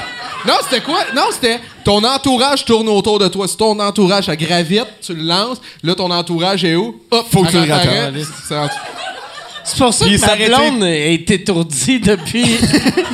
[0.47, 0.99] Non, c'était quoi?
[1.14, 3.47] Non, c'était ton entourage tourne autour de toi.
[3.47, 5.61] Si ton entourage, ça gravite, tu le lances.
[5.82, 7.01] Là, ton entourage est où?
[7.11, 8.14] Hop, Faut que tu le rattrapes.
[8.14, 8.55] c'est
[9.64, 12.44] C'est pour ça Puis que ma blonde est étourdie depuis.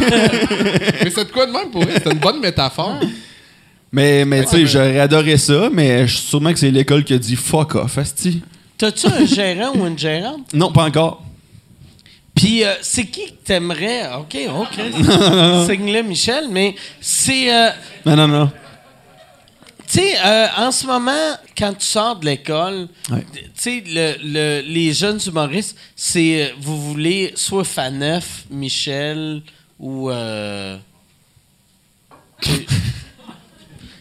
[0.00, 1.92] Mais c'est de quoi de même pour elle?
[1.94, 2.94] C'était une bonne métaphore.
[3.92, 7.14] Mais, mais tu sais, mais- j'aurais adoré ça, mais je- sûrement que c'est l'école qui
[7.14, 8.42] a dit fuck off, asti.
[8.76, 10.52] T'as-tu un gérant ou une gérante?
[10.52, 11.22] Non, pas encore.
[12.38, 14.08] Puis euh, c'est qui que t'aimerais?
[14.14, 14.74] OK, OK.
[15.68, 17.52] Signe-le, Michel, mais c'est.
[17.52, 17.70] euh,
[18.06, 18.52] Non, non, non.
[19.90, 23.26] Tu sais, euh, en ce moment, quand tu sors de l'école, Ouais.
[23.32, 26.42] tu sais, le, le- les jeunes humoristes, c'est.
[26.44, 29.42] euh, vous voulez soit Faneuf, Michel
[29.80, 30.08] ou.
[30.10, 30.76] euh,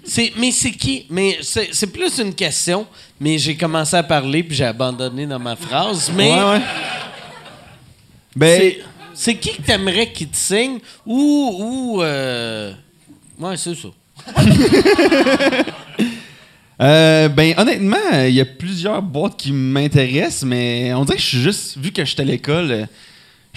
[0.03, 1.05] c'est- mais c'est qui?
[1.09, 2.85] Mais c'est, c'est plus une question,
[3.19, 6.11] mais j'ai commencé à parler puis j'ai abandonné dans ma phrase.
[6.15, 6.61] Mais Ouais, ouais.
[8.37, 8.73] Ben,
[9.13, 10.79] c'est, qui que t'aimerais qui te signe?
[11.05, 11.95] Ou.
[11.97, 12.71] ou euh,
[13.39, 13.89] ouais, c'est ça.
[16.79, 17.97] Euh, ben, honnêtement,
[18.27, 21.91] il y a plusieurs boîtes qui m'intéressent, mais on dirait que je suis juste, vu
[21.91, 22.87] que je suis à l'école,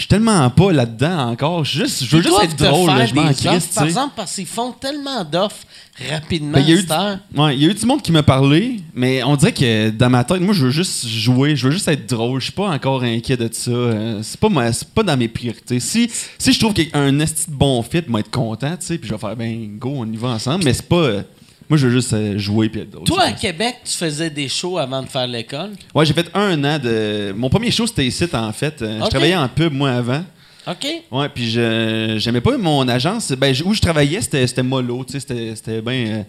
[0.01, 1.63] je suis tellement pas là-dedans encore.
[1.63, 4.35] Je, suis juste, je veux juste être drôle, là, je m'en crisse, Par exemple, parce
[4.35, 5.67] qu'ils font tellement d'offres
[6.11, 6.53] rapidement.
[6.53, 7.39] Ben, il y a eu.
[7.39, 10.41] Ouais, y a du monde qui m'a parlé, mais on dirait que dans ma tête,
[10.41, 12.41] moi, je veux juste jouer, je veux juste être drôle.
[12.41, 13.71] Je suis pas encore inquiet de ça.
[13.71, 15.81] Euh, c'est pas ma- pas dans mes priorités.
[15.81, 18.97] Si, si je trouve qu'un esti de bon fit, je vais être content, tu sais,
[18.97, 20.65] puis je vais faire ben go, on y va ensemble.
[20.65, 20.97] Mais c'est pas.
[20.97, 21.23] euh,
[21.71, 23.05] moi, je veux juste euh, jouer puis être.
[23.05, 23.33] Toi, à.
[23.33, 25.71] Québec, tu faisais des shows avant de faire l'école?
[25.95, 27.33] Ouais, j'ai fait un an de.
[27.33, 28.83] Mon premier show c'était ici en fait.
[28.83, 28.99] Euh.
[29.05, 30.25] Je travaillais en pub moi avant.
[30.67, 30.87] OK?
[31.13, 33.31] Ouais, puis je j'aimais pas mon agence.
[33.33, 36.23] Ben, où je travaillais, c'était c'était mollo, tu sais, c'était c'était bien euh,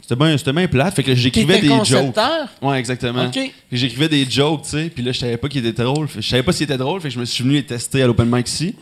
[0.00, 0.94] c'était bien c'était bien plate.
[0.94, 2.16] Fait que j'écrivais des jokes.
[2.62, 3.28] Ouais, exactement.
[3.72, 6.06] J'écrivais des jokes, tu sais, puis là je savais pas qu'il était drôle.
[6.14, 8.06] Je savais pas s'il était drôle, fait que je me suis venu les tester à
[8.06, 8.76] l'open mic ici.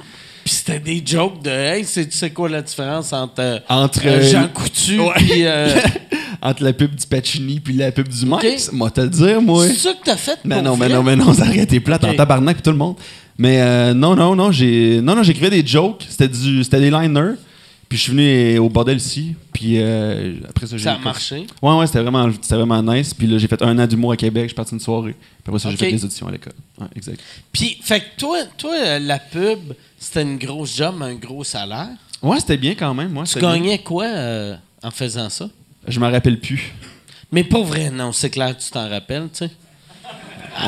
[0.44, 4.00] Puis c'était des jokes de Hey, c'est- tu sais quoi la différence entre, euh, Entre
[4.06, 5.12] euh, Jean Coutu Ouais.
[5.46, 5.74] euh,
[6.42, 8.42] entre la pub du Pacini puis la pub du OK.
[8.42, 9.66] Max, moi te le dire moi.
[9.68, 10.38] C'est ça que t'as fait?
[10.44, 12.10] Mais non, mais non, mais non, ça aurait été plate Ok.
[12.10, 12.96] en tabarnak puis tout le monde.
[13.38, 16.90] Mais euh, non, non, non, j'ai non, non, j'écrivais des jokes, c'était du c'était des
[16.90, 17.34] liners.
[17.88, 21.46] Puis je suis venu au bordel ici, puis euh, après ça j'ai Ça a marché.
[21.60, 23.12] Ouais, ouais, c'était vraiment, c'était vraiment nice.
[23.12, 25.12] Puis là, j'ai fait un an d'humour à Québec, je suis parti une soirée.
[25.12, 26.54] Puis après ça, j'ai fait des auditions à l'école.
[26.80, 27.20] Ouais, exact.
[27.52, 31.88] Puis, fait que toi, toi la pub, c'était une grosse job, un gros salaire.
[32.22, 33.16] Ouais, c'était bien quand même.
[33.16, 33.52] Ouais, Tu bien.
[33.54, 35.48] gagnais quoi euh, en faisant ça?
[35.88, 36.72] Je m'en rappelle plus.
[37.30, 39.50] Mais pas vrai, non, c'est clair que tu t'en rappelles, tu sais.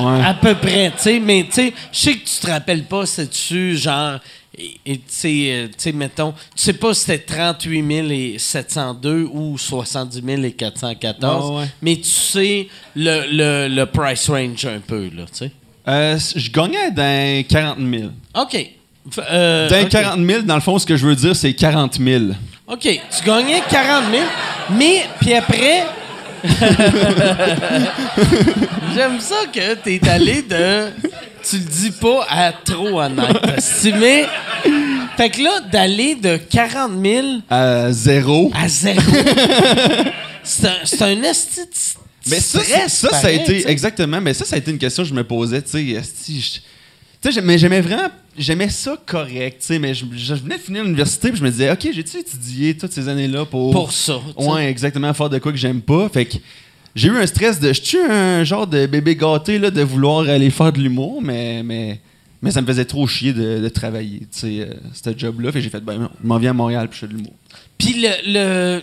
[0.00, 0.24] Ouais.
[0.24, 3.04] À peu près, tu sais, mais tu sais, je sais que tu te rappelles pas,
[3.04, 4.18] c'est-tu genre,
[4.56, 10.54] tu sais, euh, tu sais, mettons, tu sais pas si c'était 38 702 ou 70
[10.56, 11.66] 414, Ouais, ouais.
[11.82, 15.50] mais tu sais le, le, le price range un peu, là, tu sais.
[15.86, 18.10] Euh, je gagnais dans 40 000.
[18.36, 18.70] OK.
[19.30, 19.88] Euh, Dans OK.
[19.90, 22.24] 40 000, dans le fond, ce que je veux dire, c'est 40 000.
[22.66, 24.22] OK, tu gagnais 40 000,
[24.78, 25.84] mais puis après.
[28.94, 30.88] J'aime ça que t'es allé de.
[31.42, 33.60] Tu le dis pas à trop honnête.
[33.60, 34.26] Si, mais.
[35.16, 38.50] Fait que là, d'aller de 40 000 À zéro.
[38.54, 39.00] à zéro.
[40.42, 40.66] c'est
[41.02, 41.96] un, un s-
[42.28, 43.68] Mais ça, stress, c'est- ça, ça a été.
[43.70, 44.20] Exactement.
[44.20, 45.62] Mais ça, ça a été une question que je me posais.
[45.62, 46.02] Tu
[47.30, 48.08] sais, mais j'aimais vraiment.
[48.36, 51.50] J'aimais ça correct, tu sais, mais je, je venais de finir l'université puis je me
[51.50, 53.72] disais, OK, j'ai-tu étudié toutes ces années-là pour.
[53.72, 54.20] Pour ça.
[54.36, 56.08] Ouais, exactement, faire de quoi que j'aime pas.
[56.08, 56.36] Fait que
[56.94, 57.72] j'ai eu un stress de.
[57.72, 61.62] Je suis un genre de bébé gâté là, de vouloir aller faire de l'humour, mais,
[61.62, 62.00] mais,
[62.42, 65.50] mais ça me faisait trop chier de, de travailler, tu sais, euh, ce job-là.
[65.52, 67.34] Fait que j'ai fait, ben, je m'en viens à Montréal puis je fais de l'humour.
[67.78, 68.82] Puis le, le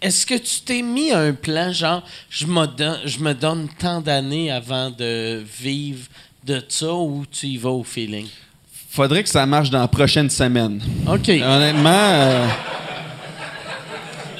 [0.00, 4.00] est-ce que tu t'es mis un plan genre je me donne je me donne tant
[4.00, 6.06] d'années avant de vivre
[6.44, 8.26] de ça ou tu y vas au feeling?
[8.98, 10.82] Faudrait que ça marche dans la prochaine semaine.
[11.06, 11.28] OK.
[11.28, 12.48] Honnêtement, euh,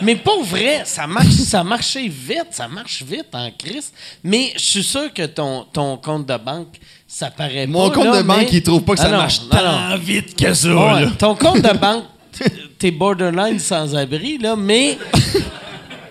[0.02, 3.92] Mais pour vrai, ça marche ça marchait vite, ça marche vite en crise,
[4.24, 6.74] mais je suis sûr que ton, ton compte de banque
[7.06, 9.10] ça paraît mon pas, compte là, de banque, mais- il trouve pas que ça Ah
[9.12, 9.96] non, marche non, tant non.
[9.98, 10.68] vite que ça.
[10.74, 11.10] Ouais, là.
[11.16, 12.04] ton compte de banque,
[12.80, 14.98] t'es borderline sans abri, là, mais.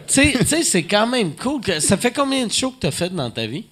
[0.08, 1.60] Tu sais- c'est quand même cool.
[1.82, 3.66] ça fait combien de shows que t'as fait dans ta vie?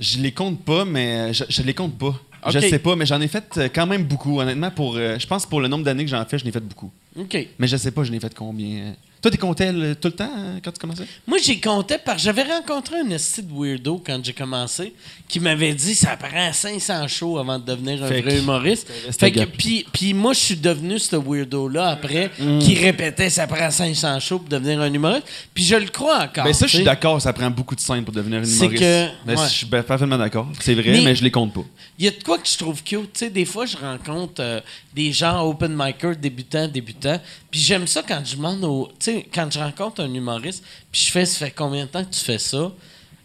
[0.00, 2.14] Je les compte pas, mais euh, je, je les compte pas.
[2.44, 2.52] Ok.
[2.52, 4.70] Je sais pas, mais j'en ai fait euh, quand même beaucoup, honnêtement.
[4.70, 6.90] Pour, euh, je pense pour le nombre d'années que j'en fais, je n'ai fait beaucoup.
[7.16, 7.36] OK.
[7.58, 8.94] Mais je sais pas, je n'ai fait combien.
[9.20, 11.04] Toi, t'es compté le- tout le temps euh, quand tu commençais?
[11.26, 14.94] Moi, j'ai compté parce que j'avais rencontré un esti de weirdo quand j'ai commencé
[15.26, 18.88] qui m'avait dit ça prend 500 shows avant de devenir un Fait vrai humoriste.
[19.18, 22.58] Fait que, puis, puis moi, je suis devenu ce weirdo-là après Mm.
[22.60, 25.26] qui répétait ça prend 500 shows pour devenir un humoriste.
[25.52, 26.44] Puis je le crois encore.
[26.44, 28.82] Ben ça, je tu suis d'accord, ça prend beaucoup de scènes pour devenir C'est humoriste.
[28.82, 29.44] que- Ben, ouais.
[29.48, 30.46] Je suis ben, parfaitement d'accord.
[30.60, 31.64] C'est vrai, Mais- mais, je les compte pas.
[31.98, 33.12] Il y a de quoi que je trouve cute.
[33.12, 34.60] Tu sais, des fois, je rencontre euh,
[34.94, 37.20] des gens open micers, débutants, débutants.
[37.50, 38.88] Puis j'aime ça quand je demande au.
[38.98, 40.62] Tu sais, quand je rencontre un humoriste,
[40.92, 42.70] puis je fais, ça fait combien de temps que tu fais ça?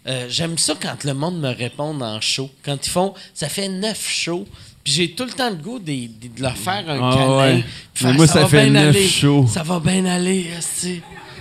[0.05, 2.49] Euh, j'aime ça quand le monde me répond en show.
[2.64, 4.45] Quand ils font, ça fait neuf shows.
[4.84, 7.38] Puis j'ai tout le temps le goût de, de- de leur faire un Ah câlin.
[7.38, 7.64] ouais.
[7.93, 9.47] puis faire, Mais moi, ça fait neuf shows.
[9.47, 10.47] Ça va bien aller.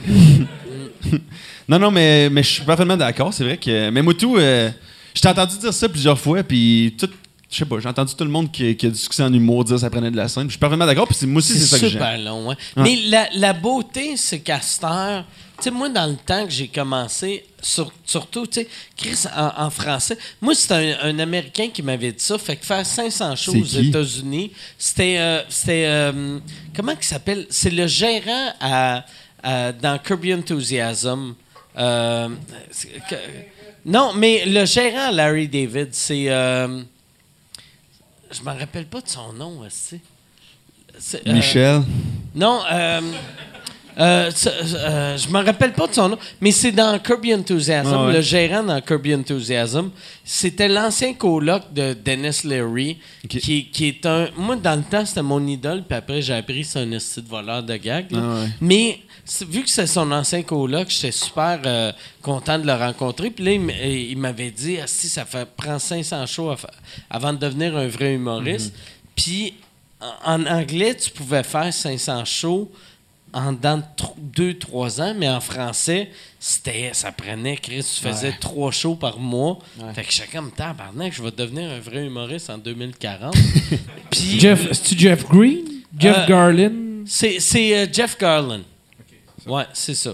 [1.68, 3.32] Non, non, mais, mais je suis parfaitement d'accord.
[3.32, 3.90] C'est vrai que.
[3.90, 4.70] Mais Moutou, euh,
[5.14, 7.08] je t'ai entendu dire ça plusieurs fois, puis tout.
[7.52, 9.62] Je sais pas, j'ai entendu tout le monde qui, qui a du succès en humour
[9.64, 10.44] dire ça prenait de la scène.
[10.46, 11.90] Je suis parfaitement d'accord, puis c'est- moi aussi, c'est ça que j'aime.
[11.92, 12.54] super long.
[12.78, 15.26] Mais la, la beauté, c'est qu'à cette heure,
[15.58, 19.66] tu sais, moi, dans le temps que j'ai commencé, sur- surtout, tu sais, Chris, en,
[19.66, 23.36] en français, moi, c'est un, un Américain qui m'avait dit ça, fait que faire 500
[23.36, 23.82] shows C'est aux?
[23.82, 26.38] États-Unis, c'était, euh, c'était, euh,
[26.74, 27.46] comment il s'appelle?
[27.50, 29.04] C'est le gérant à,
[29.42, 31.34] à- dans Kirby Enthusiasm.
[31.76, 32.28] Euh,
[32.70, 33.14] c'est que-
[33.84, 36.24] non, mais le gérant Larry David, c'est...
[38.32, 40.00] je me rappelle pas de son nom, aussi.
[41.26, 41.82] Euh, Michel?
[42.34, 43.00] non, euh,
[43.98, 48.06] Euh, euh, je me rappelle pas de son nom, mais c'est dans Kirby Enthusiasm, Ah
[48.06, 48.12] ouais.
[48.14, 49.90] le gérant dans Kirby Enthusiasm.
[50.24, 52.96] C'était l'ancien coloc de Dennis Leary,
[53.28, 54.28] qui, qui est un.
[54.34, 57.20] Moi, dans le temps, c'était mon idole, puis après, j'ai appris que c'est un esti
[57.20, 58.06] de voleur de gag.
[58.14, 58.46] Ah ouais.
[58.62, 58.98] Mais
[59.48, 61.92] vu que c'est son ancien coloc, j'étais super euh,
[62.22, 63.30] content de le rencontrer.
[63.30, 66.54] Puis là, il m'avait dit si ça fait prend 500 shows
[67.10, 68.74] avant de devenir un vrai humoriste.
[69.14, 69.54] Puis
[70.00, 72.70] en, en anglais, tu pouvais faire 500 shows
[73.34, 73.82] en dans
[74.36, 79.58] 2-3 ans, mais en français, c'était ça prenait, Chris, tu faisais trois shows par mois.
[79.94, 83.34] Fait que j'étais comme, tabarnak, je vais devenir un vrai humoriste en 2040.
[84.10, 85.60] Puis Jeff, c'est-tu Jeff Green?
[85.98, 86.72] Jeff Euh, Garlin?
[87.06, 88.18] c'est c'est, euh, Jeff
[89.46, 90.12] Ouais, c'est ça.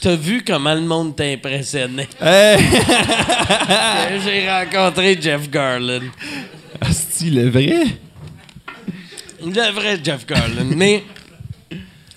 [0.00, 2.08] T'as vu comment le monde t'impressionnait?
[2.20, 2.58] Hey!
[4.24, 6.08] J'ai rencontré Jeff Garland.
[6.80, 7.84] Asti, le vrai?
[9.44, 10.74] Le vrai Jeff Garland.
[10.74, 11.04] Mais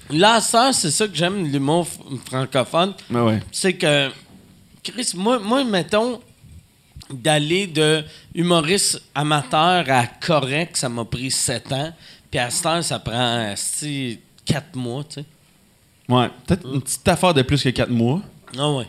[0.09, 1.85] là, ça, c'est ça que j'aime l'humour
[2.25, 2.93] francophone.
[3.09, 3.41] Ouais.
[3.51, 4.09] C'est que,
[4.81, 6.21] Chris, moi, moi, mettons,
[7.11, 8.03] d'aller de
[8.33, 11.93] humoriste amateur à correct, ça m'a pris sept ans.
[12.31, 15.25] Puis à cette heure, ça prend asti, quatre mois, tu sais.
[16.09, 18.21] Ouais, peut-être une petite affaire de plus que 4 mois.
[18.57, 18.85] Ah ouais.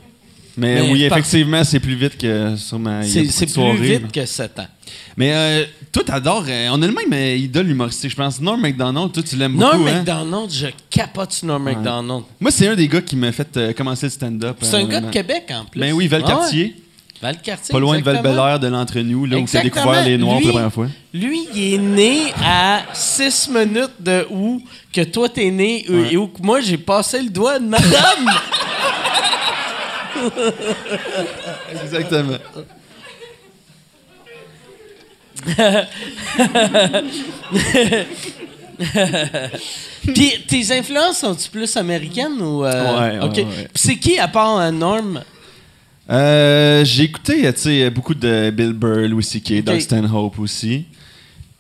[0.57, 3.01] Mais, Mais oui, effectivement, c'est plus vite que sûrement.
[3.03, 4.09] il y a C'est plus vite là.
[4.13, 4.67] que sept ans.
[5.17, 6.45] Mais euh, toi, t'adores.
[6.49, 8.41] euh, on a le même euh, idole humoristique, je pense.
[8.41, 9.65] Norm MacDonald, toi, tu l'aimes beaucoup.
[9.77, 9.93] Norm hein?
[10.05, 12.23] MacDonald, je capote sur Norm MacDonald.
[12.41, 14.57] Moi, c'est un des gars qui m'a fait euh, commencer le stand-up.
[14.61, 15.11] C'est euh, un gars de.
[15.11, 15.81] Québec en plus.
[15.81, 16.73] Ben oui, Valcartier.
[16.77, 16.84] Ah ouais?
[17.23, 17.73] Valcartier.
[17.73, 18.35] Pas loin de exactement.
[18.35, 19.75] val de l'entre-nous, là, où Exactement.
[19.75, 20.89] découvert les Noirs pour la première fois.
[21.13, 24.61] Lui, il est né à 6 minutes de où
[24.93, 28.31] que toi t'es né euh, et où que moi j'ai passé le doigt de madame.
[31.83, 32.39] Exactement.
[40.15, 42.65] Puis tes influences sont-tu plus américaines ou.
[42.65, 43.47] euh, Ouais, ouais, OK.
[43.75, 45.23] c'est qui à part euh, Norm?
[46.11, 47.51] Euh, j'ai écouté,
[47.91, 49.81] beaucoup de Bill Burr, Louis C.K., Doug Ok.
[49.83, 50.85] Stanhope aussi.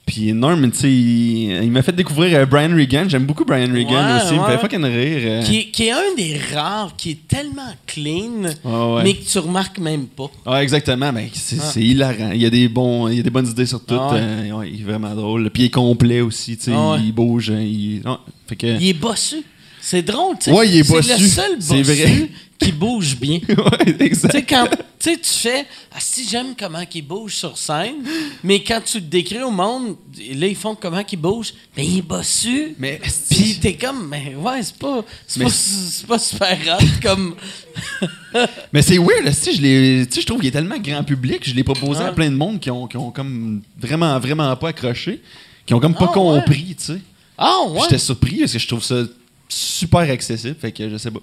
[0.06, 3.08] Puis Norm, tu sais, il, il m'a fait découvrir euh, Brian Regan.
[3.08, 4.34] J'aime beaucoup Brian Regan Ouais, aussi.
[4.34, 4.52] Il me ouais.
[4.52, 5.18] fait fucking rire.
[5.24, 5.42] euh.
[5.42, 9.02] Qui, est- qui est un des rares qui est tellement clean, Ouais, ouais.
[9.02, 10.30] mais que tu remarques même pas.
[10.44, 11.10] Ah, exactement.
[11.10, 12.32] Mais c'est c'est hilarant.
[12.34, 13.94] Il y a des bons, il y a des bonnes idées sur tout.
[13.98, 14.20] Ah ouais.
[14.20, 15.48] euh, ouais, il est vraiment drôle.
[15.48, 16.58] Puis il est complet aussi.
[16.58, 16.98] Tu sais, Ah ouais.
[17.02, 17.48] il bouge.
[17.50, 18.16] hein, Il, ouais,
[18.46, 18.66] fait que.
[18.78, 19.36] Il est bossu.
[19.86, 20.52] C'est drôle, tu sais.
[20.52, 23.38] Ouais, il est C'est le seul bossu qui bouge bien.
[23.48, 24.48] ouais, Tu sais, exact.
[24.48, 24.66] quand
[24.98, 27.96] tu fais Ah, si j'aime comment il bouge sur scène,
[28.42, 29.96] mais quand tu le décris au monde,
[30.36, 32.74] là, ils font comment il bouge, mais il est bossu.
[32.78, 32.98] Mais
[33.28, 37.34] Puis t'es comme, mais ouais, c'est pas, c'est Mais pas, pas super hot comme.
[38.72, 41.40] Mais c'est weird, sais, je l'ai- tu sais, je trouve qu'il est tellement grand public,
[41.46, 44.68] je l'ai proposé à plein de monde qui ont, qui ont comme vraiment, vraiment pas
[44.70, 45.20] accroché,
[45.66, 47.00] qui ont comme pas Ah, compris, tu sais.
[47.36, 47.80] Ah, ouais.
[47.82, 49.02] J'étais surpris parce que je trouve ça
[49.54, 51.20] super accessible, fait que je sais pas.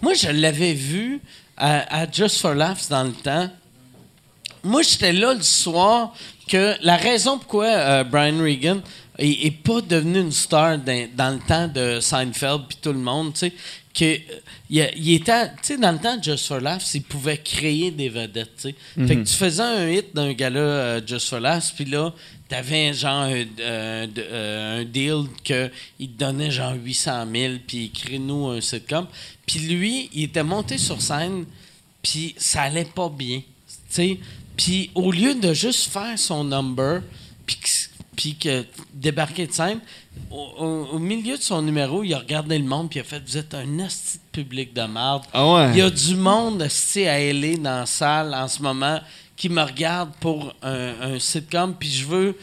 [0.00, 1.20] Moi, je l'avais vu
[1.56, 3.50] à, à Just for Laughs dans le temps.
[4.62, 6.14] Moi, j'étais là le soir
[6.48, 8.80] que la raison pourquoi euh, Brian Regan
[9.18, 12.98] est, est pas devenu une star dans, dans le temps de Seinfeld puis tout le
[12.98, 13.52] monde, tu sais,
[13.94, 14.18] que euh,
[14.68, 17.38] il, a- il était, tu sais, dans le temps de Just for Laughs, il pouvait
[17.38, 18.74] créer des vedettes, tu sais.
[19.06, 22.12] Fait que tu faisais un hit d'un gars-là, euh, Just for Laughs, puis là,
[22.48, 27.90] t'avais genre un, euh, euh, un deal que il te donnait genre 800 000, puis
[27.90, 29.06] crée-nous un sitcom.
[29.46, 31.44] Puis lui, il était monté sur scène,
[32.02, 33.42] puis ça allait pas bien.
[34.56, 37.02] Puis au lieu de juste faire son number,
[38.16, 38.64] puis que,
[38.94, 39.80] débarquer de scène,
[40.30, 43.04] au, au- au milieu de son numéro, il a regardé le monde, puis il a
[43.04, 45.22] fait Vous êtes un asti de public de merde.
[45.34, 45.70] Ah ouais?
[45.72, 49.00] Il y a du monde asti à LA dans la salle en ce moment
[49.36, 52.36] qui me regarde pour un, un sitcom, puis je veux.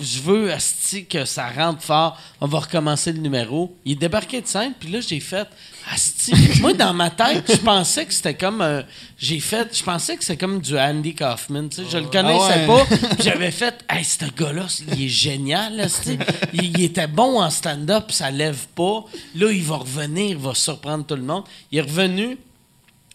[0.00, 2.18] Je veux asti que ça rentre fort.
[2.40, 3.76] On va recommencer le numéro.
[3.84, 5.46] Il est débarqué de scène, puis là j'ai fait
[5.92, 6.32] asti.
[6.62, 8.84] Moi dans ma tête, je pensais que c'était comme un-
[9.18, 11.68] j'ai fait, je pensais que c'était comme du Andy Kaufman.
[11.68, 11.90] tu sais.
[11.92, 12.86] Je le connaissais Ah ouais.
[12.86, 12.96] pas.
[13.22, 14.64] J'avais fait, hey, ce gars-là,
[14.96, 15.78] il est génial.
[15.80, 16.18] asti.
[16.54, 19.04] Il, il était bon en stand-up, ça lève pas.
[19.34, 21.44] Là, il va revenir, il va surprendre tout le monde.
[21.70, 22.38] Il est revenu.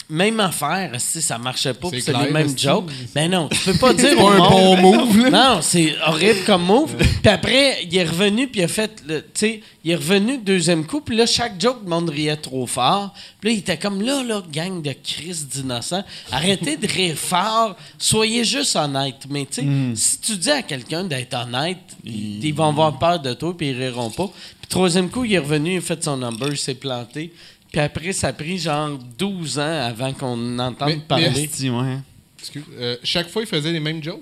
[0.09, 2.89] Même affaire, si ça marchait pas, C'est les mêmes jokes.
[3.15, 5.30] Ben non, tu peux pas dire au un monde- bon move, là.
[5.55, 6.95] Non, c'est horrible comme move.
[6.97, 10.38] Puis après, il est revenu, puis il a fait, le- tu sais, il est revenu
[10.38, 13.13] deuxième coup, puis là, chaque joke, le monde riait trop fort.
[13.39, 17.75] Puis là, il était comme, là, là, gang de Christ d'innocents, arrêtez de rire fort,
[17.97, 19.23] soyez juste honnête.
[19.30, 23.19] Mais tu sais, si tu dis à quelqu'un d'être honnête, ils, ils vont avoir peur
[23.19, 24.27] de toi, puis ils riront pas.
[24.59, 27.34] Puis troisième coup, il est revenu, il a fait son number, il s'est planté.
[27.74, 31.30] Puis après, ça a pris genre 12 ans avant qu'on entende Mais- parler.
[31.36, 31.98] mais- ouais.
[32.40, 32.64] Excuse.
[32.80, 34.22] Euh, chaque fois, il faisait les mêmes jokes?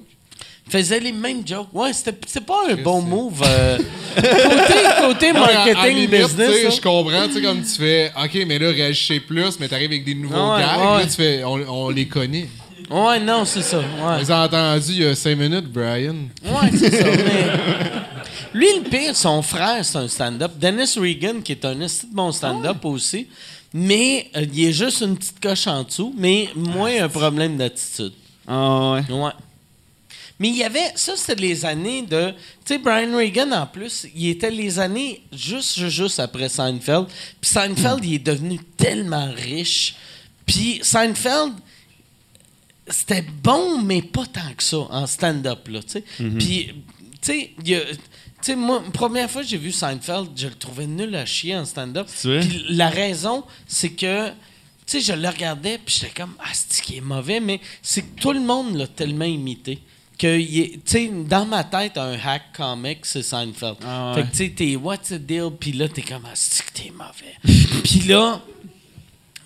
[0.67, 1.67] Il faisait les mêmes jokes.
[1.73, 3.41] Ouais, c'était c'est pas un bon move.
[3.45, 3.77] euh,
[4.15, 6.49] côté, côté Non, mais à- à marketing limite, business.
[6.51, 6.69] sais, hein.
[6.75, 10.05] Je comprends, tu sais, comme tu fais, OK, mais là, réagissez plus, mais t'arrives avec
[10.05, 10.97] des nouveaux Ouais, gags, ouais.
[10.99, 12.47] là, tu fais, on, on les connaît.
[12.89, 13.79] Ouais, non, c'est ça.
[13.79, 14.19] Ouais.
[14.19, 16.15] Les a entendus il y a cinq minutes, Brian.
[16.43, 17.05] Ouais, c'est ça.
[17.05, 18.01] mais-
[18.53, 20.51] Lui, le pire, son frère, c'est un stand-up.
[20.57, 23.27] Dennis Regan, qui est un esti de bon stand-up aussi.
[23.73, 28.11] Mais euh, il est juste une petite coche en dessous, mais moins un problème d'attitude.
[28.45, 29.13] Ah ouais.
[29.15, 29.31] Ouais.
[30.39, 30.91] Mais il y avait.
[30.95, 32.31] Ça, c'était les années de.
[32.65, 37.05] Tu sais, Brian Regan, en plus, il était les années juste, juste, juste après Seinfeld.
[37.39, 39.95] Puis Seinfeld, il est devenu tellement riche.
[40.45, 41.53] Puis Seinfeld,
[42.89, 46.03] c'était bon, mais pas tant que ça, en stand-up, là, tu sais.
[46.17, 46.73] Puis, tu
[47.21, 47.99] sais, il y a- Tu
[48.41, 51.65] sais, moi, première fois que j'ai vu Seinfeld, je le trouvais nul à chier en
[51.65, 52.07] stand-up.
[52.21, 54.33] Puis la raison, c'est que, tu
[54.85, 58.21] sais, je le regardais, puis j'étais comme, ah, c'est qui est mauvais, mais c'est que
[58.21, 59.79] tout le monde l'a tellement imité.
[60.17, 63.77] Que, tu sais, dans ma tête, un hack comic, c'est Seinfeld.
[63.83, 66.65] Ah Fait que, tu sais, t'es what's the deal, puis là, t'es comme, ah, c'est
[66.65, 67.35] que t'es mauvais?
[67.83, 68.41] puis là,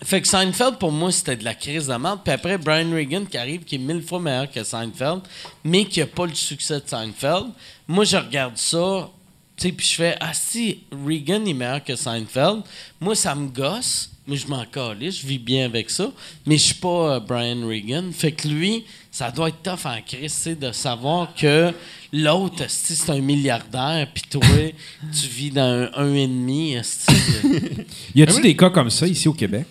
[0.04, 2.20] fait que Seinfeld, pour moi, c'était de la crise de merde.
[2.22, 5.22] Puis après, Brian Regan qui arrive, qui est mille fois meilleur que Seinfeld,
[5.64, 7.46] mais qui n'a pas le succès de Seinfeld.
[7.88, 9.08] Moi, je regarde ça,
[9.56, 12.62] tu sais, puis je fais Ah, si Regan est meilleur que Seinfeld,
[13.00, 16.10] moi, ça me gosse, mais je m'en calisse, je vis bien avec ça.
[16.46, 18.10] Mais je suis pas euh, Brian Regan.
[18.12, 21.72] Fait que lui, ça doit être tough en crise, tu sais, de savoir que
[22.12, 24.42] l'autre, esti, c'est un milliardaire, puis toi,
[25.12, 27.14] tu vis dans un, un et demi, esti.
[28.16, 29.66] Y a-tu des cas comme ça ici au Québec?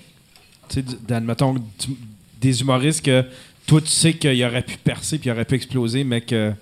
[0.69, 1.61] Tu sais, du- dans, mettons, du-
[2.39, 3.25] des humoristes que
[3.67, 6.53] toi, tu sais qu'il aurait pu percer puis il aurait pu exploser, mais que,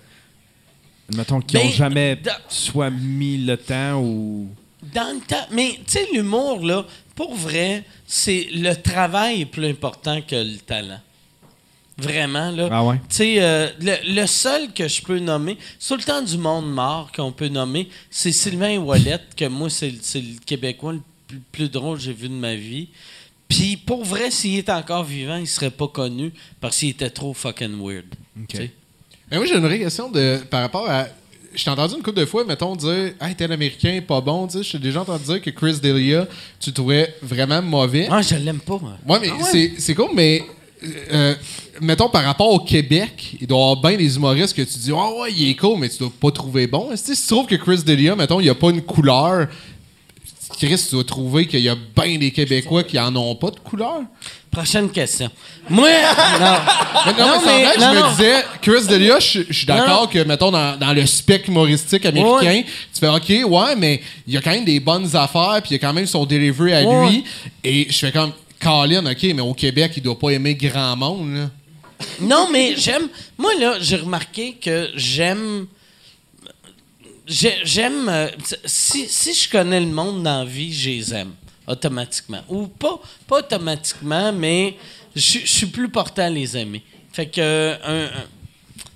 [1.14, 4.48] mettons, qui Ben, n'ont jamais da- soit mis le temps ou.
[4.94, 5.46] Dans le temps.
[5.50, 10.58] Mais, tu sais, l'humour, là, pour vrai, c'est le travail est plus important que le
[10.58, 11.00] talent.
[11.96, 12.68] Vraiment, là.
[12.72, 12.96] Ah ouais?
[13.08, 15.56] Tu sais, euh, le, le seul que je peux nommer,
[15.86, 19.90] tout le temps du monde mort qu'on peut nommer, c'est Sylvain Wallet, que moi, c'est
[19.90, 22.88] le- Québécois le plus, plus drôle que j'ai vu de ma vie.
[23.46, 27.32] Puis, pour vrai, s'il était encore vivant, il serait pas connu parce qu'il était trop
[27.32, 28.06] fucking weird.
[29.34, 31.06] Mais moi, j'ai une vraie question de, par rapport à.
[31.56, 34.46] Je t'ai entendu une couple de fois, mettons, dire Hey, tel américain, pas bon.
[34.46, 36.26] Tu sais, je t'ai déjà entendu dire que Chris D'Elia,
[36.60, 38.06] tu trouvais vraiment mauvais.
[38.10, 38.92] Ah, je l'aime pas, moi.
[39.08, 40.42] Ouais, mais c'est c'est cool, mais.
[41.12, 41.34] euh,
[41.80, 44.92] mettons, par rapport au Québec, il doit y avoir bien des humoristes que tu dis
[44.92, 46.90] Ah ouais, il est cool, mais tu dois pas trouver bon.
[46.94, 49.48] Si tu trouves que Chris D'Elia, mettons, il a pas une couleur,
[50.58, 53.58] Chris, tu dois trouver qu'il y a bien des Québécois qui en ont pas de
[53.60, 54.02] couleur.
[54.50, 55.30] Prochaine question.
[55.68, 55.88] Moi,
[56.40, 56.56] non.
[57.06, 58.04] Mais non, Non, mais, mais- c'est vrai que non, je non.
[58.04, 62.06] me disais, Chris D'Elia, je je suis d'accord que, mettons, dans, dans le spec humoristique
[62.06, 62.64] américain, Ouais.
[62.92, 65.72] tu fais OK, ouais, mais il y a quand même des bonnes affaires, puis il
[65.72, 67.10] y a quand même son delivery à Ouais.
[67.10, 67.24] lui.
[67.64, 71.34] Et je fais comme, Colin, OK, mais au Québec, il doit pas aimer grand monde,
[71.34, 71.50] là.
[72.20, 73.08] Non, mais j'aime.
[73.38, 75.66] Moi, là, j'ai remarqué que j'aime.
[77.26, 78.08] J'ai- J'aime.
[78.08, 78.28] euh,
[78.64, 81.32] si, si je connais le monde dans la vie, je les aime.
[81.66, 82.42] Automatiquement.
[82.48, 84.76] Ou pas, pas automatiquement, mais
[85.16, 86.82] je je suis plus porté à les aimer.
[87.12, 87.40] Fait que.
[87.40, 88.24] euh, un- un-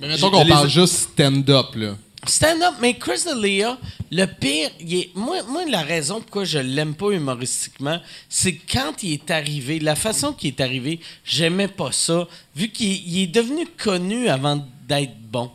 [0.01, 1.97] Mais mettons qu'on parle juste stand-up, là.
[2.27, 3.79] Stand-up, mais Chris D'Elia,
[4.11, 7.99] le pire, il est, moi, moi, la raison pourquoi je l'aime pas humoristiquement,
[8.29, 12.69] c'est que quand il est arrivé, la façon qu'il est arrivé, j'aimais pas ça, vu
[12.71, 15.51] qu'il il est devenu connu avant d'être bon.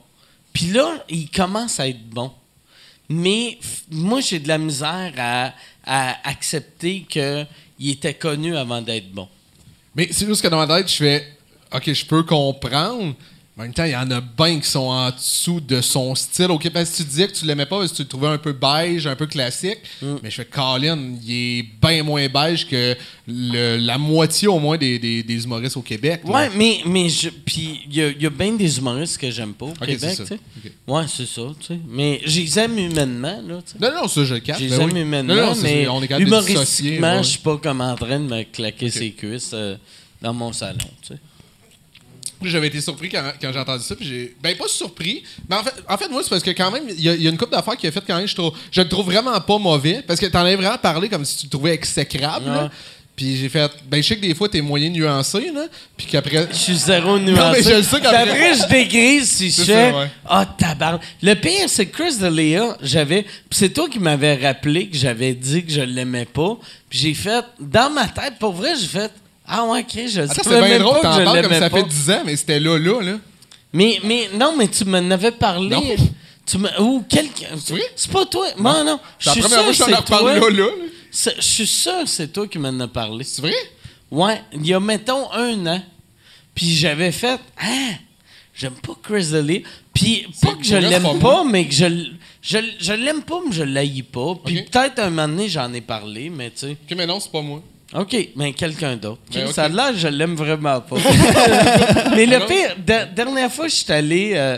[0.54, 2.32] Puis là, il commence à être bon.
[3.10, 3.58] Mais
[3.92, 5.54] moi, j'ai de la misère à,
[6.24, 7.48] accepter qu'il
[7.90, 9.28] était connu avant d'être bon.
[9.96, 11.28] Mais c'est juste que dans ma je fais
[11.74, 13.16] OK, je peux comprendre.
[13.56, 16.48] En même temps, il y en a bien qui sont en dessous de son style.
[16.50, 18.40] OK, parce que tu disais que tu l'aimais pas parce que tu le trouvais un
[18.40, 19.78] peu beige, un peu classique.
[20.02, 20.16] Mm.
[20.24, 22.98] Mais je fais Colin, il est bien moins beige que
[23.28, 26.22] le- la moitié au moins des, des- des humoristes au Québec.
[26.26, 26.32] là.
[26.32, 29.30] Ouais, mais, mais je, puis il y a, il y a bien des humoristes que
[29.30, 30.34] j'aime pas au Québec, tu sais.
[30.34, 30.72] Ok.
[30.88, 31.80] Ouais, c'est ça, tu sais.
[31.88, 33.60] Mais je les aime humainement, là.
[33.80, 34.62] Non, non, ça, je le capte.
[34.62, 35.02] Je les ben aime oui.
[35.02, 38.26] humainement, Non, non, c'est- mais on est humoristiquement, je suis pas comme en train de
[38.26, 39.76] me claquer ses cuisses euh,
[40.24, 41.20] dans mon salon, tu sais.
[42.50, 43.96] J'avais été surpris quand, quand j'ai entendu ça.
[43.96, 44.36] Puis j'ai.
[44.42, 45.24] Ben, pas surpris.
[45.50, 47.22] Mais en fait, en fait moi, c'est parce que quand même, il y, a- il
[47.22, 49.06] y a une couple d'affaires qui a fait quand même, je, trouve, je le trouve
[49.06, 50.04] vraiment pas mauvais.
[50.06, 52.46] Parce que t'en avais vraiment parlé comme si tu le trouvais exécrable.
[52.46, 52.72] là.
[53.16, 53.72] Puis j'ai fait.
[53.86, 55.66] Ben, je sais que des fois, t'es moyen nuancé, là.
[55.96, 56.48] Puis qu'après.
[56.52, 57.60] Je suis zéro nuancé.
[57.60, 59.94] mais je le sais qu'après- après, je dégrise si je fais.
[60.28, 61.02] Ah, tabarnak.
[61.22, 63.22] Le pire, c'est que Chris D'Elia, j'avais.
[63.22, 66.58] puis c'est toi qui m'avais rappelé que j'avais dit que je l'aimais pas.
[66.90, 67.46] Puis j'ai fait.
[67.60, 69.12] Dans ma tête, pour vrai, j'ai fait
[69.48, 71.78] Ah, ouais, Chris, je Attends, savais c'est bien drôle, t'en je parles comme ça pas.
[71.78, 73.18] fait 10 ans, mais c'était là, là, là.
[73.74, 75.70] Mais, mais non, mais tu m'en avais parlé.
[75.70, 75.84] Non.
[76.46, 77.48] Tu ou quelqu'un.
[77.96, 78.46] C'est pas toi.
[78.58, 79.00] Non, non.
[79.20, 80.34] Je C'est la suis première fois que je sûr que c'est toi.
[80.34, 80.68] là, là.
[81.38, 83.24] Je suis sûr que c'est toi qui m'en as parlé.
[83.24, 83.54] C'est vrai?
[84.12, 85.82] Ouais, il y a, mettons, un an.
[86.54, 87.94] Puis j'avais fait, ah,
[88.54, 89.62] j'aime pas Chris D'Elia.
[89.94, 91.86] Puis pas que je l'aime pas mais que je,
[92.42, 94.36] je, je l'aime pas, mais je l'haïs pas.
[94.46, 94.70] Puis Ok.
[94.70, 96.72] peut-être un moment donné, j'en ai parlé, mais tu sais.
[96.72, 97.64] Ok, mais non, c'est pas moi.
[97.96, 99.22] OK, mais quelqu'un d'autre.
[99.34, 99.76] Ben, Ça a ok.
[99.76, 100.96] l'air, je l'aime vraiment pas.
[102.16, 104.32] mais le pire, de- dernière fois, je suis allé.
[104.36, 104.58] euh,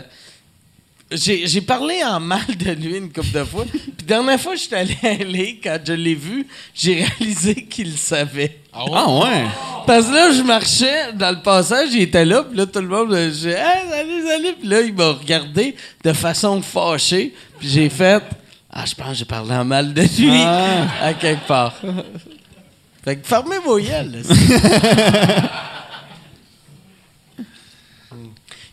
[1.12, 3.64] j'ai j'ai parlé en mal de lui une couple de fois.
[3.70, 7.90] Puis dernière fois, je suis allé à LA, quand je l'ai vu, j'ai réalisé qu'il
[7.92, 8.58] le savait.
[8.72, 8.90] Ah ouais?
[8.94, 9.44] Ah ouais?
[9.86, 12.88] Parce que là, je marchais dans le passage, il était là, puis là, tout le
[12.88, 14.54] monde, euh, j'ai hey, salut, salut.
[14.58, 18.22] Puis là, il m'a regardé de façon fâchée, puis j'ai fait
[18.72, 20.86] Ah, je pense que j'ai parlé en mal de lui, Ah.
[21.02, 21.74] à quelque part.
[23.06, 24.34] Fait que fermez vos c'est-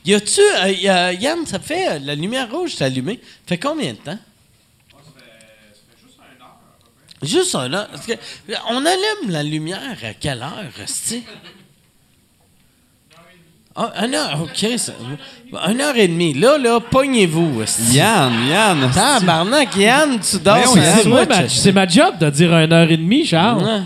[0.05, 3.19] y a-tu, euh, y a- Yann, ça fait euh, la lumière rouge s'est allumée.
[3.45, 4.17] Fait combien de temps?
[7.21, 7.87] Juste un heure.
[7.89, 8.13] Parce que,
[8.69, 11.23] on allume la lumière à quelle heure, Resti?
[13.75, 14.65] Ah, une heure, OK.
[14.77, 14.93] ça-
[15.71, 16.33] une heure et demie.
[16.33, 17.63] Là, là, pognez-vous.
[17.91, 18.91] Yann, Yann.
[18.91, 23.83] Tabarnak, Yann, tu dors C'est ma- job de dire une heure et demie, Charles.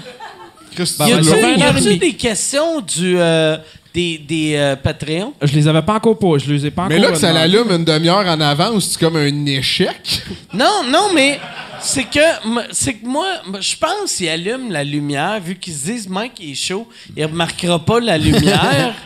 [0.84, 3.58] Chris, Ben, Y ben, a-tu y des questions du, euh,
[3.94, 5.34] des, des euh, Patreons?
[5.42, 6.38] Je les avais pas encore pas.
[6.38, 7.10] Je les ai pas Mais encore.
[7.10, 7.48] là, que ça demandé.
[7.54, 10.22] l'allume une demi-heure en avance, c'est comme un échec.
[10.54, 11.40] Non, non, mais
[11.82, 15.74] c'est que, m- c'est que moi, m- je pense qu'il allume la lumière, vu qu'ils
[15.74, 18.94] se disent Mike est chaud, il remarquera pas la lumière.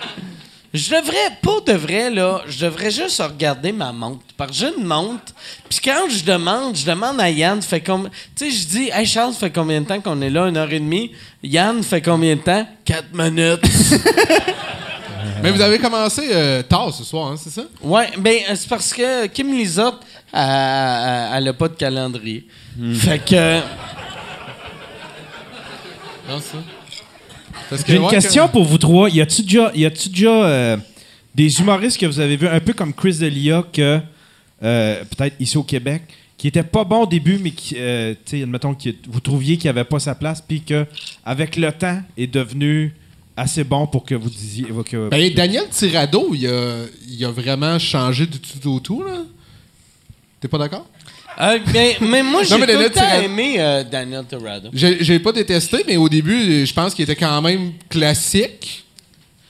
[0.74, 4.22] Je devrais, pour de vrai, là, je devrais juste regarder ma montre.
[4.38, 5.34] Parce que j'ai une montre.
[5.68, 8.10] Puis quand je demande, je demande à Yann, fait comme.
[8.38, 10.48] Tu sais, je dis, hey Charles, ça fait combien de temps qu'on est là?
[10.48, 11.12] Une heure et demie.
[11.44, 12.66] Yann, fait combien de temps?
[12.86, 13.62] Quatre minutes.
[15.44, 17.64] Mais vous avez commencé euh, tard ce soir, hein, c'est ça?
[17.82, 22.48] Ouais, ben c'est parce que Kim Lizotte, elle, elle, elle a pas de calendrier.
[22.94, 23.60] Fait que.
[26.30, 26.58] Non, ça.
[27.88, 29.10] J'ai une question pour vous trois.
[29.10, 30.78] Y a-tu déjà, y a-tu déjà euh,
[31.36, 34.00] des humoristes que vous avez vus, un peu comme Chris D'Elia, que
[34.64, 36.04] euh, peut-être ici au Québec,
[36.38, 39.58] qui était pas bon au début, mais qui, euh, tu sais, admettons que vous trouviez
[39.58, 40.86] qu'il avait pas sa place, puis que
[41.26, 42.94] avec le temps est devenu
[43.38, 47.80] assez bon pour que vous disiez que Ben, Daniel Tirado, il a, il a vraiment
[47.80, 49.24] changé du tout au tout, là.
[50.40, 50.88] T'es pas d'accord?
[51.40, 54.70] Euh, ben, mais moi, j'ai tout le temps aimé euh, Daniel Torrado.
[54.74, 58.84] J'ai pas détesté, mais au début, je pense qu'il était quand même classique.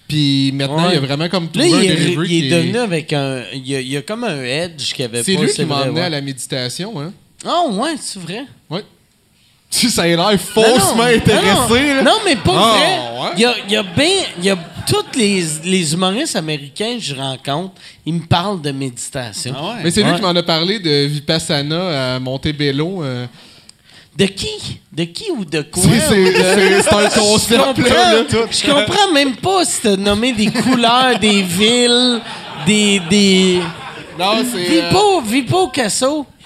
[0.08, 0.94] Puis maintenant, Ouais.
[0.94, 3.44] il a vraiment comme Là, trouvé il est, il est qui devenu avec un.
[3.54, 5.24] Il y a, il y a comme un edge qu'il avait pas.
[5.24, 6.06] C'est lui qui m'a emmené ouais.
[6.06, 7.14] à la méditation, hein?
[7.46, 8.44] Ah, ouais, c'est vrai.
[8.70, 8.82] Oui.
[9.70, 12.02] Si ça a l'air faussement non, intéressé, non, là.
[12.04, 13.22] Non, mais pas Ah, vrai.
[13.24, 13.30] ouais?
[13.38, 14.58] Il y a, il y a bien.
[14.92, 19.54] Tous les, les humoristes américains que je rencontre, ils me parlent de méditation.
[19.58, 19.74] Ah ouais.
[19.84, 20.16] Mais c'est lui Ouais.
[20.18, 23.02] qui m'en a parlé de Vipassana à Montebello.
[23.04, 23.26] euh.
[24.18, 24.80] De qui?
[24.92, 25.82] De qui ou de quoi?
[25.84, 28.14] C'est- un Je concept, comprends, là.
[28.16, 28.24] là.
[28.52, 32.20] je comprends même pas si t'as nommé des couleurs, des villes,
[32.66, 33.00] des.
[33.10, 33.60] des...
[34.20, 34.58] Non, c'est.
[34.84, 36.26] euh, Vipo, Vipo Casso.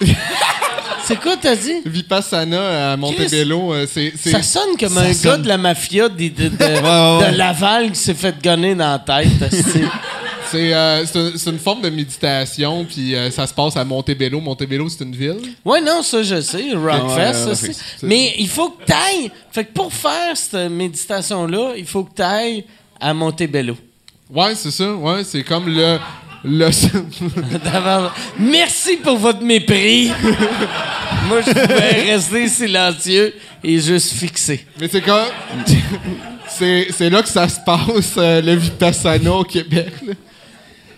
[1.04, 1.76] C'est quoi t'as dit?
[1.84, 3.72] Vipassana à Montebello.
[3.72, 6.56] euh, c'est c'est- Ça sonne comme ça un gars de la mafia de, de, de-
[7.20, 7.30] ouais.
[7.32, 9.28] de Laval qui s'est fait gonner dans la tête.
[10.48, 13.84] C'est euh, c'est un- c'est une forme de méditation, puis euh, ça se passe à
[13.84, 14.40] Montebello.
[14.40, 15.38] Montebello, c'est une ville?
[15.64, 18.68] ouais, non, ça je sais, Rockfest, Ouais, ça, ouais, c'est- ouais, c'est- Mais il faut
[18.70, 19.32] que t'ailles.
[19.50, 22.64] Fait que pour faire cette méditation-là, il faut que t'ailles
[23.00, 23.76] à Montebello.
[24.32, 24.94] Ouais, c'est ça.
[24.94, 25.98] Ouais, c'est comme le.
[26.46, 26.70] Le
[28.38, 30.10] Merci pour votre mépris.
[31.28, 34.64] Moi, je pouvais rester silencieux et juste fixé.
[34.80, 35.24] Mais c'est comme.
[36.48, 39.92] c'est c'est là que ça se passe, euh, le Vipassana au Québec.
[40.06, 40.14] là.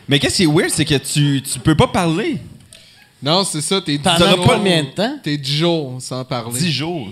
[0.09, 2.39] Mais qu'est-ce qui est weird, c'est que tu, tu peux pas parler.
[3.23, 3.81] Non, c'est ça.
[3.81, 5.19] T'es Pendant 10 jours- combien de temps?
[5.23, 6.59] T'es 10 jours sans parler.
[6.59, 7.09] 10 jours.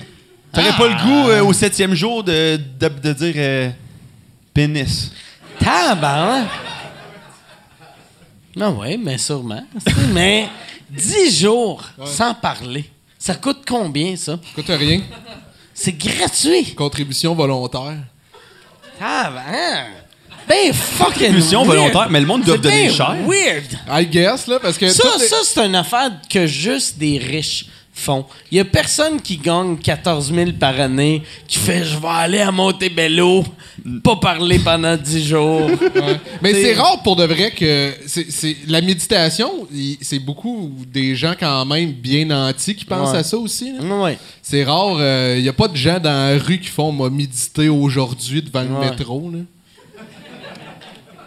[0.52, 3.68] T'aurais pas le goût euh, au septième jour de, de, de dire euh,
[4.54, 5.12] pénis.
[5.58, 6.46] Tabarnak!
[8.56, 9.62] Non, oui, mais sûrement.
[10.12, 10.48] mais
[10.90, 12.90] 10 jours sans parler.
[13.18, 14.38] Ça coûte combien, ça?
[14.56, 15.00] Écoute, rien.
[15.74, 16.74] C'est gratuit.
[16.74, 17.98] Contribution volontaire.
[18.98, 19.88] Tabarnak!
[20.48, 21.76] Ben fucking Contribution weird.
[21.76, 23.16] volontaire, mais le monde doit donner bien cher.
[23.26, 23.64] weird.
[23.90, 24.88] I guess, là, parce que.
[24.88, 27.66] Ça, les- ça c'est une affaire que juste des riches
[27.98, 28.24] font.
[28.52, 32.38] Il y a personne qui gagne 14 000 par année qui fait «Je vais aller
[32.40, 33.44] à Montebello,
[34.04, 35.62] pas parler pendant 10 jours.
[35.70, 36.20] Ouais.
[36.42, 39.50] Mais c'est rare pour de vrai que c'est c'est- la méditation,
[40.00, 43.18] c'est beaucoup des gens quand même bien nantis qui pensent Ouais.
[43.18, 43.72] à ça aussi.
[43.72, 44.18] là.» Ouais.
[44.42, 44.96] C'est rare,
[45.36, 48.62] il n'y a pas de gens dans la rue qui font m'a méditer aujourd'hui devant
[48.62, 49.30] le métro.
[49.32, 49.38] là.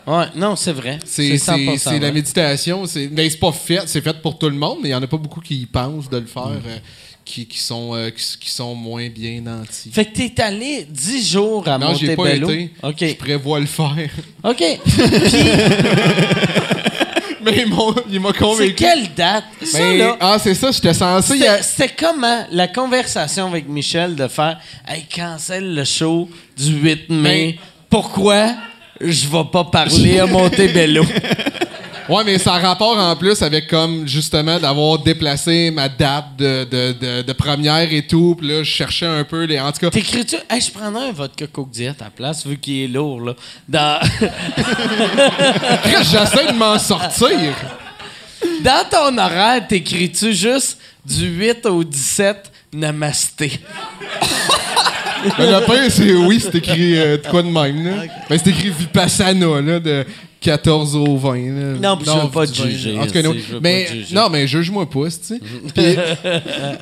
[0.10, 0.98] Ouais, non, c'est vrai.
[1.06, 4.50] C'est 100% c'est- c'est la méditation, c'est ben, c'est pas fait, c'est fait pour tout
[4.50, 6.62] le monde, mais il y en a pas beaucoup qui pensent de le faire, Mm.
[6.68, 6.78] euh,
[7.24, 9.92] qui, qui sont euh, qui, qui sont moins bien nantis.
[9.92, 12.50] Fait que t'es allé 10 jours à Non, j'y ai pas Montebello.
[12.50, 12.72] été.
[13.10, 14.10] Je prévois le faire.
[14.44, 14.64] OK.
[17.42, 17.64] Mais
[18.10, 18.74] il m'a C'est convaincu.
[18.74, 19.46] quelle date?
[19.64, 21.34] Ça, là, ah, c'est ça, j'étais censé.
[21.48, 26.74] a- c'était c'était comment la conversation avec Michel de faire Hey, cancel le show du
[26.74, 27.54] 8 mai?
[27.54, 27.60] Ben-
[27.90, 28.56] Pourquoi?
[29.02, 31.06] Je vais pas parler à Montebello?
[32.10, 36.64] Ouais, mais ça a rapport en plus avec comme justement d'avoir déplacé ma date de,
[36.64, 38.36] de, de, de première et tout.
[38.36, 39.60] Puis là, je cherchais un peu les.
[39.60, 40.38] En tout cas, T'écris-tu?
[40.50, 43.36] Hey, je prendrais un vodka Coke Diet à la place, vu qu'il est lourd, là.
[43.68, 44.00] Dans,
[45.86, 47.54] j'essaie de m'en sortir.
[48.64, 53.60] dans ton horaire, t'écris-tu juste du 8 au 17 Namasté?
[55.40, 57.86] Le c'est oui, c'est écrit euh, de quoi de même.
[57.86, 58.04] Là.
[58.30, 60.06] Ben, c'est écrit Vipassana, là, de
[60.42, 61.34] 14 au 20.
[61.36, 61.80] là.
[61.82, 63.36] Non, puis je veux pas te du 20, juger, En tout cas, tu non.
[63.62, 64.16] mais, pas te juger.
[64.16, 65.40] non, mais juge-moi pas, tu sais.
[65.76, 65.98] Puis,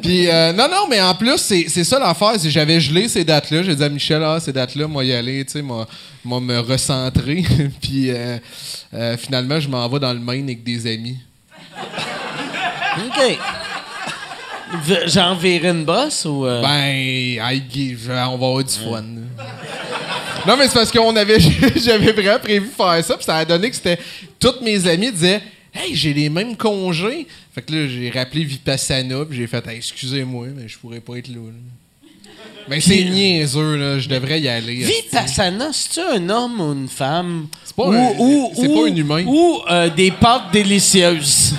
[0.02, 2.34] puis, euh, non, non, mais en plus, c'est c'est ça l'affaire.
[2.44, 3.64] J'avais gelé ces dates-là.
[3.64, 5.88] J'ai dit à Michel, ah, ces dates-là, moi y aller, tu sais, moi,
[6.24, 7.44] moi me recentrer.
[7.82, 8.38] puis euh,
[9.18, 11.18] finalement, je m'en vais dans le Maine avec des amis.
[12.98, 13.38] OK.
[15.39, 16.45] Virer une bosse ou.
[16.45, 19.03] euh, Ben, I on va avoir du fun.
[20.48, 21.39] Non, mais c'est parce qu'on avait,
[21.76, 23.99] j'avais vraiment prévu faire ça, puis ça a donné que c'était.
[24.39, 25.41] Toutes mes amis disaient,
[25.73, 27.27] hey, j'ai les mêmes congés.
[27.53, 31.15] Fait que là, j'ai rappelé Vipassana, puis j'ai fait, Hey, excusez-moi, mais je pourrais pas
[31.18, 31.39] être là.
[32.69, 34.76] Mais c'est niaiseux, là, je devrais y aller.
[34.84, 37.48] Vipassana, c'est-tu un homme ou une femme?
[37.64, 39.23] C'est pas Ou- un- ou- c'est ou- pas un humain.
[39.26, 41.56] Ou euh, des pâtes délicieuses.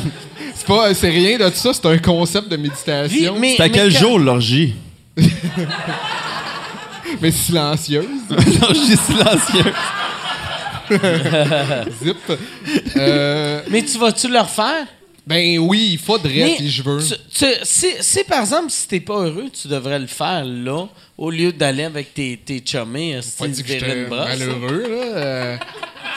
[0.59, 3.63] C'est pas, c'est rien de tout ça, c'est un concept de méditation, Vi- mais- C'est
[3.63, 4.75] à mais quel quand- jour l'orgie?
[7.21, 8.07] mais silencieuse.
[8.61, 9.75] l'orgie silencieuse.
[12.03, 12.17] Zip.
[12.97, 14.87] Euh, Mais tu vas-tu le refaire?
[15.27, 17.03] ben oui, il faudrait, Mais puis je veux.
[17.07, 20.87] tu- tu- si, si, par exemple, si t'es pas heureux, tu devrais le faire là,
[21.19, 24.29] au lieu d'aller avec tes, tes chummés, euh, j'étais une brosse.
[24.29, 25.17] malheureux, là.
[25.17, 25.57] euh,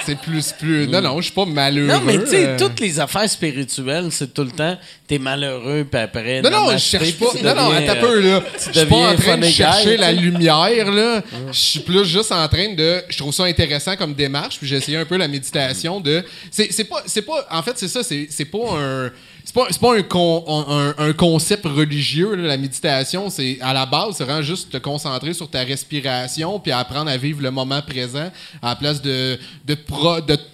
[0.06, 0.88] c'est plus, plus...
[0.88, 1.88] Non, non, je suis pas malheureux.
[1.88, 2.58] Non, mais tu sais, euh.
[2.58, 6.42] toutes les affaires spirituelles, c'est tout le temps, t'es malheureux, puis après.
[6.44, 7.26] Non, non, je cherche pas...
[7.44, 8.44] Non, non, attends un euh, peu, là.
[8.58, 11.24] Je suis pas en train de chercher la lumière, là.
[11.52, 13.02] Je suis plus juste en train de...
[13.10, 16.24] Je trouve ça intéressant comme démarche, puis j'ai essayé un peu la méditation de...
[16.52, 17.02] C'est c'est pas...
[17.08, 17.48] C'est pas...
[17.50, 19.12] En fait, c'est ça, c'est c'est pas un...
[19.44, 23.30] C'est pas, pas un, con- un, un concept religieux, la méditation.
[23.30, 27.18] C'est à la base, c'est vraiment juste te concentrer sur ta respiration puis apprendre à
[27.18, 28.32] vivre le moment présent
[28.62, 29.76] à la place de, de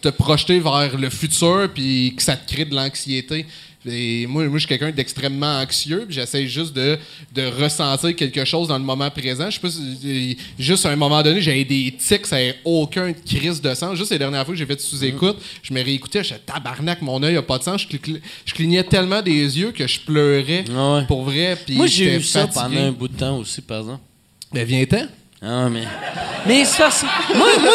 [0.02, 3.46] te projeter vers le futur puis que ça te crée de l'anxiété.
[3.90, 6.98] Et moi, moi, je suis quelqu'un d'extrêmement anxieux, puis j'essaie juste de,
[7.34, 9.50] de ressentir quelque chose dans le moment présent.
[9.50, 13.14] Je sais pas si, juste à un moment donné, j'avais des tics, ça n'avait aucun
[13.14, 13.98] crise de sens.
[13.98, 17.38] Juste les dernières fois que j'ai fait sous-écoute, je me réécoutais, je tabarnak, mon œil
[17.38, 17.82] a pas de sens.
[17.90, 21.06] Je, cli- je clignais tellement des yeux que je pleurais Ah ouais.
[21.06, 21.58] pour vrai.
[21.66, 24.02] puis Moi, j'ai eu ça pendant un bout de temps aussi, par exemple.
[24.54, 25.06] Ben, viens-t'en.
[25.42, 25.84] Ah, mais.
[26.48, 26.64] Mais
[27.36, 27.74] Moi, moi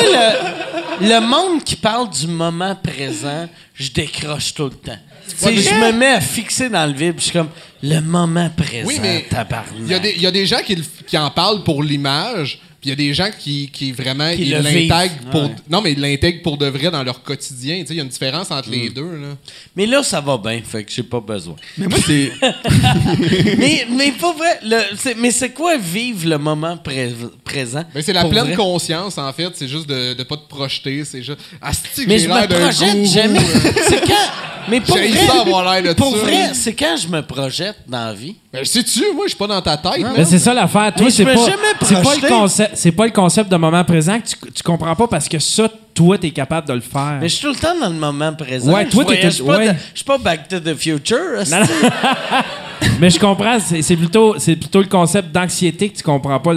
[1.00, 4.98] le, le monde qui parle du moment présent, je décroche tout le temps.
[5.36, 7.48] Sais, je me mets à fixer dans le vide, je suis comme,
[7.82, 9.66] le moment présent, Oui, mais tabarnak.
[9.80, 10.76] Il y, a des- il y a des gens qui,
[11.06, 14.42] qui en parlent pour l'image, puis il y a des gens qui, qui vraiment Qui
[14.42, 15.54] ils l'intègrent pour Ouais.
[15.70, 17.76] non mais ils l'intègrent pour de vrai dans leur quotidien.
[17.80, 18.92] Tu sais, Il y a une différence entre les Mm.
[18.92, 19.28] deux là.
[19.76, 21.54] Mais là, ça va bien, fait que j'ai pas besoin.
[21.78, 22.32] Mais moi, c'est.
[23.58, 24.58] mais, mais pas vrai.
[24.64, 27.12] le- mais c'est quoi vivre le moment pré-
[27.44, 27.84] présent?
[27.94, 28.54] Mais c'est la pleine vrai?
[28.54, 29.48] conscience en fait.
[29.54, 31.04] C'est juste de ne pas te projeter.
[31.04, 31.38] C'est juste.
[31.60, 33.38] Asti, que Mais je me projette jamais.
[33.38, 33.72] euh.
[33.88, 34.30] c'est quand.
[34.68, 36.22] Mais pour J'ai vrai, avoir l'air de pour ça.
[36.22, 38.36] vrai, c'est quand je me projette dans la vie.
[38.52, 40.04] Ben, sais-tu, moi, je suis pas dans ta tête.
[40.14, 40.92] Mais c'est ça l'affaire.
[40.94, 43.82] Toi, Mais c'est pas, jamais c'est pas le concept, c'est pas le concept de moment
[43.82, 47.16] présent que tu, tu comprends pas parce que ça, toi, t'es capable de le faire.
[47.18, 48.70] Mais je suis tout le temps dans le moment présent.
[48.70, 49.76] Ouais, toi, Je t'es pas ouais.
[49.92, 51.18] Je suis pas Back to the Future.
[51.50, 51.66] Non, non.
[53.00, 56.52] Mais je comprends, c'est plutôt, c'est plutôt le concept d'anxiété que tu comprends pas.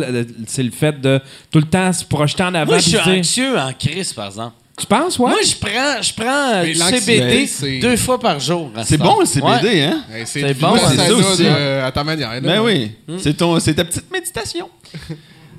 [0.47, 2.71] C'est le fait de tout le temps se projeter en avant.
[2.71, 4.53] Moi, je suis anxieux en crise, par exemple.
[4.77, 5.29] Tu penses, ouais?
[5.29, 8.71] Moi, je prends, je prends euh, Mais du l'anxiété, CBD c'est- deux fois par jour.
[8.75, 9.81] à C'est ce bon le CBD, Ouais.
[9.83, 10.03] hein?
[10.13, 11.45] Hey, c'est c'est bon, c'est ça aussi.
[11.47, 12.29] à ta manière.
[12.33, 12.41] là.
[12.41, 12.91] Ben oui.
[13.19, 14.69] C'est ton, c'est ta petite méditation.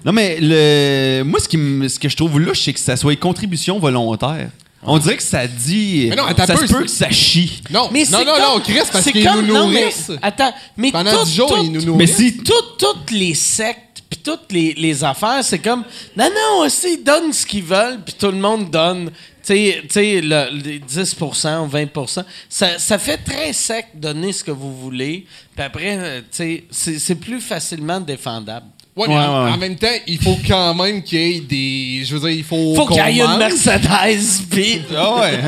[0.05, 2.95] non, mais le, moi, ce, qui me- ce que je trouve louche, c'est que ça
[2.97, 4.51] soit une contribution volontaire.
[4.89, 6.07] On dirait que ça dit.
[6.11, 7.63] Mais non, attends ça un se peu, peut que ça chie.
[7.71, 9.81] Non, Mais non, c'est non, comme- non, Chris, parce c'est qu'ils comme- nous non, mais-
[9.81, 10.13] nourrissent.
[10.23, 12.17] attends, mais Pendant tout- 10 jours, tout- ils nous Mais nourrissent.
[12.17, 12.37] si.
[12.37, 13.81] tout- toutes les sectes
[14.27, 15.85] toutes les, affaires, c'est comme
[16.17, 19.11] non non aussi ils donnent ce qu'ils veulent puis tout le monde donne.
[19.45, 24.51] Tu sais, le, les 10% ou 20%, ça, ça fait très sec donner ce que
[24.51, 25.25] vous voulez.
[25.55, 28.67] Puis après, euh, tu sais, c'est plus facilement défendable.
[28.97, 29.51] Ouais, mais Ouais, en, ouais.
[29.53, 32.05] en même temps, il faut quand même qu'il y ait des.
[32.07, 32.75] Je veux dire, il faut.
[32.75, 33.37] Faut qu'il y ait une.
[33.37, 34.81] Mercedes, puis...
[34.97, 35.41] Ah ouais.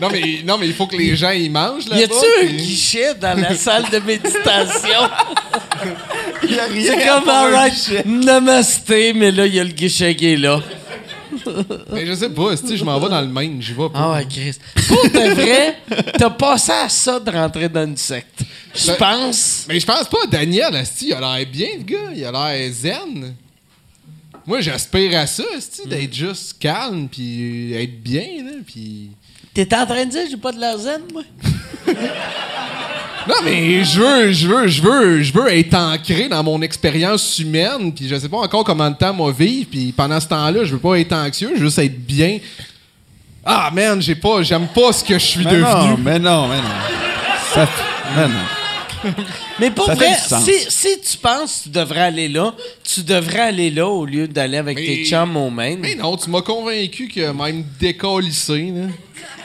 [0.00, 2.12] Non mais, non, mais il faut que les gens y mangent là Y a-tu
[2.42, 5.08] un guichet dans la salle de méditation?
[6.46, 10.60] C'est comme, alright, namasté, mais là, il y a le guichet qui est là.
[11.92, 13.92] Mais je sais pas, si je m'en vais dans le Maine, j'y vais pas.
[13.94, 14.56] Ah ouais, Chris.
[14.88, 15.78] Pour de vrai,
[16.18, 18.40] t'as passé à ça de rentrer dans une secte.
[18.74, 19.64] Je Ben- pense.
[19.68, 22.10] Mais je pense pas, Daniel, asti, il a l'air bien, le gars.
[22.14, 23.34] Il a l'air zen.
[24.46, 29.10] Moi, j'aspire à ça, asti, d'être juste calme, puis être bien, là, puis...
[29.54, 31.22] T'es en train de dire j'ai pas de la zen, moi?
[33.26, 37.38] Non, mais je veux, je veux, je veux, je veux être ancré dans mon expérience
[37.38, 40.64] humaine, puis je sais pas encore combien de temps moi vivre, puis pendant ce temps-là,
[40.64, 42.38] je veux pas être anxieux, je veux juste être bien.
[43.44, 45.60] Ah, man, j'ai pas, j'aime pas ce que je suis devenu.
[45.62, 46.68] non, mais non, mais non.
[47.54, 47.68] Ça
[48.16, 49.12] mais non.
[49.60, 53.40] Mais pour Ça vrai, si, si tu penses que tu devrais aller là, tu devrais
[53.40, 55.80] aller là au lieu d'aller avec Mais- tes chums au Maine.
[55.82, 58.86] Mais non, tu m'as convaincu que même décollissé, là.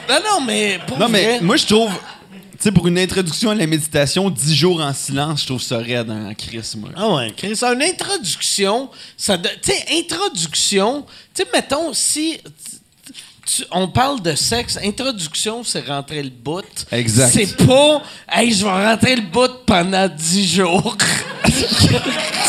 [0.08, 1.90] Non, non, mais pour Non, mais moi, je trouve,
[2.64, 6.10] sais, pour une introduction à la méditation, 10 jours en silence, je trouve ça raide
[6.10, 6.90] en Chris, moi.
[6.96, 11.02] Ah ouais, Chris, une introduction, ça de- tu sais, introduction,
[11.34, 12.38] tu sais, mettons, si
[13.46, 16.64] tu- on parle de sexe, introduction, c'est rentrer le bout.
[16.92, 17.32] Exact.
[17.32, 20.96] C'est pas, hey, je vais rentrer le bout pendant 10 jours.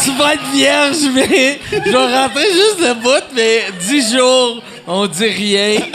[0.04, 5.08] tu vas être vierge, mais je vais rentrer juste le bout, mais 10 jours, on
[5.08, 5.80] dit rien.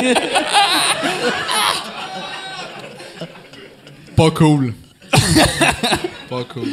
[4.16, 4.72] Pas cool.
[6.30, 6.68] pas cool.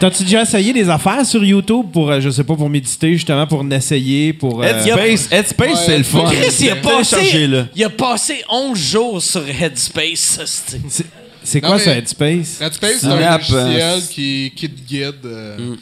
[0.00, 3.46] T'as-tu déjà essayé des affaires sur YouTube pour, euh, je sais pas, pour méditer, justement,
[3.46, 4.62] pour essayer, pour...
[4.62, 6.24] euh, Headspace, Headspace, Ouais, c'est le fun.
[6.30, 7.66] Chris, il a passé, Téléchargez-le.
[7.76, 10.40] il a passé 11 jours sur Headspace.
[10.46, 11.06] c'est- c'est-
[11.44, 12.60] C'est Non, quoi mais- ça, Headspace?
[12.60, 15.14] Headspace, c'est un app, logiciel euh, qui, qui te guide.
[15.24, 15.74] euh,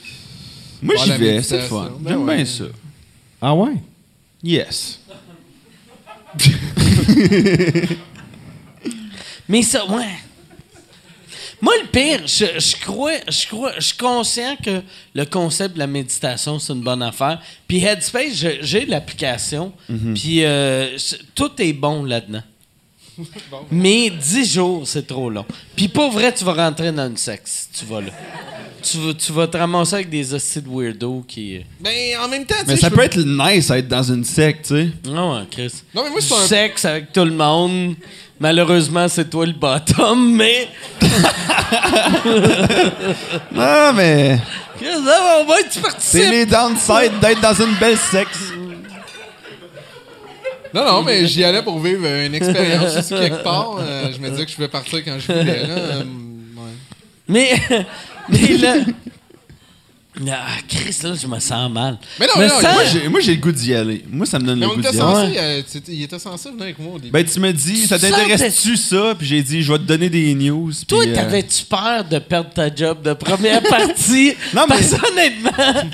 [0.82, 1.68] Moi, Voir j'y la vais, c'est le méditation.
[1.68, 1.90] fun.
[2.00, 2.36] Ben J'aime ouais.
[2.36, 2.64] bien ça.
[3.42, 3.72] Ah ouais?
[4.42, 5.00] Yes.
[9.48, 10.08] Mais ça, ouais.
[11.62, 14.80] Moi, le pire, je, je crois, je crois, je suis conscient que
[15.14, 17.40] le concept de la méditation, c'est une bonne affaire.
[17.68, 19.72] Puis Headspace, je- j'ai l'application,
[20.14, 20.96] puis euh,
[21.34, 22.42] tout est bon là-dedans.
[23.70, 25.44] Mais 10 jours, c'est trop long.
[25.76, 28.12] Puis pour vrai, tu vas rentrer dans une sexe si tu vas là.
[28.82, 31.64] Tu, vas- tu vas te ramasser avec des hosties de weirdo qui...
[31.80, 34.66] Ben, en même temps, tu Mais ça peut être nice à être dans une secte,
[34.68, 34.88] tu sais.
[35.14, 35.72] Ah ouais, Chris.
[35.94, 37.94] Non, mais moi, c'est un- sexe avec tout le monde.
[38.38, 40.68] Malheureusement, c'est toi le bottom, mais...
[43.52, 44.38] Non, mais
[44.78, 48.36] Chris, ah, on va être c'est les downsides d'être dans une belle secte.
[50.72, 53.76] Non, non, mais j'y allais pour vivre euh, une expérience aussi quelque part.
[53.80, 55.66] Euh, je me disais que je pouvais partir quand je voulais.
[55.66, 55.74] Là.
[55.74, 56.70] Euh, ouais.
[57.28, 57.60] Mais,
[58.30, 58.74] mais là.
[60.32, 61.96] Ah, Chris, là, je me sens mal.
[62.18, 64.04] Mais non, mais non, sens- Moi, j'ai, moi, j'ai le goût d'y aller.
[64.10, 65.36] Moi, ça me donne Mais le goût d'y aller.
[65.38, 67.12] euh, tu- il était censé venir avec moi au début.
[67.12, 69.14] Ben, tu me dis, ça Tu t'intéresse-tu ça?
[69.16, 70.72] Puis j'ai dit, je vais te donner des news.
[70.88, 74.34] Toi, puis, euh, t'avais-tu peur de perdre ta job de première partie?
[74.54, 75.90] Non, mais- Parce honnêtement,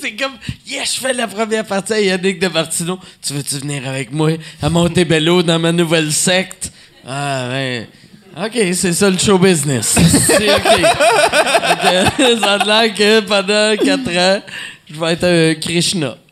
[0.00, 0.34] t'es comme,
[0.68, 3.00] yes, je fais la première partie à Yannick de Martino.
[3.26, 4.30] Tu veux-tu venir avec moi
[4.62, 6.70] à Montebello dans ma nouvelle secte?
[7.08, 7.88] Ah, ouais.
[8.38, 9.96] OK, c'est ça le show business.
[10.26, 10.62] C'est OK.
[12.40, 14.42] Ça a l'air que pendant 4 ans,
[14.90, 16.16] je vais être un Krishna.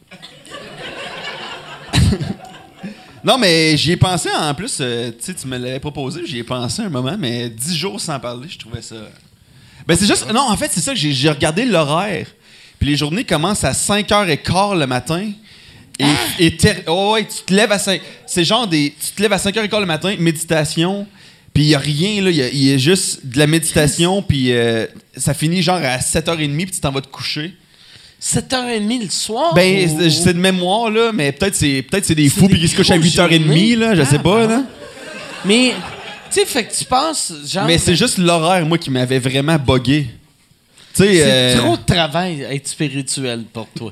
[3.25, 4.77] Non, mais j'y ai pensé en plus.
[4.83, 7.99] euh, tu sais, tu me l'avais proposé, j'y ai pensé un moment, mais 10 jours
[7.99, 8.97] sans parler, je trouvais ça.
[9.87, 10.31] Ben, c'est juste.
[10.31, 12.27] Non, en fait, c'est ça que j'ai, regardé l'horaire.
[12.79, 15.31] Puis les journées commencent à 5h15 le matin.
[15.99, 16.05] Et,
[16.39, 17.99] et ter- oh, ouais, tu te lèves à 5.
[18.27, 18.95] C'est genre des.
[19.03, 21.07] Tu te lèves à 5h15 le matin, méditation.
[21.55, 22.31] Puis il n'y a rien, là.
[22.31, 24.21] Il y a- il y, a juste de la méditation.
[24.23, 24.87] Puis euh,
[25.17, 27.53] ça finit genre à 7h30, puis tu t'en vas te coucher.
[28.21, 29.55] 7h30 le soir?
[29.55, 32.69] Ben, ou- c'est- de mémoire, là, mais peut-être c'est peut-être c'est des fous puis qui
[32.69, 33.77] se couchent à grosses 8h30, journées.
[33.77, 34.63] là, je sais pas, là.
[35.45, 35.75] Mais,
[36.33, 37.67] tu sais, fait que tu penses, genre.
[37.67, 39.59] Mais c'est juste l'horaire, moi, qui m'avait vraiment
[41.05, 43.91] sais, C'est euh, trop de travail être spirituel pour toi.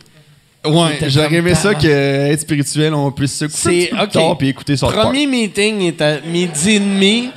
[0.64, 3.96] Ouais, j'aurais aimé ça que être spirituel, on puisse se coucher un C'est petit peu
[3.96, 4.02] OK.
[4.10, 7.30] plus tard puis écouter son Premier meeting est à midi et demi.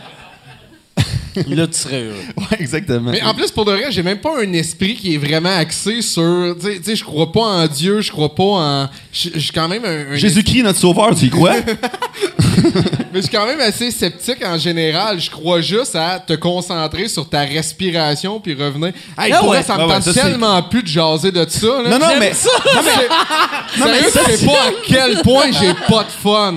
[1.47, 2.15] Là, tu serais heureux.
[2.37, 3.11] Ouais, exactement.
[3.11, 6.01] Mais en plus, pour de vrai, j'ai même pas un esprit qui est vraiment axé
[6.01, 6.55] sur.
[6.61, 8.89] Tu sais- je crois pas en Dieu, je crois pas en.
[9.11, 10.13] Je suis quand même un.
[10.13, 11.55] un Jésus-Christ, notre sauveur, tu y crois?
[13.13, 15.19] Mais je suis quand même assez sceptique en général.
[15.19, 18.91] Je crois juste à te concentrer sur ta respiration puis revenir.
[19.17, 19.57] Hey, Ah pour ouais.
[19.57, 21.67] vrai, ça me Ouais, ouais, tente ça, c'est- tellement plus de jaser de ça.
[21.83, 21.89] Là.
[21.89, 22.33] non, non, mais.
[22.33, 22.49] ça.
[22.73, 23.07] Non, mais,
[23.79, 26.53] non, mais tu sais pas à quel point j'ai pas de fun.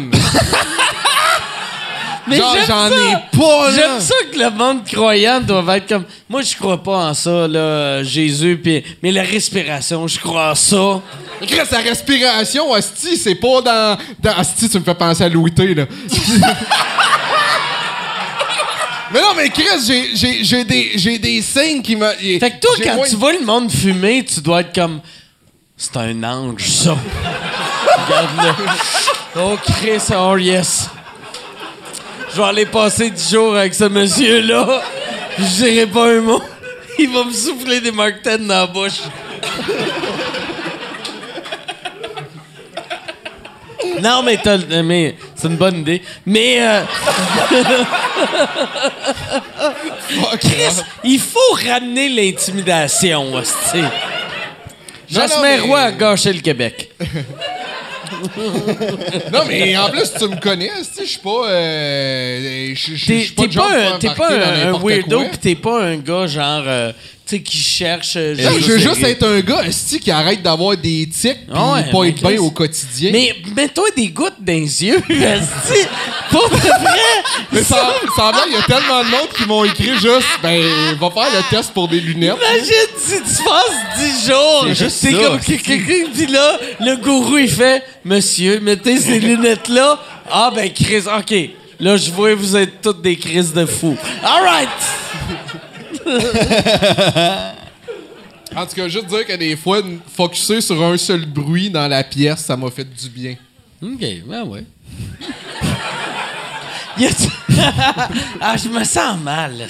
[2.36, 2.94] Genre, j'en ça.
[2.94, 3.74] ai pas, là.
[3.76, 6.04] J'aime ça que le monde croyant doit être comme.
[6.28, 8.82] Moi, je crois pas en ça, là, Jésus, pis...
[9.02, 11.00] mais la respiration, je crois en ça.
[11.46, 13.98] Chris, la respiration, Asti, c'est pas dans.
[14.20, 15.84] dans Asti, tu me fais penser à Louis T, là.
[19.12, 19.64] mais non, mais Chris,
[20.14, 22.10] j'ai- des, j'ai des signes qui me.
[22.10, 25.00] Fait que toi, quand moins- tu vois le monde fumer, tu dois être comme.
[25.76, 26.96] C'est un ange, ça.
[28.08, 28.64] Regarde-le.
[29.40, 30.90] Oh, Chris, oh yes.
[32.30, 34.82] Je vais aller passer 10 jours avec ce monsieur-là.
[35.38, 36.42] Je dirai pas un mot.
[36.98, 39.00] Il va me souffler des Mark 10 dans la bouche.
[44.00, 44.38] Non, mais,
[44.82, 46.02] mais c'est une bonne idée.
[46.24, 46.82] Mais euh,
[50.40, 53.42] Chris, il faut ramener l'intimidation.
[55.08, 56.90] Jasmin Roy a gâché le Québec.
[59.32, 61.48] Non, mais en plus, tu me connais, tu sais, je suis pas.
[61.50, 66.64] Euh, je suis pas un, pas un, un weirdo, pis t'es pas un gars genre,
[66.66, 66.92] euh,
[67.28, 68.14] sais, qui cherche.
[68.16, 71.52] euh, Hey, je veux juste être un gars esti, qui arrête d'avoir des tics pis
[71.54, 73.10] Ah ouais, pas être bien au quotidien.
[73.12, 75.86] Mais mets-toi des gouttes dans les yeux, esti.
[76.30, 76.98] Pour de vrai.
[77.52, 80.62] Mais ça, semblant, il y a tellement de monde qui m'ont écrit juste, ben,
[81.00, 82.36] va faire le test pour des lunettes.
[82.36, 84.64] Imagine si tu passes 10 jours.
[84.68, 89.98] C'est juste ça, comme quelqu'un, puis là, le gourou, il fait Monsieur, mettez ces lunettes-là.
[90.30, 91.34] Ah, ben, Chris, OK.
[91.80, 93.96] Là, je vois, vous êtes toutes des crises de fous.
[94.24, 94.68] All right.
[98.56, 99.80] En tout cas, juste dire que des fois,
[100.16, 103.34] focusser sur un seul bruit dans la pièce, ça m'a fait du bien.
[103.82, 104.64] OK, ben ouais.
[106.98, 107.10] Y a
[108.40, 109.56] ah, je me sens mal.
[109.56, 109.66] Là,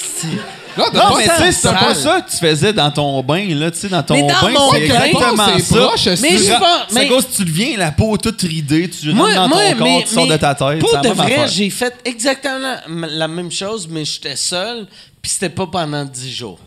[0.78, 3.70] Non, pas mais tu sais, c'est pas ça que tu faisais dans ton bain, là,
[3.70, 5.76] tu sais, dans ton Mais dans bain, mon c'est bain, exactement c'est ça.
[5.78, 9.10] proche, Mais je C'est pense- mais- cause que tu deviens la peau toute ridée, tu
[9.10, 10.78] rentres dans moi, ton corps, tu sors de ta tête.
[10.78, 11.48] Pour c'est de vrai, affaire.
[11.48, 14.86] j'ai fait exactement la, la même chose, mais j'étais seul,
[15.28, 16.58] puis c'était pas pendant 10 jours.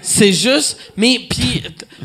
[0.00, 1.64] C'est juste, mais puis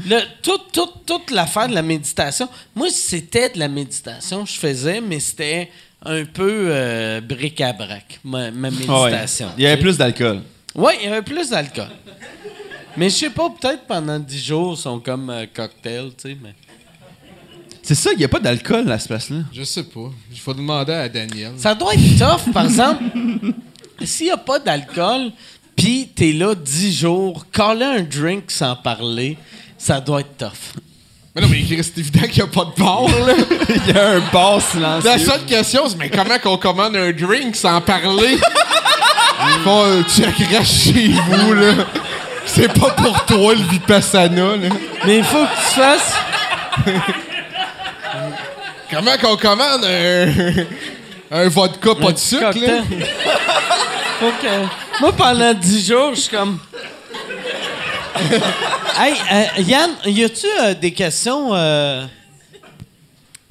[0.10, 5.00] le toute toute toute l'affaire de la méditation, moi c'était de la méditation, je faisais,
[5.00, 5.70] mais c'était
[6.04, 8.76] un peu euh, bric-à-brac ma, ma ouais.
[8.78, 9.50] méditation.
[9.60, 10.42] Il y avait plus d'alcool.
[10.74, 11.90] Ouais, il y avait plus d'alcool.
[12.98, 16.38] Mais je sais pas, peut-être pendant 10 jours, ils sont comme euh, cocktails, tu sais,
[16.42, 16.56] mais
[17.84, 19.42] C'est ça, il n'y a pas d'alcool à ce place-là.
[19.54, 20.10] Je sais pas.
[20.32, 21.52] Il faut demander à Daniel.
[21.58, 23.04] Ça doit être tough, par exemple.
[24.04, 25.32] S'il n'y a pas d'alcool,
[25.76, 29.38] puis t'es là 10 jours, caler un drink sans parler,
[29.78, 30.82] ça doit être tough.
[31.36, 33.34] Mais non, mais c'est évident qu'il n'y a pas de bar, là.
[33.88, 35.10] Il y a un bar silencieux.
[35.10, 38.38] La seule question, c'est mais comment qu'on commande un drink sans parler?
[39.66, 41.74] Euh, tu craches chez vous, là.
[42.46, 44.70] C'est pas pour toi, le Vipassana, là.
[45.06, 46.14] Mais il faut que tu fasses.
[48.92, 50.34] Comment qu'on commande un,
[51.32, 52.82] un vodka pas de sucre, là?
[54.20, 54.68] Faut que-
[55.02, 56.60] Moi, pendant 10 jours, je suis comme.
[59.00, 61.56] hey, euh, Yann, y a-tu euh, des questions?
[61.56, 62.06] euh?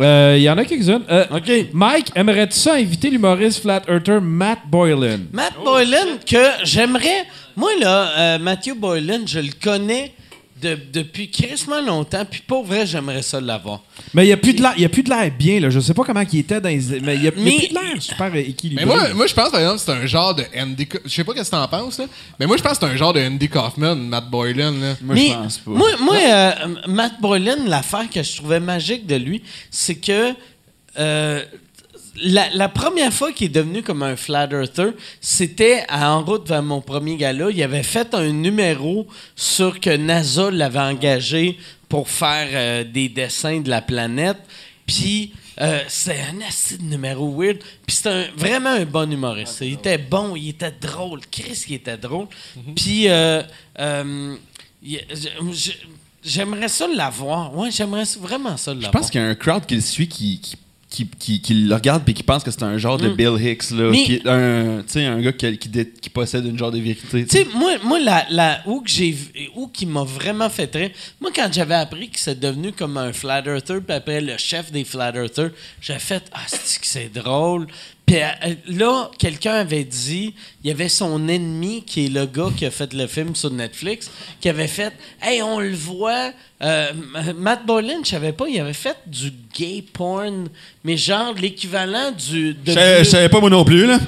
[0.00, 1.02] Euh, Il y en a quelques-unes.
[1.10, 1.50] Euh, OK.
[1.72, 5.18] Mike, aimerais-tu ça inviter l'humoriste Flat Earther Matt Boylan?
[5.32, 7.26] Matt Boylan, que j'aimerais.
[7.56, 10.14] Moi, là, euh, Matthew Boylan, je le connais
[10.60, 13.82] de- depuis crissement longtemps, puis pour vrai, j'aimerais ça l'avoir.
[14.14, 15.70] Mais il n'y a plus de l'air, il y a plus de l'air bien, là.
[15.70, 17.00] Je sais pas comment il était dans les...
[17.00, 18.84] Mais il y a, plus de l'air super équilibré.
[18.84, 20.86] Mais moi, moi je pense, par exemple, c'est un genre de Andy...
[20.86, 22.06] Co- Je sais pas qu'est-ce que t'en penses, là.
[22.38, 24.96] Mais moi, je pense que c'est un genre de Andy Kaufman, Matt Boylan, là.
[25.02, 25.70] Moi, Mais je pense pas.
[25.70, 26.52] Moi, moi, euh,
[26.88, 30.34] Matt Boylan, l'affaire que je trouvais magique de lui, c'est que
[30.98, 31.42] euh,
[32.22, 36.48] la, la première fois qu'il est devenu comme un flat earther, c'était à en route
[36.48, 37.50] vers mon premier gala.
[37.50, 39.06] Il avait fait un numéro
[39.36, 41.58] sur que NASA l'avait engagé
[41.88, 44.38] pour faire euh, des dessins de la planète.
[44.86, 47.58] Puis euh, c'est un assez de numéro weird.
[47.86, 49.58] Puis c'était un- vraiment un bon humoriste.
[49.60, 51.20] Il était bon, il était drôle.
[51.30, 52.26] Chris, il était drôle.
[52.76, 53.42] Puis euh,
[53.78, 54.36] euh,
[54.82, 54.96] je-
[55.52, 55.70] je-
[56.24, 57.54] j'aimerais ça l'avoir.
[57.56, 58.90] Ouais, j'aimerais vraiment ça Je l'avoir.
[58.92, 60.56] pense qu'il y a un crowd qui le suit qui, qui,
[60.90, 63.14] qui, qui- qui le regarde et qui pense que c'est un genre de Mm.
[63.14, 63.90] Bill Hicks, là.
[63.90, 67.24] Mais- Qui est un, tu sais, un gars qui, qui, possède une genre de vérité.
[67.24, 69.16] Tu sais, moi, moi la, la, où, que j'ai,
[69.54, 70.92] où qui m'a vraiment fait très.
[71.20, 74.72] Moi, quand j'avais appris qu'il s'est devenu comme un flat earther, puis après le chef
[74.72, 75.50] des flat earthers,
[75.80, 77.66] j'ai fait Ah, c'est que c'est drôle?
[78.10, 80.34] Puis euh, là, quelqu'un avait dit,
[80.64, 83.52] il y avait son ennemi, qui est le gars qui a fait le film sur
[83.52, 84.10] Netflix,
[84.40, 84.92] qui avait fait
[85.22, 86.32] Hey, on le voit.
[86.60, 86.90] euh,
[87.36, 90.48] Matt Boylan, je savais pas, il avait fait du gay porn,
[90.82, 92.56] mais genre l'équivalent du.
[92.66, 94.00] Je je savais pas moi non plus, là.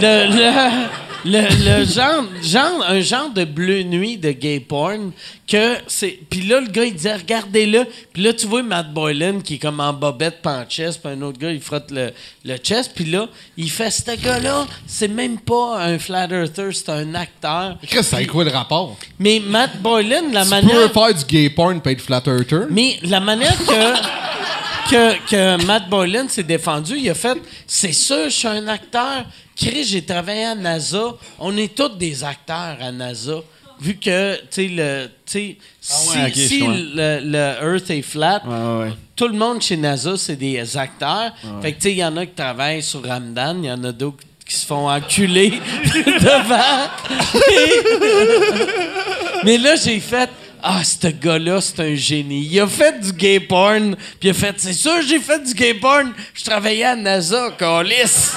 [0.00, 0.86] le, le,
[1.24, 1.40] le,
[1.80, 5.12] le genre, genre, un genre de bleu nuit de gay porn
[5.48, 6.18] que c'est.
[6.30, 7.86] Puis là, le gars, il disait, regardez-le.
[8.12, 11.00] Puis là, tu vois Matt Boylan qui est comme en bobette, pas en chest.
[11.02, 12.12] Puis un autre gars, il frotte le,
[12.44, 12.92] le chest.
[12.94, 13.26] Puis là,
[13.56, 17.78] il fait, ce gars-là, c'est même pas un flat earther, c'est un acteur.
[17.86, 18.96] Chris, ça a quoi le rapport?
[19.18, 20.76] Mais Matt Boylan, la Tu manière.
[20.76, 22.66] peux faire du gay porn pis être flat earther?
[22.70, 28.24] Mais la manière que, que, que Matt Boylan s'est défendu, il a fait C'est sûr,
[28.24, 29.24] je suis un acteur.
[29.56, 31.14] Chris, j'ai travaillé à NASA.
[31.38, 33.36] On est tous des acteurs à NASA.
[33.80, 38.84] vu que, tu sais, le, sais, si, ouais, le, le Earth est flat, Ouais, ouais,
[38.90, 38.94] ouais.
[39.16, 41.32] tout le monde chez NASA, c'est des acteurs.
[41.62, 43.82] Fait que, tu sais, il y en a qui travaillent sur Ramdan, il y en
[43.84, 45.50] a d'autres qui se font enculer
[45.94, 46.88] devant.
[49.44, 50.30] Mais là, j'ai fait.
[50.62, 52.48] Ah, ce gars-là, c'est un génie.
[52.50, 55.52] Il a fait du gay porn, puis il a fait, c'est sûr, j'ai fait du
[55.52, 56.10] gay porn.
[56.32, 58.32] Je travaillais à NASA, calice.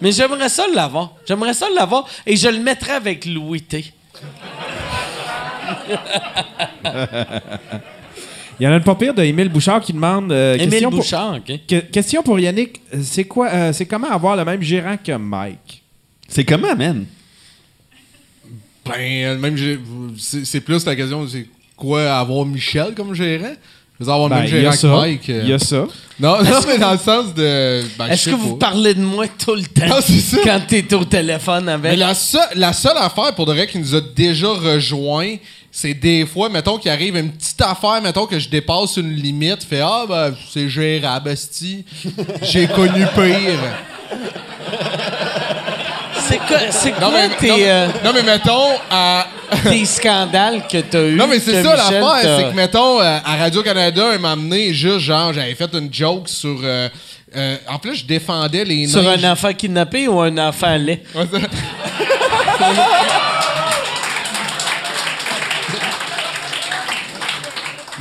[0.00, 1.12] Mais j'aimerais ça l'avoir.
[1.26, 2.06] J'aimerais ça l'avoir.
[2.26, 3.84] Et je le mettrais avec Louis T.
[8.60, 10.30] Il y en a une pas pire de Émile Bouchard qui demande.
[10.30, 11.52] euh, Émile question, pour, Bouchard, OK?
[11.66, 12.80] que- question pour Yannick.
[12.94, 15.82] euh, C'est quoi euh, C'est comment avoir le même gérant que Mike?
[16.28, 17.06] C'est comment, man?
[18.84, 19.56] Ben, euh, même,
[20.18, 21.46] c'est plus la question, c'est
[21.76, 23.54] quoi avoir Michel comme gérant?
[24.02, 24.88] Je veux avoir le Ben, même Il y a gérant ça.
[24.88, 25.30] que Mike.
[25.30, 25.40] euh.
[25.44, 25.84] Il y a ça.
[26.20, 27.82] Non, non, mais dans le sens de.
[27.98, 28.66] Ben, Est-ce que vous pas.
[28.70, 30.36] parlez de moi tout le temps Non, ça.
[30.44, 31.98] quand t'es au téléphone Mais avec?
[31.98, 35.36] la, seule- la seule affaire pour de vrai qui nous a déjà rejoint,
[35.70, 39.64] c'est des fois, mettons qu'il arrive une petite affaire, mettons que je dépasse une limite,
[39.64, 41.34] fait Ah, ben, c'est gérable.
[42.42, 43.58] J'ai connu pire.
[46.28, 49.26] C'est quoi, c'est Non, quoi mais, tes, non, euh, non, mais mettons, à-
[49.64, 51.16] tes scandales que t'as eu?
[51.16, 55.00] Non, mais c'est ça l'affaire, c'est que, mettons, euh, à Radio-Canada, un m'a amené juste,
[55.00, 56.58] genre, j'avais fait une joke sur.
[56.62, 56.88] euh,
[57.36, 59.16] euh, en plus, je défendais les Sur nains.
[59.22, 61.00] un enfant kidnappé ou un enfant laid?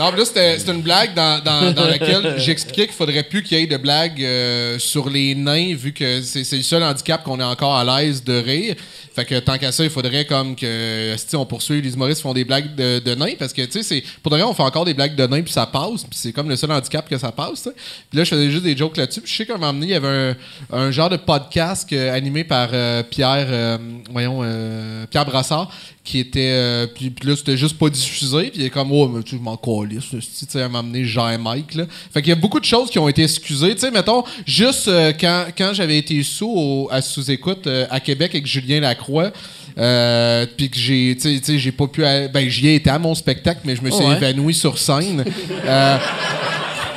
[0.02, 3.68] Non, mais là, c'était une blague dans, laquelle j'expliquais qu'il faudrait plus qu'il y ait
[3.68, 7.76] de blagues euh, sur les nains, vu que c'est le seul handicap qu'on est encore
[7.76, 8.76] à l'aise de rire.
[9.14, 12.34] Fait que tant qu'à ça, il faudrait comme que si on poursuit les humoristes font
[12.34, 14.96] des blagues de, nains, parce que tu sais, pour de vrai, on fait encore des
[14.96, 17.70] blagues de nains puis ça passe, puis c'est comme le seul handicap que ça passe.
[18.10, 19.22] Puis là, je faisais juste des jokes là-dessus.
[19.22, 20.36] Puis je sais qu'à un moment donné, il y avait
[20.72, 23.78] un, genre de podcast que- animé par euh, Pierre, euh,
[24.10, 25.70] voyons, euh, Pierre Brassard,
[26.04, 26.52] qui était.
[26.54, 28.50] euh, puis, puis là, c'était juste pas diffusé.
[28.50, 30.06] Puis il est comme, oh, mais tu je m'en calisse.
[30.10, 31.76] Tu sais, moment donné, j'ai Mike.
[31.76, 31.86] Là.
[32.14, 33.76] Fait qu'il y a beaucoup de choses qui ont été excusées.
[33.76, 38.00] Tu sais, mettons, juste euh, quand, quand j'avais été sous au- à sous-écoute euh, à
[38.00, 39.32] Québec avec Julien Lacroix,
[39.78, 42.04] euh, puis que j'ai, tu sais, j'ai pas pu.
[42.04, 44.18] aller- Ben, j'y ai été à mon spectacle, mais je me suis Ouais.
[44.18, 45.24] évanoui sur scène.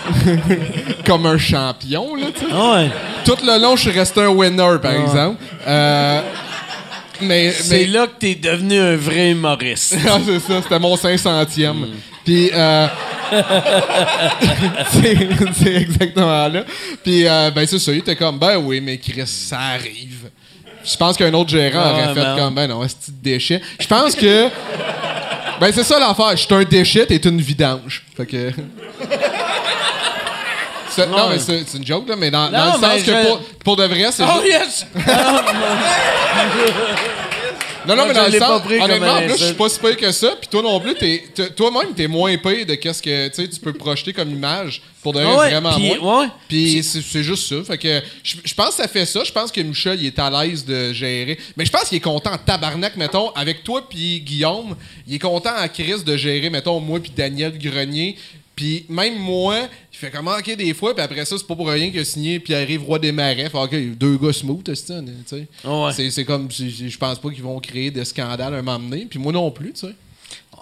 [1.06, 2.47] Comme un champion, là, tu sais.
[2.52, 2.90] Ah ouais.
[3.24, 5.43] Tout le long, je suis resté un winner, par exemple.
[7.20, 9.97] Mais, C'est mais- là que t'es devenu un vrai humoriste.
[10.09, 11.74] Ah, c'est ça, c'était mon 500e.
[12.24, 12.86] Puis, euh,
[14.93, 16.65] c'est exactement là.
[17.03, 20.31] Puis, euh, ben, c'est ça, il était comme, ben oui, mais Chris, ça arrive.
[20.85, 23.61] Je pense qu'un autre gérant Ah, aurait fait comme, ben non, c'est petit déchet.
[23.81, 24.49] Je pense que.
[25.61, 26.32] Ben, c'est ça l'affaire.
[26.36, 28.05] Je suis un déchet, t'es une vidange.
[28.16, 28.51] Fait que.
[30.94, 33.38] C'est- non, mais c'est c'est une joke, là, mais dans, le sens que je- pour,
[33.64, 34.86] pour de vrai, c'est Oh juste- yes!
[37.86, 39.20] Non, non, Moi, mais je dans le l'ai pas sens, pris comme honnêtement, un en
[39.20, 39.58] plus, je suis insulte.
[39.58, 40.28] pas si pire que ça.
[40.40, 43.46] Puis toi non plus, t'es, t'es- toi-même, t'es moins pire de qu'est-ce que tu sais,
[43.46, 44.80] tu peux projeter comme image.
[45.02, 46.22] Pour de vrai, Ah ouais, vraiment puis- moins.
[46.22, 46.28] ouais.
[46.48, 47.56] Puis c'est, c'est juste ça.
[47.62, 49.22] Fait que je, je pense que ça fait ça.
[49.22, 51.38] Je pense que Michel, il est à l'aise de gérer.
[51.58, 54.76] Mais je pense qu'il est content en tabarnak, mettons, avec toi puis Guillaume.
[55.06, 58.16] Il est content en crise de gérer, mettons, moi puis Daniel Grenier.
[58.56, 59.56] Puis même moi,
[59.94, 62.04] il fait comment, ok, des fois, puis après ça, c'est pas pour rien qu'il a
[62.04, 63.48] signé Pierre-Yves Roy des Marais.
[63.48, 65.46] Fait, ok, deux gars smooth, tu sais.
[65.64, 66.10] Ouais.
[66.10, 69.06] C'est, comme, je pense pas qu'ils vont créer de scandales un moment donné.
[69.08, 69.94] Puis moi non plus, tu sais.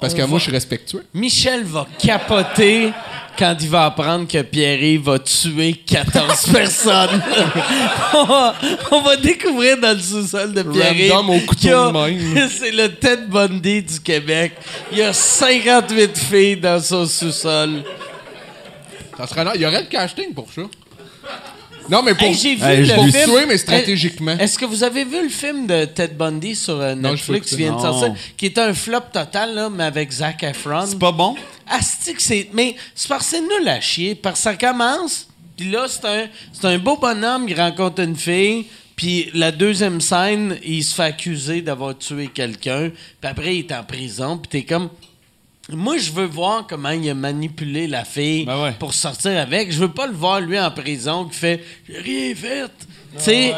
[0.03, 1.07] Parce que moi, je suis respectueux.
[1.15, 2.91] Michel va capoter
[3.39, 7.23] quand il va apprendre que Pierre va tuer 14 personnes.
[8.15, 8.55] on, va,
[8.91, 12.51] on va découvrir dans le sous-sol de Pierre Random au couteau de même.
[12.59, 14.53] C'est le Ted Bundy du Québec.
[14.91, 17.83] Il y a 58 filles dans son sous-sol.
[19.23, 19.53] Ça serait là.
[19.55, 20.63] Il y aurait le casting pour ça.
[21.89, 23.25] Non, mais pour, Hey, j'ai vu Hey, je le l'ai film.
[23.31, 24.39] tuer, mais stratégiquement.
[24.39, 27.49] Est-ce que vous avez vu le film de Ted Bundy sur euh, Non, je Netflix?
[27.51, 28.15] qui vient de sortir, Non.
[28.37, 30.87] qui est un flop total, là, mais avec Zac Efron?
[30.87, 31.35] C'est pas bon?
[31.69, 32.49] Asti que c'est.
[32.53, 34.15] Mais c'est parce que c'est nul à chier.
[34.15, 35.27] Parce que ça commence,
[35.57, 40.01] puis là, c'est un, c'est un beau bonhomme qui rencontre une fille, puis la deuxième
[40.01, 42.91] scène, il se fait accuser d'avoir tué quelqu'un,
[43.21, 44.89] puis après, il est en prison, puis t'es comme.
[45.73, 48.73] Moi, je veux voir comment il a manipulé la fille Ben ouais.
[48.79, 49.73] pour sortir avec.
[49.73, 52.71] Je veux pas le voir, lui, en prison, qui fait J'ai rien fait.
[53.17, 53.55] Tu sais,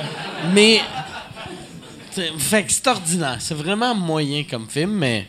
[0.53, 0.81] mais.
[2.11, 3.37] t'sais, Fait que c'est ordinaire.
[3.41, 5.27] C'est vraiment moyen comme film, mais.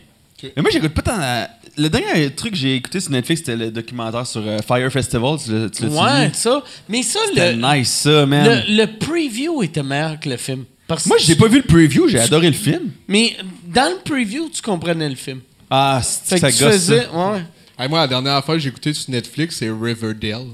[0.56, 1.18] Mais moi, j'écoute pas tant.
[1.18, 4.92] la- Le dernier truc que j'ai écouté sur Netflix, c'était le documentaire sur euh, Fire
[4.92, 5.38] Festival.
[5.44, 5.52] Tu
[5.86, 6.64] l'as- Ouais, ça.
[6.88, 8.64] Mais ça, C'était le, nice, ça, man.
[8.68, 10.66] le, le preview était meilleur que le film.
[10.88, 12.92] Parce Moi, j'ai pas vu le preview, j'ai adoré le film.
[13.08, 13.36] Mais
[13.66, 15.42] dans le preview, tu comprenais le film.
[15.70, 17.08] Ah, c'est ça que tu gosse, faisais.
[17.12, 17.32] ça.
[17.32, 17.44] Ouais.
[17.78, 20.46] Hey, moi, la dernière fois que j'ai écouté sur Netflix, c'est Riverdale.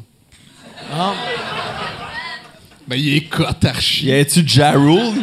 [0.93, 1.13] Ah.
[2.87, 4.05] Ben, il est cote archi.
[4.07, 5.21] Y avait-tu Ja Rule?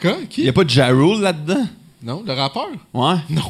[0.00, 0.16] Quoi?
[0.28, 0.42] Qui?
[0.42, 1.66] Y a pas de Ja Rule là-dedans?
[2.00, 2.68] Non, le rappeur?
[2.94, 3.14] Ouais.
[3.30, 3.42] Non.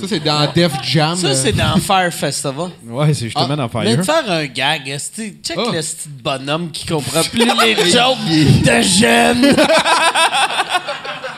[0.00, 1.16] Ça, c'est dans Def Jam.
[1.16, 2.70] Ça, euh, c'est dans Fire Festival.
[2.86, 4.14] Ouais, c'est justement Ah, dans Mais de Fire.
[4.24, 5.70] faire un gag, esti, check Ah.
[5.72, 9.56] le petit bonhomme qui comprend plus les jokes de jeunes.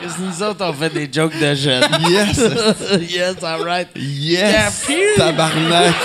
[0.03, 1.87] Qu'est-ce que nous autres, on fait des jokes de jeunes.
[2.09, 2.37] Yes!
[3.09, 3.87] yes, all right.
[3.95, 4.85] Yes!
[5.15, 5.95] Tabarnak!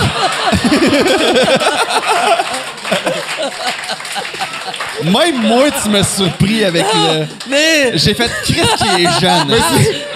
[5.05, 7.27] Même moi, tu m'as surpris avec le.
[7.49, 7.99] Mais...
[7.99, 9.57] J'ai fait Chris qui est jeune.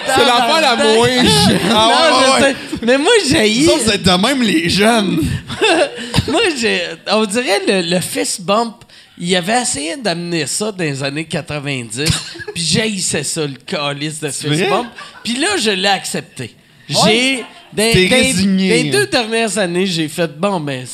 [0.07, 0.61] C'est la moins
[1.25, 1.59] jeune.
[1.75, 2.55] Ah ouais.
[2.83, 5.21] Mais moi, j'ai autres, vous êtes de même les jeunes.
[6.29, 6.83] Moi, j'ai.
[7.13, 8.82] On dirait le, le fist bump.
[9.19, 12.05] Il avait essayé d'amener ça dans les années 90,
[12.55, 14.89] puis j'haïssais ça, le calice de bump.
[15.23, 16.55] Puis là, je l'ai accepté.
[16.89, 17.45] J'ai.
[17.73, 20.87] Dans, les deux dernières années, j'ai fait bon, ben,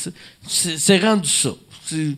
[0.47, 1.49] c'est- rendu ça.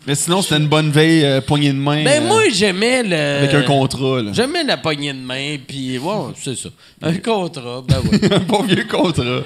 [0.05, 2.03] Mais sinon, c'était une bonne veille, euh, poignée de main.
[2.03, 3.15] Ben, euh, moi, j'aimais le.
[3.15, 4.31] Avec un contrat, là.
[4.33, 6.69] J'aimais la poignée de main, puis ouais, c'est ça.
[7.01, 8.33] Un contrat, ben ouais.
[8.35, 9.41] un bon vieux contrat.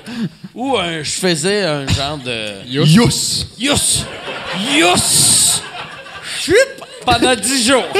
[0.53, 2.67] Ou je faisais un genre de.
[2.67, 3.47] Youss!
[3.57, 4.05] Yus!
[4.75, 5.61] Yus!
[7.05, 7.83] Pendant dix jours.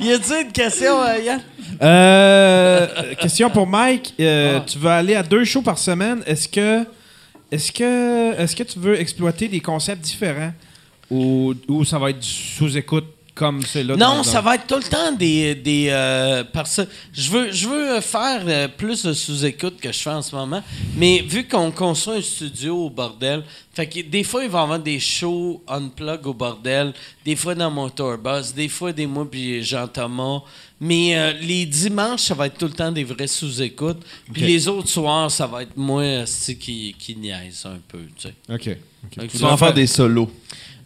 [0.00, 1.40] y a-t-il une question, euh, Yann?
[1.82, 4.14] Euh, question pour Mike.
[4.20, 6.22] Euh, Tu vas aller à deux shows par semaine.
[6.26, 6.84] Est-ce que,
[7.50, 10.52] est-ce que, est-ce que tu veux exploiter des concepts différents
[11.10, 13.06] ou, ou ça va être du sous-écoute?
[13.34, 13.96] Comme c'est là?
[13.96, 15.54] Non, dans- ça va être tout le temps des.
[15.54, 16.80] des euh, parce
[17.12, 20.62] je veux, je veux faire euh, plus de sous-écoute que je fais en ce moment.
[20.96, 23.42] Mais vu qu'on construit un studio au bordel,
[23.72, 26.92] fait que des fois, il va y avoir des shows unplug au bordel,
[27.24, 30.40] des fois dans mon tourbus, des fois des mois puis Jean-Thomas.
[30.78, 34.02] Mais euh, les dimanches, ça va être tout le temps des vrais sous-écoutes.
[34.32, 36.24] Puis les autres soirs, ça va être moi
[36.58, 38.34] qui, qui niaise un peu, tu sais.
[38.52, 38.76] OK.
[39.16, 40.30] Que Tu vas en faire des solos.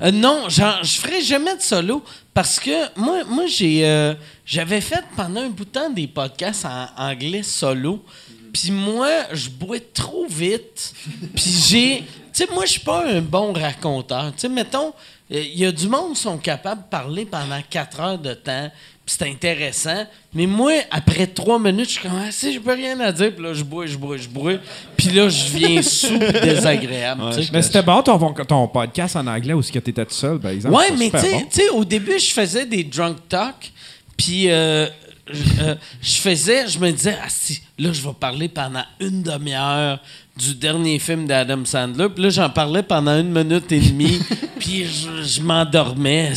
[0.02, 2.02] Euh, non, je ferai jamais de solo
[2.34, 4.14] parce que moi, moi j'ai, euh,
[4.44, 8.04] j'avais fait pendant un bout de temps des podcasts en anglais solo.
[8.52, 10.94] Puis moi, je bois trop vite.
[11.34, 12.04] Puis j'ai.
[12.32, 14.32] Tu sais, moi, je suis pas un bon raconteur.
[14.32, 14.92] Tu sais, mettons,
[15.30, 18.70] il y a du monde qui sont capables de parler pendant quatre heures de temps.
[19.06, 20.04] Puis c'est intéressant.
[20.34, 23.32] Mais moi, après trois minutes, je suis comme, ah, si, j'ai pas rien à dire.
[23.32, 24.54] Puis là, je bois, je bois, je bois.
[24.96, 27.22] Puis là, je viens sous et désagréable.
[27.32, 27.48] tu.
[27.52, 30.50] Mais c'était bon ton, ton podcast en anglais ou ce que t'étais tout seul, par
[30.50, 30.74] exemple?
[30.74, 31.42] Ouais, mais tu sais- bon.
[31.48, 33.70] tu au début, je faisais des drunk talk,
[34.16, 34.86] puis euh,
[35.30, 39.22] je euh, je faisais, je me disais, ah si, là, je vais parler pendant une
[39.22, 40.00] demi-heure
[40.36, 44.18] du dernier film d'Adam Sandler, puis là, j'en parlais pendant une minute et demie,
[44.58, 46.32] puis je, je m'endormais.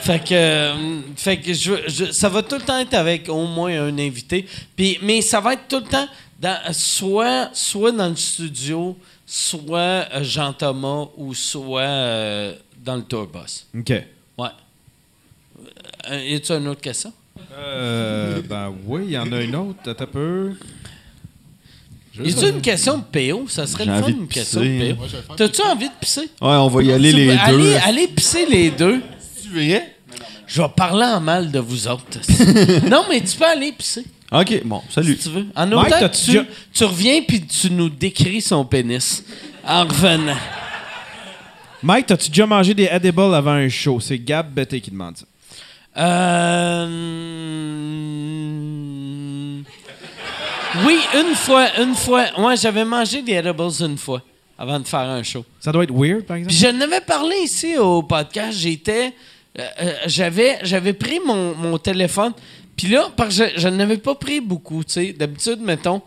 [0.00, 3.46] Fait que, euh, fait que je, je- ça va tout le temps être avec au
[3.46, 4.46] moins un invité.
[4.76, 6.06] Puis, mais ça va être tout le temps
[6.40, 8.96] dans, soit, soit dans le studio,
[9.26, 9.78] soit
[10.14, 13.66] euh, Jean-Thomas ou soit euh, dans le tourbus.
[13.78, 13.90] OK.
[14.38, 14.48] Ouais.
[16.10, 17.12] Euh, y a-tu une autre question?
[17.52, 19.78] Euh, ben oui, il y en a une autre.
[19.86, 20.52] Un peu.
[22.22, 23.02] Y a-tu une question de
[23.32, 23.48] PO?
[23.48, 24.92] Ça serait le fun, une question de.
[24.94, 25.02] PO.
[25.06, 26.22] Faire T'as-tu envie de pisser?
[26.22, 27.74] Ouais, on va y aller les deux.
[27.84, 29.00] Allez pisser les deux.
[29.50, 29.94] Verrais?
[30.46, 32.18] Je vais parler en mal de vous autres.
[32.88, 34.04] non, mais tu peux aller pisser.
[34.32, 35.16] Ok, bon, salut.
[35.16, 35.46] Si tu veux.
[35.54, 39.24] En Mike, autant que tu, déjà- tu reviens puis tu nous décris son pénis.
[39.66, 40.36] En revenant.
[41.82, 44.00] Mike, t'as-tu déjà mangé des edibles avant un show?
[44.00, 45.24] C'est Gab Betté qui demande ça.
[45.96, 46.86] Euh...
[50.86, 52.26] Oui, une fois, une fois.
[52.38, 54.22] Moi, j'avais mangé des edibles une fois
[54.58, 55.44] avant de faire un show.
[55.58, 56.54] Ça doit être weird, par exemple?
[56.54, 58.56] Puis je n'avais parlé ici au podcast.
[58.58, 59.12] J'étais.
[59.58, 62.32] Euh, euh, j'avais, j'avais pris mon, mon téléphone.
[62.76, 65.12] Puis là, je, je n'avais pas pris beaucoup, tu sais.
[65.12, 66.00] D'habitude, mettons,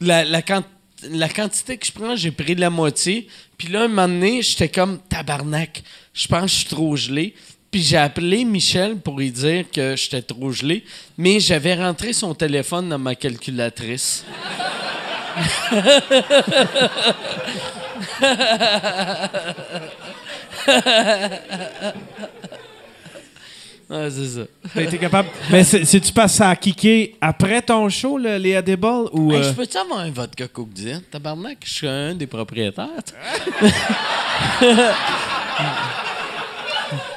[0.00, 0.64] la, la, quant-
[1.10, 3.28] la quantité que je prends, j'ai pris la moitié.
[3.56, 5.82] Puis là, un moment donné, j'étais comme tabarnak.
[6.14, 7.34] Je pense que je suis trop gelé.
[7.70, 10.82] Puis j'ai appelé Michel pour lui dire que j'étais trop gelé.
[11.16, 14.24] Mais j'avais rentré son téléphone dans ma calculatrice.
[23.88, 24.80] Ouais, c'est ça.
[24.80, 25.28] Été capable.
[25.50, 28.86] Mais c'est- c'est-tu passé à kicker après ton show, le- les edibles?
[29.12, 31.00] Ou, Hey, euh, je peux-tu avoir un vodka Coke Diet?
[31.10, 32.86] Tabarnak, je suis un des propriétaires.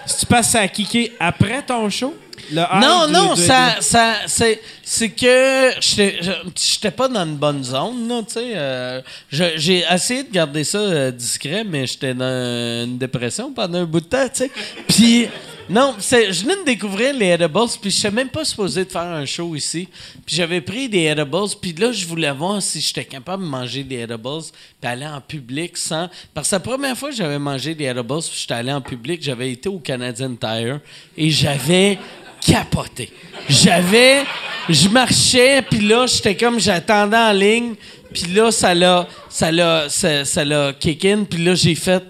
[0.06, 2.16] Si tu passes à kicker après ton show?
[2.52, 8.34] Non, non, ça, ça, c'est, c'est que j'étais pas dans une bonne zone, là, tu
[8.34, 8.52] sais.
[8.56, 9.02] euh,
[9.32, 14.02] j'ai essayé de garder ça euh, discret, mais j'étais dans une dépression pendant un bout
[14.02, 14.52] de temps, tu sais.
[14.88, 15.28] Puis,
[15.70, 19.02] Non, je venais de découvrir les edibles, puis je n'étais même pas supposé de faire
[19.04, 19.88] un show ici.
[20.26, 23.84] Puis j'avais pris des edibles, puis là, je voulais voir si j'étais capable de manger
[23.84, 24.42] des edibles,
[24.82, 26.10] puis aller en public sans...
[26.34, 29.24] Parce que la première fois que j'avais mangé des edibles, puis j'étais allé en public,
[29.24, 30.80] j'avais été au Canadian Tire,
[31.16, 31.98] et j'avais
[32.46, 33.12] capoté.
[33.48, 34.24] J'avais...
[34.68, 36.60] Je marchais, puis là, j'étais comme...
[36.60, 37.76] J'attendais en ligne,
[38.14, 39.08] puis là, ça l'a...
[39.30, 39.88] Ça l'a...
[39.90, 42.04] Ça l'a kick in, puis là, j'ai fait...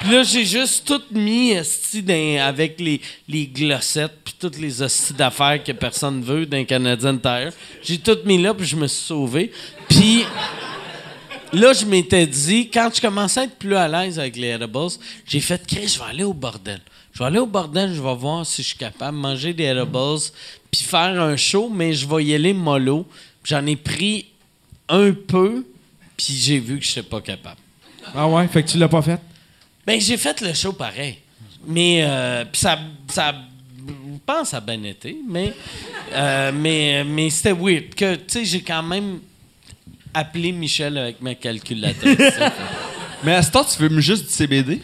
[0.00, 1.56] Puis là, j'ai juste tout mis
[2.38, 7.52] avec les, les glossettes puis toutes les hosties d'affaires que personne veut d'un Canadian Tire.
[7.82, 9.50] J'ai tout mis là, puis je me suis sauvé.
[9.88, 10.24] Puis
[11.52, 14.88] là, je m'étais dit, quand je commençais à être plus à l'aise avec les edibles,
[15.26, 16.80] j'ai fait «Chris, je vais aller au bordel.
[17.12, 19.64] Je vais aller au bordel, je vais voir si je suis capable de manger des
[19.64, 20.18] edibles
[20.70, 23.06] puis faire un show, mais je vais y aller mollo.
[23.44, 24.26] J'en ai pris
[24.88, 25.64] un peu,
[26.16, 27.60] puis j'ai vu que je n'étais pas capable.
[28.14, 29.20] Ah ouais, fait que tu l'as pas fait?
[29.86, 31.18] Ben, j'ai fait le show pareil.
[31.66, 32.78] Mais, euh, puis ça,
[33.08, 33.34] ça,
[33.86, 35.52] je pense a bien été, mais,
[36.12, 37.94] euh, mais, mais c'était weird.
[37.94, 39.20] Que, tu sais, j'ai quand même
[40.12, 42.18] appelé Michel avec ma calculatrice.
[43.24, 44.82] Mais à ce temps, tu fumes juste du CBD?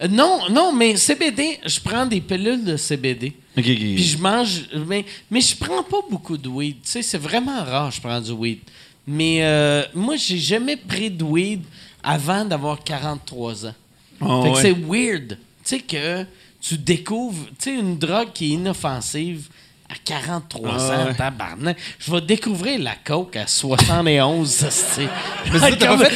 [0.00, 3.32] Euh, non, non, mais CBD, je prends des pilules de CBD.
[3.58, 3.64] Ok, ok.
[3.64, 4.62] Puis je mange.
[4.86, 6.76] Mais, mais je prends pas beaucoup de weed.
[6.82, 8.60] Tu sais, c'est vraiment rare, je prends du weed.
[9.06, 11.62] Mais euh, moi, j'ai jamais pris de weed
[12.02, 13.74] avant d'avoir 43 ans.
[14.20, 14.62] Oh, fait que ouais.
[14.62, 15.28] c'est weird.
[15.30, 16.26] Tu sais que
[16.60, 19.48] tu découvres, tu sais, une drogue qui est inoffensive
[19.88, 21.14] à 43 Ah, ans, ouais.
[21.14, 21.76] tabarnak.
[21.98, 25.08] Je vais découvrir la coke à 71, ça, c'est...
[25.52, 26.08] Mais c'est bien ça,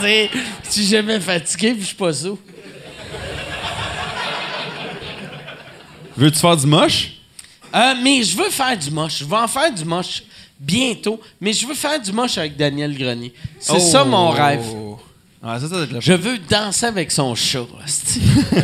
[0.00, 0.30] c'est...
[0.64, 2.38] Je suis jamais fatigué, puis je suis pas sous.
[6.16, 7.12] Veux-tu faire du moche?
[7.74, 9.18] Euh, mais je veux faire du moche.
[9.20, 10.22] Je vais en faire du moche
[10.62, 13.32] bientôt, mais je veux faire du moche avec Daniel Grenier.
[13.58, 14.64] C'est ça mon rêve.
[15.42, 17.66] Ah, ça, ça Je veux danser avec son chat.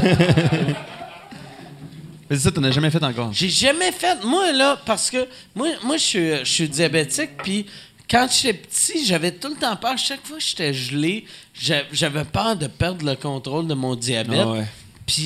[2.30, 3.32] Mais ça, t'en as jamais fait encore.
[3.32, 4.22] J'ai jamais fait.
[4.22, 7.64] Moi, là, parce que moi, moi je suis- je suis diabétique, puis
[8.10, 9.96] quand j'étais petit, j'avais tout le temps peur.
[9.96, 11.24] Chaque fois que j'étais gelé,
[11.58, 14.40] j'a- j'avais peur de perdre le contrôle de mon diabète.
[14.42, 14.64] Ah ouais.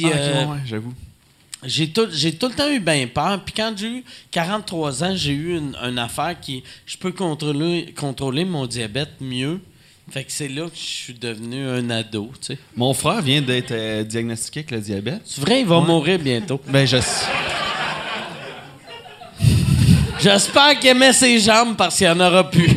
[0.04, 0.94] Ah, euh, ouais, j'avoue.
[1.64, 3.40] J'ai tout, j'ai tout le temps eu bien peur.
[3.44, 6.62] Puis quand j'ai eu 43 ans, j'ai eu une, une affaire qui.
[6.86, 9.60] Je peux contrôler, contrôler mon diabète mieux.
[10.10, 12.58] Fait que c'est là que je suis devenu un ado, tu sais.
[12.76, 15.20] Mon frère vient d'être euh, diagnostiqué avec le diabète.
[15.24, 16.60] C'est vrai, il va mourir bientôt.
[16.66, 16.98] Ben, je
[20.20, 22.70] J'espère qu'il aimait ses jambes parce qu'il n'y en aura plus.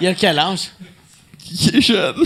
[0.00, 0.70] Il a quel âge?
[1.50, 2.16] Il est jeune.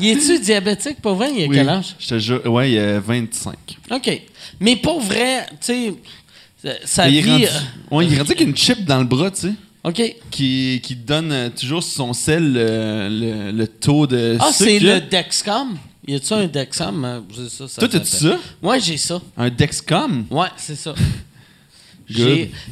[0.00, 1.00] Il est-tu diabétique?
[1.00, 1.30] Pour vrai?
[1.36, 1.56] Il a Oui.
[1.56, 1.94] quel âge?
[1.98, 2.44] Je te jure.
[2.46, 3.54] Ouais, il a 25.
[3.90, 4.22] OK.
[4.60, 5.94] Mais pour vrai, tu
[6.62, 7.30] sais, sa il vie.
[7.30, 9.52] rendu, euh, ouais, il est rendu avec une chip dans le bras, tu sais,
[9.84, 10.16] OK.
[10.30, 14.78] qui, qui donne euh, toujours sur son sel euh, le, le taux de Ah, c'est
[14.78, 15.76] le Dexcom?
[16.06, 17.22] Y a-tu un Dexcom?
[17.34, 18.38] C'est ça, ça Toi, t'as-tu ça?
[18.62, 19.20] Ouais, j'ai ça.
[19.36, 20.24] Un Dexcom?
[20.30, 20.94] Ouais, c'est ça.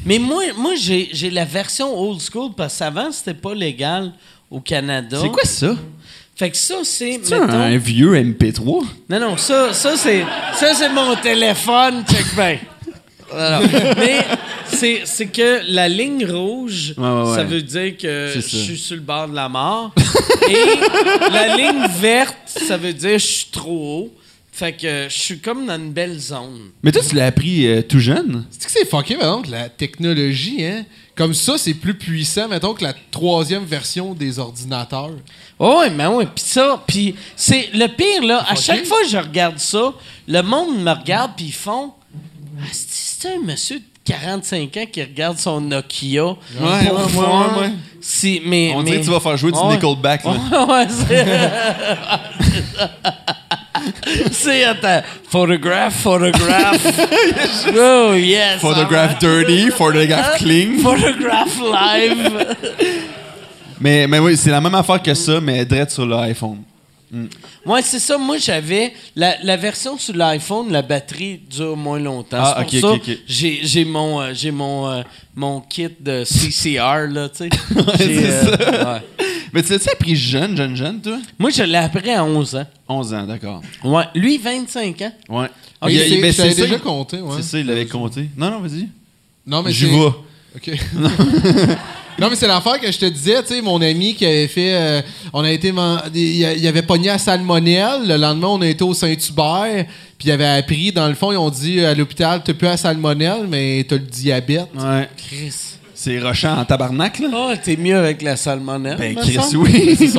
[0.05, 4.11] Mais moi, moi j'ai j'ai la version old school parce qu'avant, c'était pas légal
[4.49, 5.19] au Canada.
[5.21, 5.75] C'est quoi ça?
[6.37, 7.19] Fait que ça, c'est.
[7.23, 8.83] C'est mettons- un vieux MP3?
[9.09, 10.23] Non, non, ça, ça c'est,
[10.55, 12.03] ça, c'est mon téléphone.
[12.09, 12.59] Check.
[13.33, 13.61] Alors,
[13.97, 14.25] mais
[14.67, 17.45] c'est, c'est que la ligne rouge, Ouais, ouais, ça ouais.
[17.45, 19.93] veut dire que je suis sur le bord de la mort.
[20.49, 20.55] Et
[21.31, 24.13] la ligne verte, ça veut dire que je suis trop haut.
[24.51, 26.69] Fait que je suis comme dans une belle zone.
[26.81, 28.45] Mais toi, tu l'as appris euh, tout jeune?
[28.49, 30.83] C'est que c'est fucké, mettons, que la technologie, hein?
[31.17, 35.09] Comme ça, c'est plus puissant, mettons, que la troisième version des ordinateurs.
[35.57, 38.45] Oh, ouais, mais oui, puis ça, puis c'est le pire là.
[38.47, 39.93] À chaque fois que je regarde ça,
[40.27, 41.93] le monde me regarde puis ils font.
[42.59, 46.23] Ah, c'est un monsieur de 45 ans qui regarde son Nokia?
[46.25, 47.71] Ouais, pour ouais, ouais, voir ouais, ouais.
[47.99, 49.57] si mais On mais- dirait que tu vas faire jouer du.
[49.59, 50.31] Nickelback, là.
[50.51, 51.25] Ouais, ouais, c'est
[54.31, 56.85] c'est attends, photograph, photograph.
[57.77, 58.59] oh yes.
[58.59, 60.77] Photograph dirty, photograph clean.
[60.81, 62.55] Photograph live.
[63.79, 66.63] Mais, mais oui, c'est la même affaire que ça, mais direct sur l'iPhone.
[67.63, 68.17] Ouais, c'est ça.
[68.17, 72.37] Moi, j'avais la, la version sur l'iPhone, la batterie dure moins longtemps.
[72.39, 73.17] Ah, c'est pour ok, ça ok, ok.
[73.27, 75.03] j'ai j'ai mon euh, j'ai mon euh,
[75.35, 77.49] mon kit de CCR là, tu sais.
[77.97, 78.93] c'est J'ai, ça.
[78.93, 79.01] ouais.
[79.57, 81.17] Mais tu l'as-tu appris jeune, jeune, jeune, toi?
[81.39, 82.65] Moi, je l'ai appris à 11 ans.
[82.87, 83.61] 11 ans, d'accord.
[83.83, 85.11] Ouais, lui 25 ans.
[85.29, 85.47] Ouais.
[85.87, 87.33] Il- c'est- il- ben, c'est ça, déjà il- compté, ouais.
[87.37, 88.29] C'est ça, il l'avait compté.
[88.37, 88.87] Non, non, vas-y.
[89.47, 90.05] Non, mais J'y c'est- vais.
[90.55, 90.71] OK.
[92.19, 94.73] non, mais c'est l'affaire que je te disais, tu sais, mon ami qui avait fait.
[94.75, 95.01] euh,
[95.33, 95.71] on a été.
[95.71, 96.21] man- Il
[96.59, 98.07] il avait pogné à salmonelle.
[98.07, 99.85] Le lendemain, on a été au Saint-Hubert.
[100.19, 102.77] Puis il avait appris, dans le fond, ils ont dit à l'hôpital, t'as plus à
[102.77, 104.67] salmonelle, mais t'as le diabète.
[104.75, 105.09] Ouais.
[105.17, 105.53] Chris.
[105.99, 107.27] C'est rochant en tabarnak, là.
[107.33, 108.97] Oh, t'es mieux avec la salmonelle.
[108.99, 109.95] Ben, me Chris, oui.
[109.97, 110.09] C'est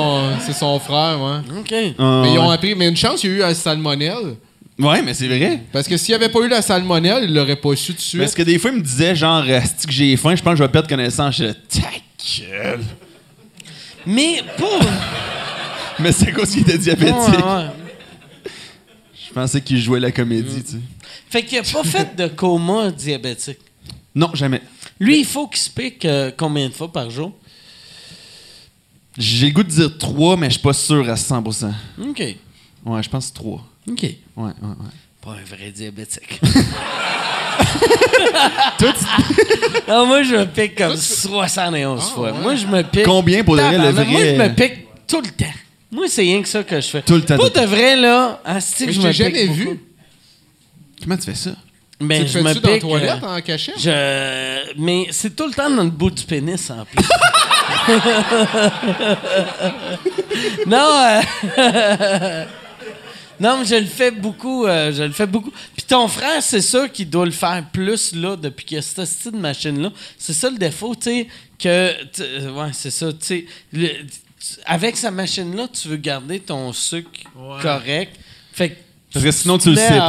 [0.53, 1.61] son, frère, ouais.
[1.61, 1.95] OK.
[1.97, 2.75] Ah, Mais ils ont appris.
[2.75, 4.35] Mais une chance, il y a eu la salmonelle.
[4.77, 5.61] Ouais, mais c'est vrai.
[5.73, 8.01] Parce que s'il n'y avait pas eu la salmonelle, il l'aurait pas su tout de
[8.01, 8.21] suite.
[8.23, 10.59] Parce que des fois, il me disait, genre, Asti que j'ai faim, je pense que
[10.59, 11.37] je vais perdre connaissance.
[11.37, 12.81] Je disais, ta gueule.
[14.05, 14.81] Mais pour...
[16.01, 17.15] Mais c'est cause qu'il était diabétique?
[17.15, 18.51] Ouais, ouais.
[19.29, 20.79] Je pensais qu'il jouait la comédie, tu sais.
[21.31, 23.59] Fait qu'il a pas fait de coma diabétique.
[24.19, 24.61] Non, jamais.
[24.99, 27.33] Lui, il faut qu'il se pique euh, combien de fois par jour?
[29.17, 31.73] J'ai le goût de dire 3, mais je suis pas sûr à 100%.
[32.03, 32.37] OK.
[32.85, 33.65] Ouais, je pense 3.
[33.89, 34.03] OK.
[34.03, 34.75] Ouais, ouais, ouais.
[35.21, 36.41] Pas un vrai diabétique.
[39.89, 42.33] non, moi, je me pique comme 71 fois.
[42.33, 43.05] Moi, je me pique.
[43.05, 44.37] Combien pour vrai, le Tabarnak, Moi, vrai?
[44.37, 45.45] je me pique tout le temps.
[45.91, 47.03] Moi, c'est rien que ça que je fais.
[47.03, 48.41] Tout le temps, Pas tout le de vrai, là.
[48.45, 48.51] que
[48.85, 49.59] Mais je je me t'ai pique jamais beaucoup.
[49.59, 49.81] vu.
[51.03, 51.51] Comment tu fais ça?
[52.01, 52.81] Ben, tu je me dans pique.
[52.81, 53.75] toilette euh, en cachette?
[53.79, 54.73] je...
[54.79, 57.05] Mais c'est tout le temps dans le bout du pénis, en plus.
[60.67, 61.21] non,
[61.59, 61.59] euh,
[63.41, 64.65] non, mais je le fais beaucoup.
[64.67, 65.51] euh, je le fais beaucoup.
[65.77, 68.83] Puis ton frère, c'est sûr qu'il doit le faire plus là depuis qu'il y a
[68.83, 69.91] cette style de machine-là.
[70.17, 71.27] C'est ça le défaut, tu sais,
[71.59, 72.49] que.
[72.51, 73.97] Ouais, c'est ça, tu sais.
[74.67, 77.11] Avec sa machine-là, tu veux garder ton sucre
[77.61, 78.15] correct.
[78.53, 78.77] Fait que
[79.13, 80.09] Parce que sinon, tu le te mets sais pas.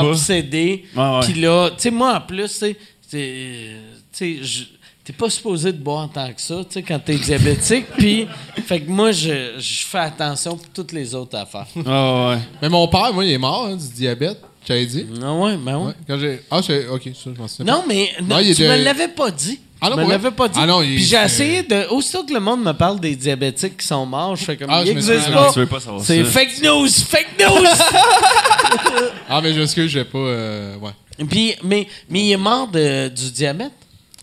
[1.23, 2.75] Puis là, tu sais, moi, en plus, tu sais,
[3.09, 3.69] t'es-
[4.11, 4.63] tu sais, je-
[5.03, 7.85] t'es pas supposé de boire tant que ça, tu sais, quand t'es diabétique.
[7.97, 8.27] Puis,
[8.65, 11.65] fait que moi, je, je fais attention pour toutes les autres affaires.
[11.85, 12.39] Ah, ouais.
[12.61, 14.39] Mais mon père, moi, il est mort hein, du diabète.
[14.67, 15.05] J'avais dit?
[15.19, 15.85] Non, ouais, ben ouais.
[15.87, 16.41] Ouais, quand j'ai...
[16.51, 16.85] Ah, c'est...
[16.89, 19.59] OK, ça, je m'en souviens Non, mais non, Non, tu était- me l'avais pas dit.
[19.81, 20.31] Ah non, me ouais.
[20.31, 20.59] pas dit.
[20.61, 21.87] Ah non, il- Puis j'ai c'est- essayé de.
[21.89, 24.69] Aussitôt que le monde me parle des diabétiques qui sont morts, je fais comme.
[24.69, 25.31] Ah, je me souviens.
[25.31, 25.51] pas.
[25.53, 26.29] Tu veux pas savoir C'est ça.
[26.31, 27.65] fake news, fake news!
[29.29, 30.17] Ah, mais je m'excuse, j'ai pas...
[30.17, 30.91] euh, ouais.
[31.29, 33.71] Puis, mais, mais il est mort de- du diabète?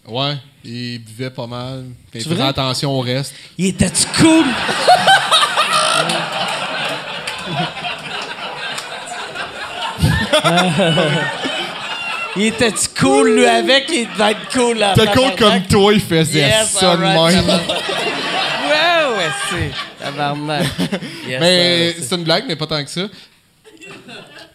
[0.06, 1.84] Ouais, il buvait pas mal.
[2.14, 2.48] Il faisait vrai?
[2.48, 3.34] attention au reste.
[3.58, 4.44] Il était-tu cool?
[12.36, 13.86] il était-tu cool, lui, avec?
[13.92, 14.94] Il devait être cool, là.
[14.94, 17.46] T'es con comme toi, il faisait Yes, ça de alright, même.
[17.46, 20.04] Ouais, ouais, c'est.
[20.04, 20.66] Tabarnak.
[21.28, 23.02] Yes, Mais c'est- une blague, mais pas tant que ça.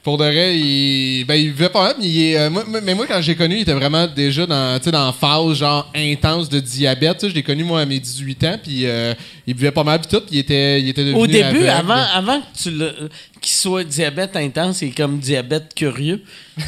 [0.03, 2.95] Pour de vrai, il, ben, il vivait pas mal, mais, il est, euh, moi- mais
[2.95, 5.91] moi, quand j'ai connu, il était vraiment déjà dans, tu sais, dans la phase genre
[5.95, 7.27] intense de diabète.
[7.29, 9.13] Je l'ai connu, moi, à mes 18 ans, puis euh,
[9.45, 11.69] il buvait pas mal, puis tout, puis il était, il était devenu Au début, aveugle.
[11.69, 12.95] avant, avant que tu le.
[13.41, 16.21] Qu'il soit diabète intense, est comme diabète curieux.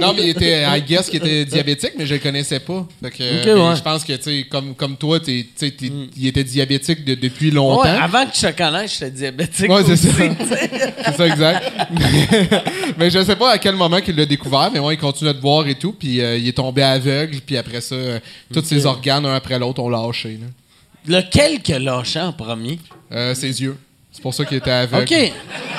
[0.00, 2.86] Non, mais il était, I guess qu'il était diabétique, mais je le connaissais pas.
[3.02, 3.76] Fait que, Ok, mais ouais.
[3.76, 5.72] Je pense que, tu sais, comme, comme toi, t'es- t'es-
[6.16, 7.82] il était diabétique de- depuis longtemps.
[7.82, 9.70] Ouais, avant que je te connaisse, j'étais diabétique.
[9.70, 10.24] Ouais, c'est aussi, ça.
[11.06, 11.72] C'est ça, exact.
[11.92, 12.48] mais,
[12.98, 15.40] mais je sais pas à quel moment qu'il l'a découvert, mais ouais, il continuait de
[15.40, 18.18] boire et tout, puis euh, il est tombé aveugle, puis après ça, euh,
[18.52, 20.38] tous ses organes, un après l'autre, ont lâché.
[20.40, 21.18] là.
[21.20, 22.78] Lequel que lâché en premier?
[23.12, 23.76] Euh, ses yeux.
[24.12, 25.02] C'est pour ça qu'il était aveugle.
[25.12, 25.32] OK.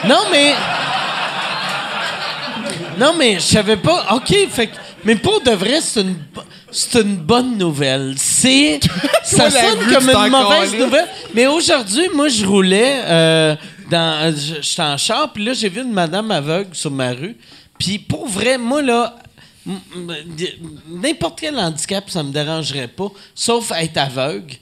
[0.08, 0.54] Non, mais.
[3.00, 4.08] Non, mais je savais pas.
[4.16, 6.16] OK, fait que- Mais pour de vrai, c'est une,
[6.72, 8.16] c'est une bonne nouvelle.
[8.18, 8.80] C'est.
[9.24, 11.08] ça sonne comme une mauvaise nouvelle.
[11.34, 13.56] Mais aujourd'hui, moi, je roulais euh,
[13.90, 14.24] dans.
[14.26, 17.36] euh, je- J'étais en char, puis là, j'ai vu une madame aveugle sur ma rue.
[17.80, 19.16] Puis pour vrai, moi, là.
[20.90, 24.56] N'importe quel handicap, ça me dérangerait pas, sauf être aveugle.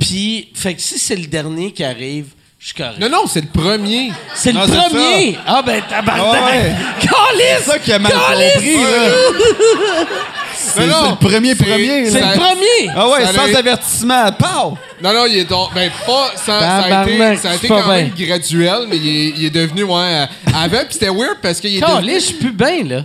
[0.00, 2.30] Puis, fait que si c'est le dernier qui arrive,
[2.60, 2.98] je suis correct.
[3.00, 4.12] Non, non, c'est le premier.
[4.34, 5.38] C'est le Non, c'est premier!
[5.46, 6.42] Ah ben tabarnak!
[6.42, 6.72] Ah ouais.
[7.00, 7.64] Calice!
[7.64, 8.52] C'est ça qui a mal Calice!
[8.54, 10.06] compris, là.
[10.62, 12.34] C'est non, c'est le premier c'est- premier, C'est là.
[12.34, 12.92] le premier!
[12.94, 14.30] Ah ouais, Ça sans allait- avertissement.
[14.32, 14.76] Pow!
[15.02, 15.72] Non, non, il est donc.
[15.74, 16.32] Ben, pas.
[16.36, 18.26] Ça, ça a été, Tabarnak, ça a été c'est pas quand même bien.
[18.26, 21.74] graduel, mais il est, il est devenu, ouais, euh, aveugle, puis c'était weird parce qu'il
[21.76, 21.94] est devenu.
[21.94, 23.04] Calice, je suis plus bien, là.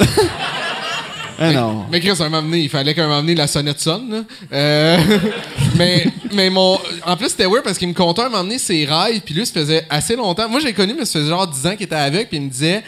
[1.38, 1.86] Ah non.
[1.90, 4.24] Mais Chris, un moment donné, il fallait qu'à un moment donné, la sonnette sonne.
[4.52, 4.98] Euh,
[5.76, 6.78] mais, mais mon.
[7.04, 9.44] En plus, c'était weird parce qu'il me contait un moment donné ses rêves, puis lui,
[9.44, 10.48] ça faisait assez longtemps.
[10.48, 12.50] Moi, j'ai connu, mais ça faisait genre 10 ans qu'il était avec, puis il me
[12.50, 12.82] disait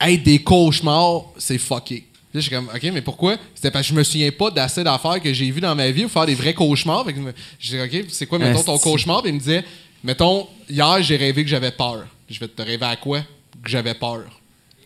[0.00, 2.04] Hey, des cauchemars, c'est fucké.
[2.34, 3.36] Là, je suis comme, OK, mais pourquoi?
[3.54, 6.02] C'était parce que je me souviens pas d'assez d'affaires que j'ai vues dans ma vie
[6.02, 7.04] pour faire des vrais cauchemars.
[7.04, 7.20] Fait que
[7.60, 9.22] je dis, OK, c'est quoi, mettons, ton cauchemar?
[9.22, 9.64] Puis il me disait,
[10.02, 12.06] mettons, hier, j'ai rêvé que j'avais peur.
[12.28, 13.20] Je vais te rêver à quoi?
[13.20, 14.24] Que j'avais peur.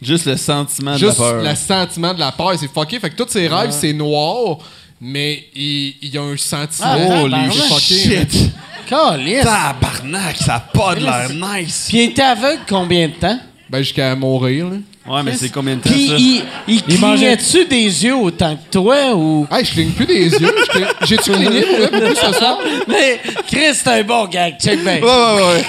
[0.00, 1.42] Juste le sentiment de la Juste peur.
[1.42, 3.00] le sentiment de la peur, c'est fucké.
[3.00, 4.58] Fait que tous ses rêves, c'est noir,
[5.00, 6.86] mais il, il y a un sentiment.
[6.88, 7.70] Ah, Holy tabarnak.
[7.70, 7.78] là.
[7.80, 8.50] shit!
[8.88, 9.42] Calice!
[9.44, 11.86] Tabarnak, ça a pas de l'air nice!
[11.88, 13.38] Puis il était aveugle combien de temps?
[13.68, 14.76] Ben, jusqu'à mourir, là.
[15.06, 16.14] Ouais, mais c'est combien de temps, Puis ça?
[16.18, 19.46] il, il clignait-tu des yeux autant que toi ou?
[19.50, 20.54] Hey, je cligne plus des yeux.
[20.66, 22.58] Je cligne- J'ai-tu cligné pour vrai, beaucoup ce soir?
[22.88, 24.96] Mais Chris, c'est un bon gag, check bien.
[24.96, 25.64] Ouais, ouais, ouais.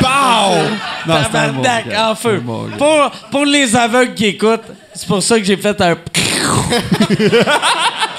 [0.00, 0.54] Pow!
[1.06, 2.42] Non, c'est un Tabarnak, en feu.
[2.78, 4.62] Pour, pour les aveugles qui écoutent,
[4.94, 5.94] c'est pour ça que j'ai fait un.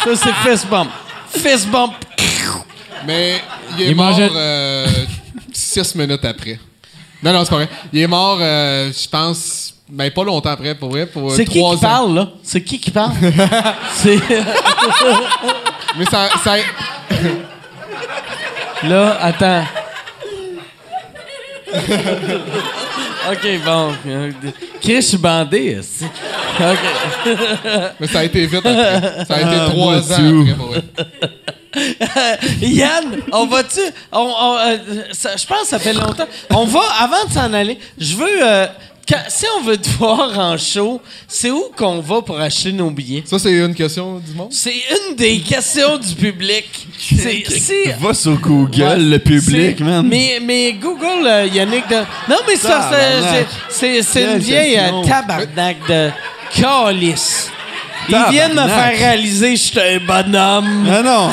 [0.06, 0.90] ça, c'est fist bump.
[1.32, 1.94] fist bump.
[3.08, 3.42] Mais
[3.76, 4.86] il est Il mort mangeait- euh,
[5.52, 6.60] six minutes après.
[7.24, 7.70] Non, non, c'est pas vrai.
[7.92, 11.46] Il est mort, euh, je pense, ben pas longtemps après, pour vrai, pour euh, C'est
[11.46, 11.90] qui trois qui ans.
[11.90, 12.28] parle, là?
[12.44, 13.14] C'est qui qui parle?
[13.96, 14.20] C'est...
[15.98, 16.56] Mais ça, ça,
[18.84, 19.64] Là, attends.
[23.32, 23.92] OK, bon.
[24.82, 25.80] Chris, je suis bandé.
[25.80, 26.78] OK.
[28.00, 29.26] mais ça a été vite après.
[29.26, 30.84] Ça a été Ah, trois ans après, pour vrai.
[32.62, 33.82] Yann, on va-tu...
[34.12, 34.78] On, on, euh,
[35.12, 36.28] je pense que ça fait longtemps.
[36.52, 38.44] On va, avant de s'en aller, je veux...
[38.48, 38.68] euh,
[39.08, 42.90] quand- si on veut te voir en show, c'est où qu'on va pour acheter nos
[42.90, 43.24] billets?
[43.26, 44.50] Ça, c'est une question du monde.
[44.52, 46.66] C'est une des questions du public.
[46.98, 47.44] C'est...
[47.50, 48.98] c'est- Va sur Google, Ouais.
[48.98, 50.08] le public, man.
[50.08, 51.96] Mais, mais Google, euh, Yannick, de...
[52.30, 52.90] non, mais ça,
[53.70, 56.10] c'est- une vieille euh, tabarnak de
[56.60, 57.50] calice.
[58.10, 60.88] Ils viennent me faire réaliser que je suis un bonhomme.
[60.92, 61.30] Ah non!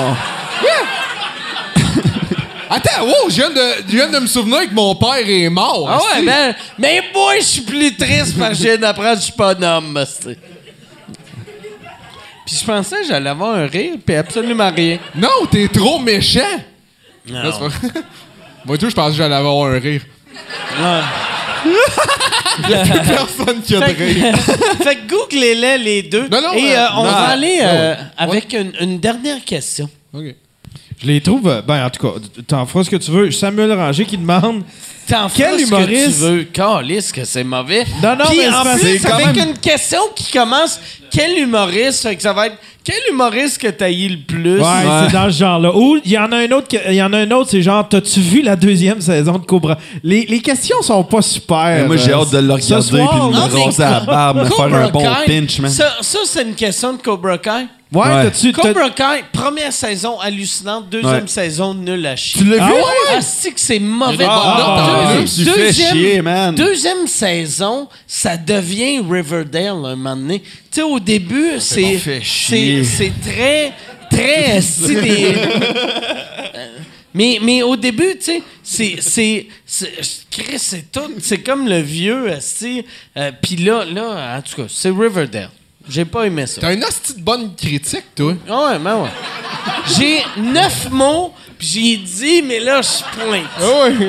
[2.74, 5.86] Attends, wow, je viens, de, je viens de me souvenir que mon père est mort.
[5.90, 9.18] Ah ouais, ben, mais moi, je suis plus triste parce que je viens d'apprendre que
[9.20, 10.04] je suis pas un homme.
[12.46, 14.98] Puis je pensais que j'allais avoir un rire, puis absolument rien.
[15.14, 16.40] Non, t'es trop méchant.
[17.28, 17.42] Non.
[17.42, 18.00] Là, c'est pas-
[18.64, 20.02] Moi, tout, je pensais que j'allais avoir un rire.
[23.06, 24.36] Personne qui a de rire.
[24.82, 26.28] fait que googlez-les les deux.
[26.28, 27.10] Non, non, et euh, euh, on non.
[27.10, 29.88] va aller Ah euh, avec une, une dernière question.
[30.12, 30.34] OK.
[31.00, 31.48] Je les trouve.
[31.48, 32.14] euh, Ben, en tout cas,
[32.46, 33.30] t'en feras ce que tu veux.
[33.30, 34.62] Samuel Ranger qui demande.
[35.08, 36.42] T'en Quel feras ce humoriste- que tu veux.
[36.44, 37.84] Calisse que c'est mauvais.
[38.02, 39.08] Non, non, Puis mais en c'est plus, avec c'est
[39.40, 40.78] quand une question qui commence
[41.10, 44.58] quel humoriste fait que ça va être quel humoriste que t'as eu le plus?
[44.58, 44.66] Ouais,
[45.06, 45.72] c'est dans ce genre-là.
[45.76, 47.88] Ou il y en a un autre, il y en a un autre, c'est genre,
[47.88, 49.78] t'as-tu vu la deuxième saison de Cobra?
[50.02, 51.86] Les, les questions sont pas super.
[51.86, 54.44] moi, j'ai euh, hâte de le regarder puis de Non, me raser la barbe, me
[54.46, 55.70] faire un bon Kai, pinch, man.
[55.70, 57.66] Ça, ça, c'est une question de Cobra Kai.
[57.92, 58.24] Ouais, Ouais.
[58.24, 58.52] t'as-tu.
[58.52, 61.26] t'as- Cobra Kai, première saison hallucinante, deuxième Ouais.
[61.28, 62.40] saison nulle à chier.
[62.42, 62.72] Tu l'as vu?
[63.10, 64.24] Ah, c'est que c'est mauvais.
[64.26, 66.54] Ah, Deux- ah, tu fais chier, man.
[66.54, 70.40] Deuxième saison, ça devient Riverdale un moment donné.
[70.40, 72.84] Tu sais, au début, c'est fait c'est chier.
[72.84, 73.72] c'est très
[74.10, 75.34] très des-
[77.14, 78.96] Mais, mais au début, tu sais, c'est.
[79.02, 79.92] c'est- c'est-
[80.30, 81.10] Chris, c'est tout.
[81.20, 82.84] C'est comme le vieux, esti.
[83.18, 85.50] Euh, Puis là, là, en tout cas, c'est Riverdale.
[85.88, 86.60] J'ai pas aimé ça.
[86.60, 88.34] T'as une hostie de bonne critique, toi.
[88.48, 89.08] Ah ouais, ben ouais.
[89.96, 93.42] J'ai neuf mots, puis j'ai dit, mais là, je pointe.
[93.58, 94.08] Ah ouais.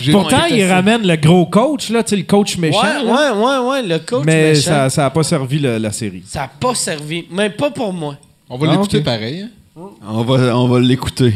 [0.00, 2.80] J'ai- Pourtant, il ramène le gros coach, là, tu sais, le coach méchant.
[2.80, 3.34] Ouais, là.
[3.34, 4.62] ouais, ouais, ouais, le coach Mais méchant.
[4.70, 6.22] ça, ça a pas servi le- la série.
[6.26, 8.16] Ça n'a pas servi, mais pas pour moi.
[8.48, 9.42] On va Ah, l'écouter pareil.
[9.76, 9.80] hein.
[10.06, 11.34] On va, on va l'écouter.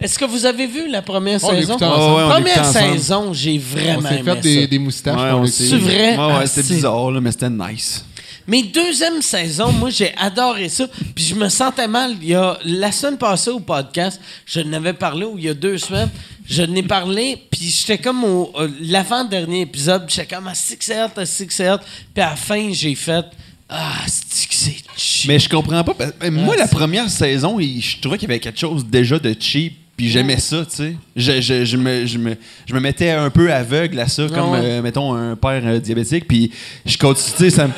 [0.00, 1.76] Est-ce que vous avez vu la première On saison?
[1.76, 4.66] Ouais, on Première saison, j'ai On vraiment s'est aimé fait des, ça.
[4.68, 5.20] des moustaches.
[5.20, 5.46] Ouais, on.
[5.46, 6.16] C'est vrai?
[6.16, 8.04] Ouais, ouais, Ah, c'est- bizarre, là, mais c'était nice.
[8.46, 10.86] Mais deuxième saison, moi, j'ai adoré ça.
[11.14, 12.16] Puis je me sentais mal.
[12.20, 15.54] Il y a, la semaine passée au podcast, je n'avais parlé, ou il y a
[15.54, 16.10] deux semaines,
[16.48, 21.24] je n'ai parlé, puis j'étais comme au euh, l'avant-dernier épisode, j'étais comme, ah, hot, ah,
[21.24, 21.78] c'est que c'est hot.
[22.14, 23.24] Puis à la fin, j'ai fait,
[23.68, 25.28] ah, c'est que c'est cheap?
[25.28, 25.94] Mais je comprends pas.
[25.94, 29.74] parce- Moi, la première saison, je trouvais qu'il y avait quelque chose déjà de cheap.
[29.94, 30.96] Puis j'aimais ça, tu sais.
[31.14, 32.34] Je, je, je me, je, me,
[32.66, 34.60] je me mettais un peu aveugle à ça, comme, ouais.
[34.62, 36.26] euh, mettons, un père euh, diabétique.
[36.26, 36.50] Puis
[36.86, 37.72] je continue, tu sais, ça me...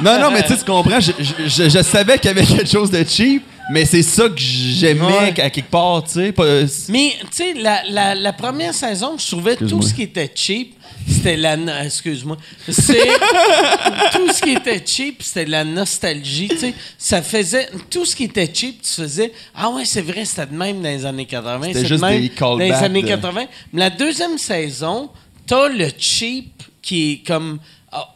[0.00, 2.68] non, non, mais tu sais, tu comprends, je, je, je- savais qu'il y avait quelque
[2.70, 5.40] chose de cheap, mais c'est ça que j'aimais Ouais.
[5.40, 6.32] à quelque part, tu sais.
[6.32, 6.44] pas-
[6.88, 10.74] Mais, tu sais, la, la, la première saison, je trouvais tout ce qui était cheap,
[11.08, 11.56] c'était la...
[11.56, 12.36] no- Excuse-moi.
[12.68, 12.98] C'est...
[14.12, 16.74] tout ce qui était cheap, c'était la nostalgie, tu sais.
[16.98, 17.68] Ça faisait...
[17.90, 19.32] Tout ce qui était cheap, tu faisais...
[19.54, 21.60] Ah ouais, c'est vrai, c'était de même dans les années 80.
[21.62, 23.44] C'était c'est de juste même des Dans les années de- 80.
[23.72, 25.10] Mais la deuxième saison,
[25.46, 27.58] t'as le cheap qui est comme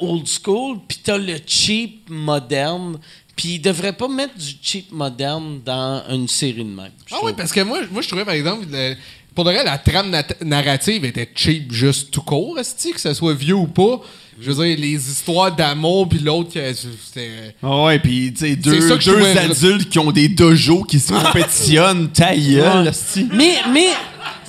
[0.01, 2.99] old school, puis t'as le cheap moderne.
[3.37, 6.91] Puis ils devraient pas mettre du cheap moderne dans une série de même.
[7.11, 7.29] Ah trouve.
[7.31, 8.95] oui, parce que moi, moi je trouvais, par exemple, le-
[9.35, 12.59] pour de vrai, la trame nat- narrative était cheap juste tout court,
[12.93, 14.01] que ce soit vieux ou pas.
[14.39, 17.55] Je veux dire, les histoires d'amour, puis l'autre, que c'était...
[17.63, 21.13] Ah ouais, puis tu sais, deux, deux trouvais- adultes qui ont des dojos qui se
[21.25, 22.89] compétitionnent, ta gueule, Ouais.
[22.91, 23.27] esti.
[23.33, 23.89] Mais, mais,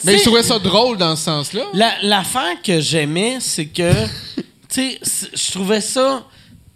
[0.03, 1.61] Mais je trouvais ça drôle dans ce sens-là.
[1.73, 3.91] la- l'affaire que j'aimais, c'est que,
[4.71, 6.25] tu sais, je trouvais ça,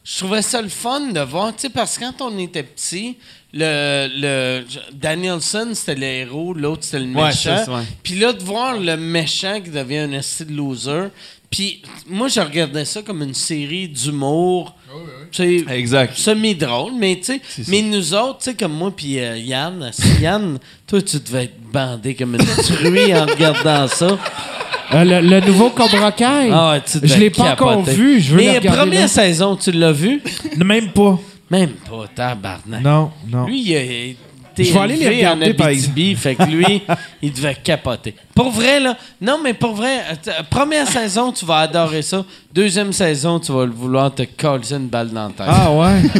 [0.04, 3.18] je trouvais ça le fun de voir, tu sais, parce que quand on était petit,
[3.54, 7.64] le, le Danielson c'était le héros, l'autre c'était le méchant.
[8.04, 11.08] Puis là de voir le méchant qui devient un esti de loser.
[11.50, 14.76] Puis moi je regardais ça comme une série d'humour.
[15.32, 16.16] Tu sais, Exact.
[16.18, 19.92] semi-drôle, mais tu sais, mais nous autres, tu sais, comme moi puis euh, Yann,
[20.22, 20.58] Yann,
[20.88, 24.18] toi, tu devais être bandé comme une truie en regardant ça.
[24.94, 26.50] Euh, le, le nouveau Cobra Kai.
[26.52, 28.20] Ah ouais, tu devais je l'ai pas encore vu.
[28.22, 28.78] Je veux Mais le regarder.
[28.80, 29.08] première là.
[29.08, 30.22] saison, tu l'as vu?
[30.58, 31.20] Même pas.
[31.50, 32.84] Même pas, tabarnak.
[32.84, 33.46] Non, non.
[33.48, 34.14] Lui, il a
[34.64, 36.82] Je vais aller les élevé en regarder, par Abitibi, fait que lui,
[37.22, 38.16] il devait capoter.
[38.34, 42.26] Pour vrai, là, non, mais pour vrai, euh, première saison, tu vas adorer ça.
[42.54, 45.48] Deuxième saison, tu vas vouloir te coller une balle dans la tête.
[45.48, 46.02] Ah ouais?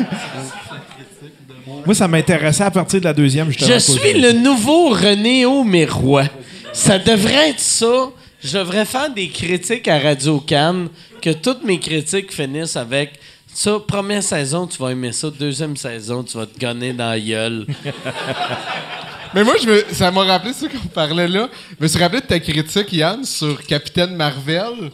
[1.86, 3.52] Moi, ça m'intéressait à partir de la deuxième.
[3.52, 6.26] Je cause suis le nouveau René Aumirois.
[6.74, 8.10] Ça devrait être ça.
[8.44, 10.88] Je devrais faire des critiques à Radio Cannes,
[11.22, 13.14] que toutes mes critiques finissent avec
[13.56, 15.30] ça, première saison, tu vas aimer ça.
[15.30, 17.66] Deuxième saison, tu vas te gonner dans la gueule.
[19.34, 21.48] Mais moi, je me, ça m'a rappelé ça qu'on parlait là.
[21.80, 24.92] Je me suis rappelé de ta critique, Yann, sur Capitaine Marvel.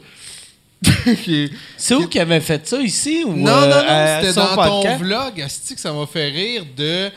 [1.23, 3.23] Qui C'est où qui avait fait ça, ici?
[3.25, 5.41] Ou, Non, euh, non, non, à c'était dans ton vlog.
[5.41, 7.09] Asti, que ça m'a fait rire de.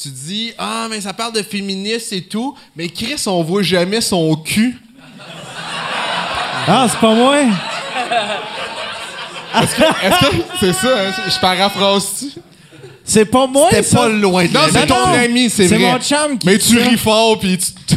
[0.00, 4.00] Tu dis, ah, mais ça parle de féministes et tout, mais Chris, on voit jamais
[4.00, 4.80] son cul.
[6.68, 7.38] Ah, c'est pas moi?
[9.60, 10.88] Est-ce que c'est ça?
[10.88, 11.12] hein?
[11.28, 12.40] Je paraphrase-tu?
[13.04, 15.12] C'est pas moi, C'était pas loin de Non, c'est ton non.
[15.14, 15.92] ami, c'est C'est vrai.
[15.92, 17.94] mon chum qui Mais tu ris fort, puis tu.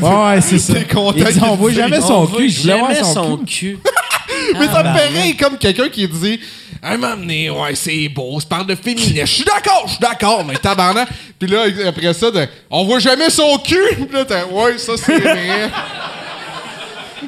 [0.00, 0.74] Ouais, c'est ça.
[0.74, 2.48] T'es content Il dit, on voit jamais On son voit cul.
[2.48, 3.78] Je voulais voir jamais son, son cul.
[4.58, 6.40] Mais ça me rire comme quelqu'un qui dit
[6.82, 9.14] Un moment donné, ouais, c'est beau, ça parle de féminisme.
[9.20, 11.08] Je suis d'accord, je suis d'accord, mais tabarnak.
[11.38, 13.76] Puis là, après ça, de, on voit jamais son cul.
[13.94, 15.70] Puis là, t'as, ouais, ça c'est vrai.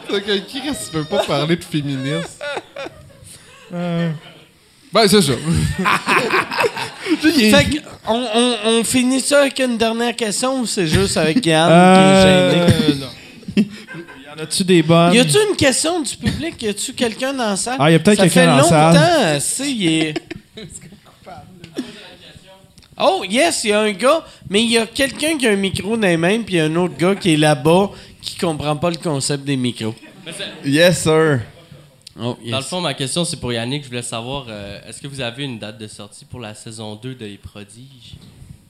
[0.09, 1.65] Chris, tu peux pas parler de
[3.70, 5.32] Ben, c'est ça.
[7.20, 11.45] Fait que, on, on, on finit ça avec une dernière question ou c'est juste avec
[11.45, 13.07] Yann Euh, qui est gêné?
[13.97, 15.12] Y en a-tu des bonnes?
[15.15, 16.62] Y a-tu une question du public?
[16.62, 17.77] Y a-tu quelqu'un dans la salle?
[17.78, 18.95] Ah, y a peut-être Ça quelqu'un fait dans la salle.
[18.95, 20.15] longtemps, si, il est...
[23.01, 25.57] Oh, yes, il y a un gars, mais il y a quelqu'un qui a un
[25.57, 27.90] micro dans les mains, puis il y a un autre gars qui est là-bas
[28.20, 29.95] qui comprend pas le concept des micros.
[30.65, 31.40] Yes, sir.
[32.20, 32.51] Oh, yes.
[32.51, 33.85] Dans le fond, ma question, c'est pour Yannick.
[33.85, 36.97] Je voulais savoir, euh, est-ce que vous avez une date de sortie pour la saison
[36.97, 38.16] 2 de Les Prodiges?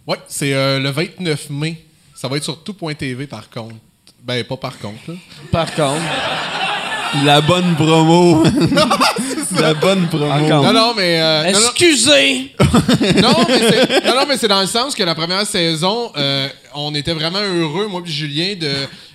[0.07, 1.85] Ouais, c'est euh, le 29 mai.
[2.15, 3.77] Ça va être sur tout.tv par contre.
[4.23, 5.15] Ben, pas par contre, là.
[5.51, 6.03] Par contre,
[7.25, 8.43] La bonne promo.
[9.61, 10.27] La bonne promo.
[10.49, 11.21] Non, non, mais.
[11.21, 12.53] euh, excusez!
[13.23, 16.49] non, mais c'est, non, non, mais c'est dans le sens que la première saison, euh,
[16.75, 18.71] on était vraiment heureux, moi et Julien, de,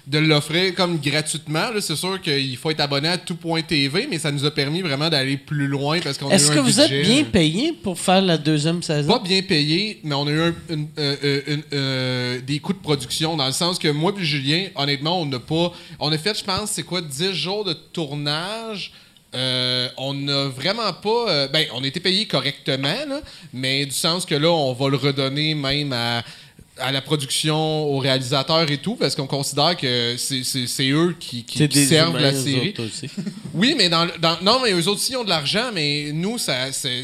[0.06, 1.68] de l'offrir comme gratuitement.
[1.80, 5.38] C'est sûr qu'il faut être abonné à tout.tv, mais ça nous a permis vraiment d'aller
[5.38, 8.84] plus loin parce qu'on a Est-ce que vous êtes bien payé pour faire la deuxième
[8.84, 9.08] saison?
[9.14, 12.74] Pas bien payé, mais on a eu un- une- euh, euh, une- euh, des coûts
[12.74, 15.72] de production dans le sens que moi et Julien, honnêtement, on n'a pas.
[16.00, 18.92] On a fait, je pense, c'est quoi, 10 jours de tournage.
[19.36, 21.26] Euh, on n'a vraiment pas.
[21.30, 23.20] euh, ben, on été payé correctement, là,
[23.52, 26.24] mais du sens que là, on va le redonner même à,
[26.80, 31.60] à la production, aux réalisateurs et tout, parce qu'on considère que c'est, eux qui, qui-
[31.86, 32.74] servent humains, la série.
[32.80, 33.08] aussi.
[33.54, 36.72] Oui, mais dans, dans- non, mais eux autres aussi ont de l'argent, mais nous, ça,
[36.72, 37.04] c'est,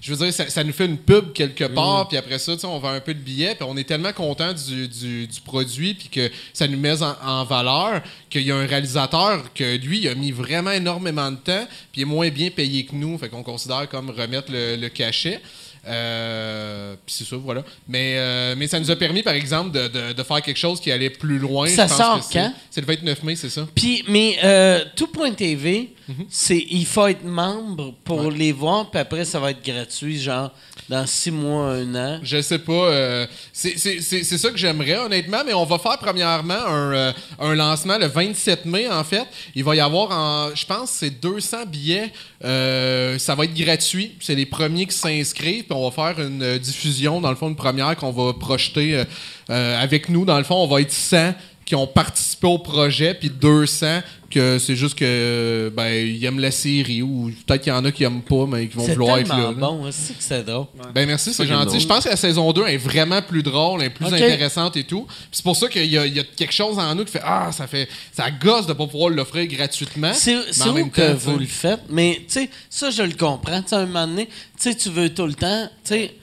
[0.00, 2.80] je veux dire, ça, ça nous fait une pub quelque part, puis après ça, on
[2.80, 6.08] vend un peu de billets, puis on est tellement content du, du- du produit, puis
[6.08, 10.08] que ça nous met en, en valeur, qu'il y a un réalisateur que lui, il
[10.08, 13.28] a mis vraiment énormément de temps, puis il est moins bien payé que nous, fait
[13.28, 15.40] qu'on considère comme remettre le, le cachet.
[15.86, 17.62] Euh, puis c'est ça, voilà.
[17.88, 20.80] Mais, euh, mais ça nous a permis, par exemple, de, de- de faire quelque chose
[20.80, 21.68] qui allait plus loin.
[21.68, 22.52] Ça Je pense sort que quand?
[22.70, 23.66] C'est le 29 mai, c'est ça?
[23.74, 26.26] Puis, mais euh, tout.tv, Mhm.
[26.28, 30.50] c'est il faut être membre pour les voir, puis après, ça va être gratuit, genre
[30.88, 32.20] dans six mois, un an.
[32.22, 32.72] Je sais pas.
[32.72, 37.96] euh, c'est ça que j'aimerais, honnêtement, mais on va faire premièrement un, euh, un lancement
[37.96, 39.26] le 27 mai, en fait.
[39.54, 42.12] Il va y avoir, en, je pense, c'est 200 billets.
[42.44, 44.12] Euh, ça va être gratuit.
[44.20, 45.64] C'est les premiers qui s'inscrivent.
[45.64, 49.04] Puis on va faire une diffusion, dans le fond, une première qu'on va projeter
[49.48, 50.24] avec nous.
[50.26, 54.00] Dans le fond, on va être 100 qui ont participé au projet, puis 200
[54.34, 57.90] que c'est juste que ben ils aiment la série ou peut-être qu'il y en a
[57.92, 59.34] qui aiment pas mais qui vont C'est vouloir être là.
[59.36, 59.56] tellement là.
[59.84, 60.66] bon, c'est que c'est drôle.
[60.94, 61.80] Ben merci, c'est gentil.
[61.80, 65.04] Je pense que la saison 2 est vraiment plus drôle, est plus intéressante et tout.
[65.06, 67.12] Puis c'est pour ça qu'il y, a- il y a quelque chose en nous qui
[67.12, 70.12] fait Ah, ça fait ça gosse de pas pouvoir l'offrir gratuitement.
[70.12, 72.90] C'est Mais c'est en où même que temps, vous le faites, mais tu sais, ça,
[72.90, 73.62] je le comprends.
[73.62, 76.14] Tu à un moment donné, tu sais, tu veux tout le temps, tu sais,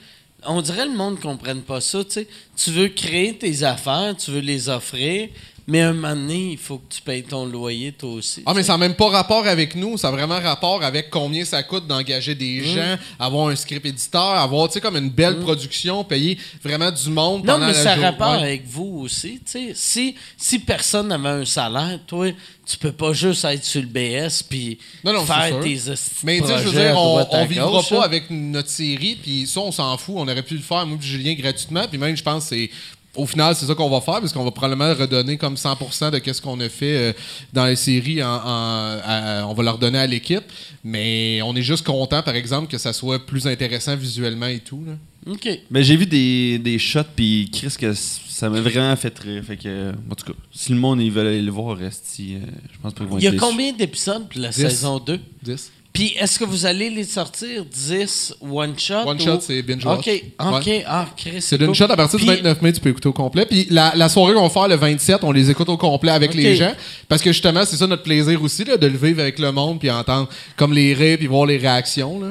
[0.44, 2.26] on dirait que le monde ne comprenne pas ça, tu sais.
[2.56, 5.28] Tu veux créer tes affaires, tu veux les offrir,
[5.66, 8.42] mais à un moment donné, il faut que tu payes ton loyer, toi aussi.
[8.46, 11.44] Ah, mais ça n'a même pas rapport avec nous, ça a vraiment rapport avec combien
[11.44, 12.64] ça coûte d'engager des Mmh.
[12.64, 17.10] gens, avoir un script éditeur, avoir, tu sais, comme une belle production, payer vraiment du
[17.10, 18.42] monde Non, pendant mais la ça a rapport ouais.
[18.42, 19.40] avec vous aussi.
[19.44, 19.72] tu sais.
[19.74, 22.26] Si, si personne n'avait un salaire, toi,
[22.66, 25.78] tu peux pas juste être sur le BS puis Non, non, c'est faire tes
[26.24, 29.46] Mais tu sais, je veux dire, on, on vivra gauche, pas avec notre série, puis
[29.46, 30.14] ça, on s'en fout.
[30.18, 31.86] On aurait pu le faire, moi et Julien, gratuitement.
[31.88, 32.70] Puis même, je pense que c'est.
[33.14, 36.32] Au final, c'est ça qu'on va faire, parce qu'on va probablement redonner comme 100% de
[36.32, 37.12] ce qu'on a fait euh,
[37.52, 38.22] dans les séries.
[38.22, 40.44] En, en- à- on va leur donner à l'équipe.
[40.82, 44.82] Mais on est juste content, par exemple, que ça soit plus intéressant visuellement et tout.
[44.86, 44.92] là.
[45.30, 45.48] OK.
[45.70, 49.44] Mais j'ai vu des, des shots, puis Chris, que ça m'a vraiment fait rire.
[49.46, 52.38] Fait que, en tout cas, si le monde ils veulent aller le voir, reste je
[52.82, 54.62] pense pas qu'ils vont Il y a combien d'épisodes pour la Dix.
[54.62, 55.20] saison 2?
[55.44, 55.70] 10.
[55.92, 59.04] Puis est-ce que vous allez les sortir 10 one shot?
[59.06, 59.98] One ou- shot, c'est binge watch.
[60.08, 60.66] OK, OK.
[60.66, 60.84] Ouais.
[60.86, 61.74] Ah, Chris, C'est cool.
[61.74, 63.44] shot à partir du Puis- 29 mai, tu peux écouter au complet.
[63.44, 66.32] Puis la, la soirée qu'on va faire le 27, on les écoute au complet avec
[66.34, 66.72] les gens.
[67.08, 69.78] Parce que justement, c'est ça notre plaisir aussi, là, de le vivre avec le monde,
[69.80, 72.18] puis entendre comme les rires, puis voir les réactions.
[72.20, 72.28] Là.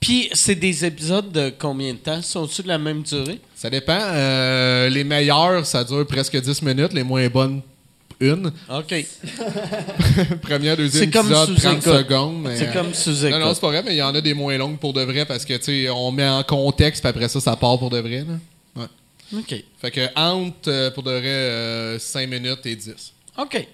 [0.00, 2.22] Puis c'est des épisodes de combien de temps?
[2.22, 3.38] Sont-ils de la même durée?
[3.54, 3.98] Ça dépend.
[4.00, 6.92] Euh, les meilleurs, ça dure presque 10 minutes.
[6.94, 7.60] Les moins bonnes,
[8.22, 8.52] une.
[8.70, 9.06] OK.
[10.42, 11.98] Première, deuxième C'est comme épisode, 30 sous-écoute.
[11.98, 12.48] secondes.
[12.54, 14.34] C'est euh, comme sous Non, non, c'est pas vrai, mais il y en a des
[14.34, 17.28] moins longues pour de vrai parce que, tu sais, on met en contexte, puis après
[17.28, 18.24] ça, ça part pour de vrai.
[18.26, 18.82] Là.
[18.82, 19.38] Ouais.
[19.40, 19.64] OK.
[19.80, 23.12] Fait que entre, euh, pour de vrai, 5 minutes et 10.
[23.38, 23.66] OK.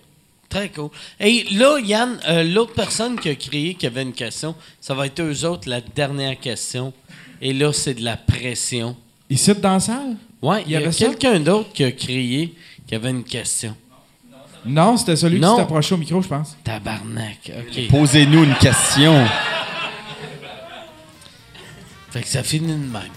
[0.48, 0.88] Très cool.
[1.20, 5.06] Et là, Yann, euh, l'autre personne qui a crié qui avait une question, ça va
[5.06, 6.92] être eux autres la dernière question.
[7.42, 8.96] Et là, c'est de la pression.
[9.28, 10.16] Ici, dans la salle?
[10.40, 12.54] Ouais, il y, y a avait quelqu'un d'autre qui a crié
[12.86, 13.76] qui avait une question.
[14.66, 15.50] Non, c'était celui Non.
[15.50, 16.56] qui s'est approché au micro, je pense.
[16.64, 17.50] Tabarnak.
[17.58, 17.88] OK.
[17.90, 19.24] Posez-nous une question.
[22.10, 23.12] Fait que ça finit de même.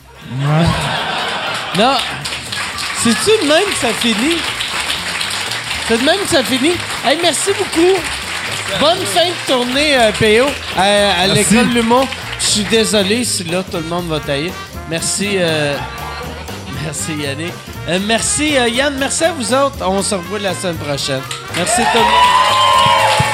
[1.78, 1.96] Non.
[3.04, 4.38] C'est-tu de même que ça finit?
[5.88, 6.74] C'est de même que ça finit?
[7.06, 8.00] Hey, merci beaucoup.
[8.80, 10.82] Bonne fin de tournée, euh, PO, à,
[11.24, 11.54] à Merci.
[11.56, 12.08] l'école L'Humour.
[12.40, 14.52] Je suis désolé si là, tout le monde va tailler.
[14.90, 15.32] Merci.
[15.38, 15.76] euh,
[16.84, 17.54] merci, Yannick.
[17.88, 18.95] Euh, merci, euh, Yann.
[18.98, 19.78] Merci à vous autres.
[19.88, 21.22] On se revoit la semaine prochaine.
[21.56, 23.31] Merci tout le monde.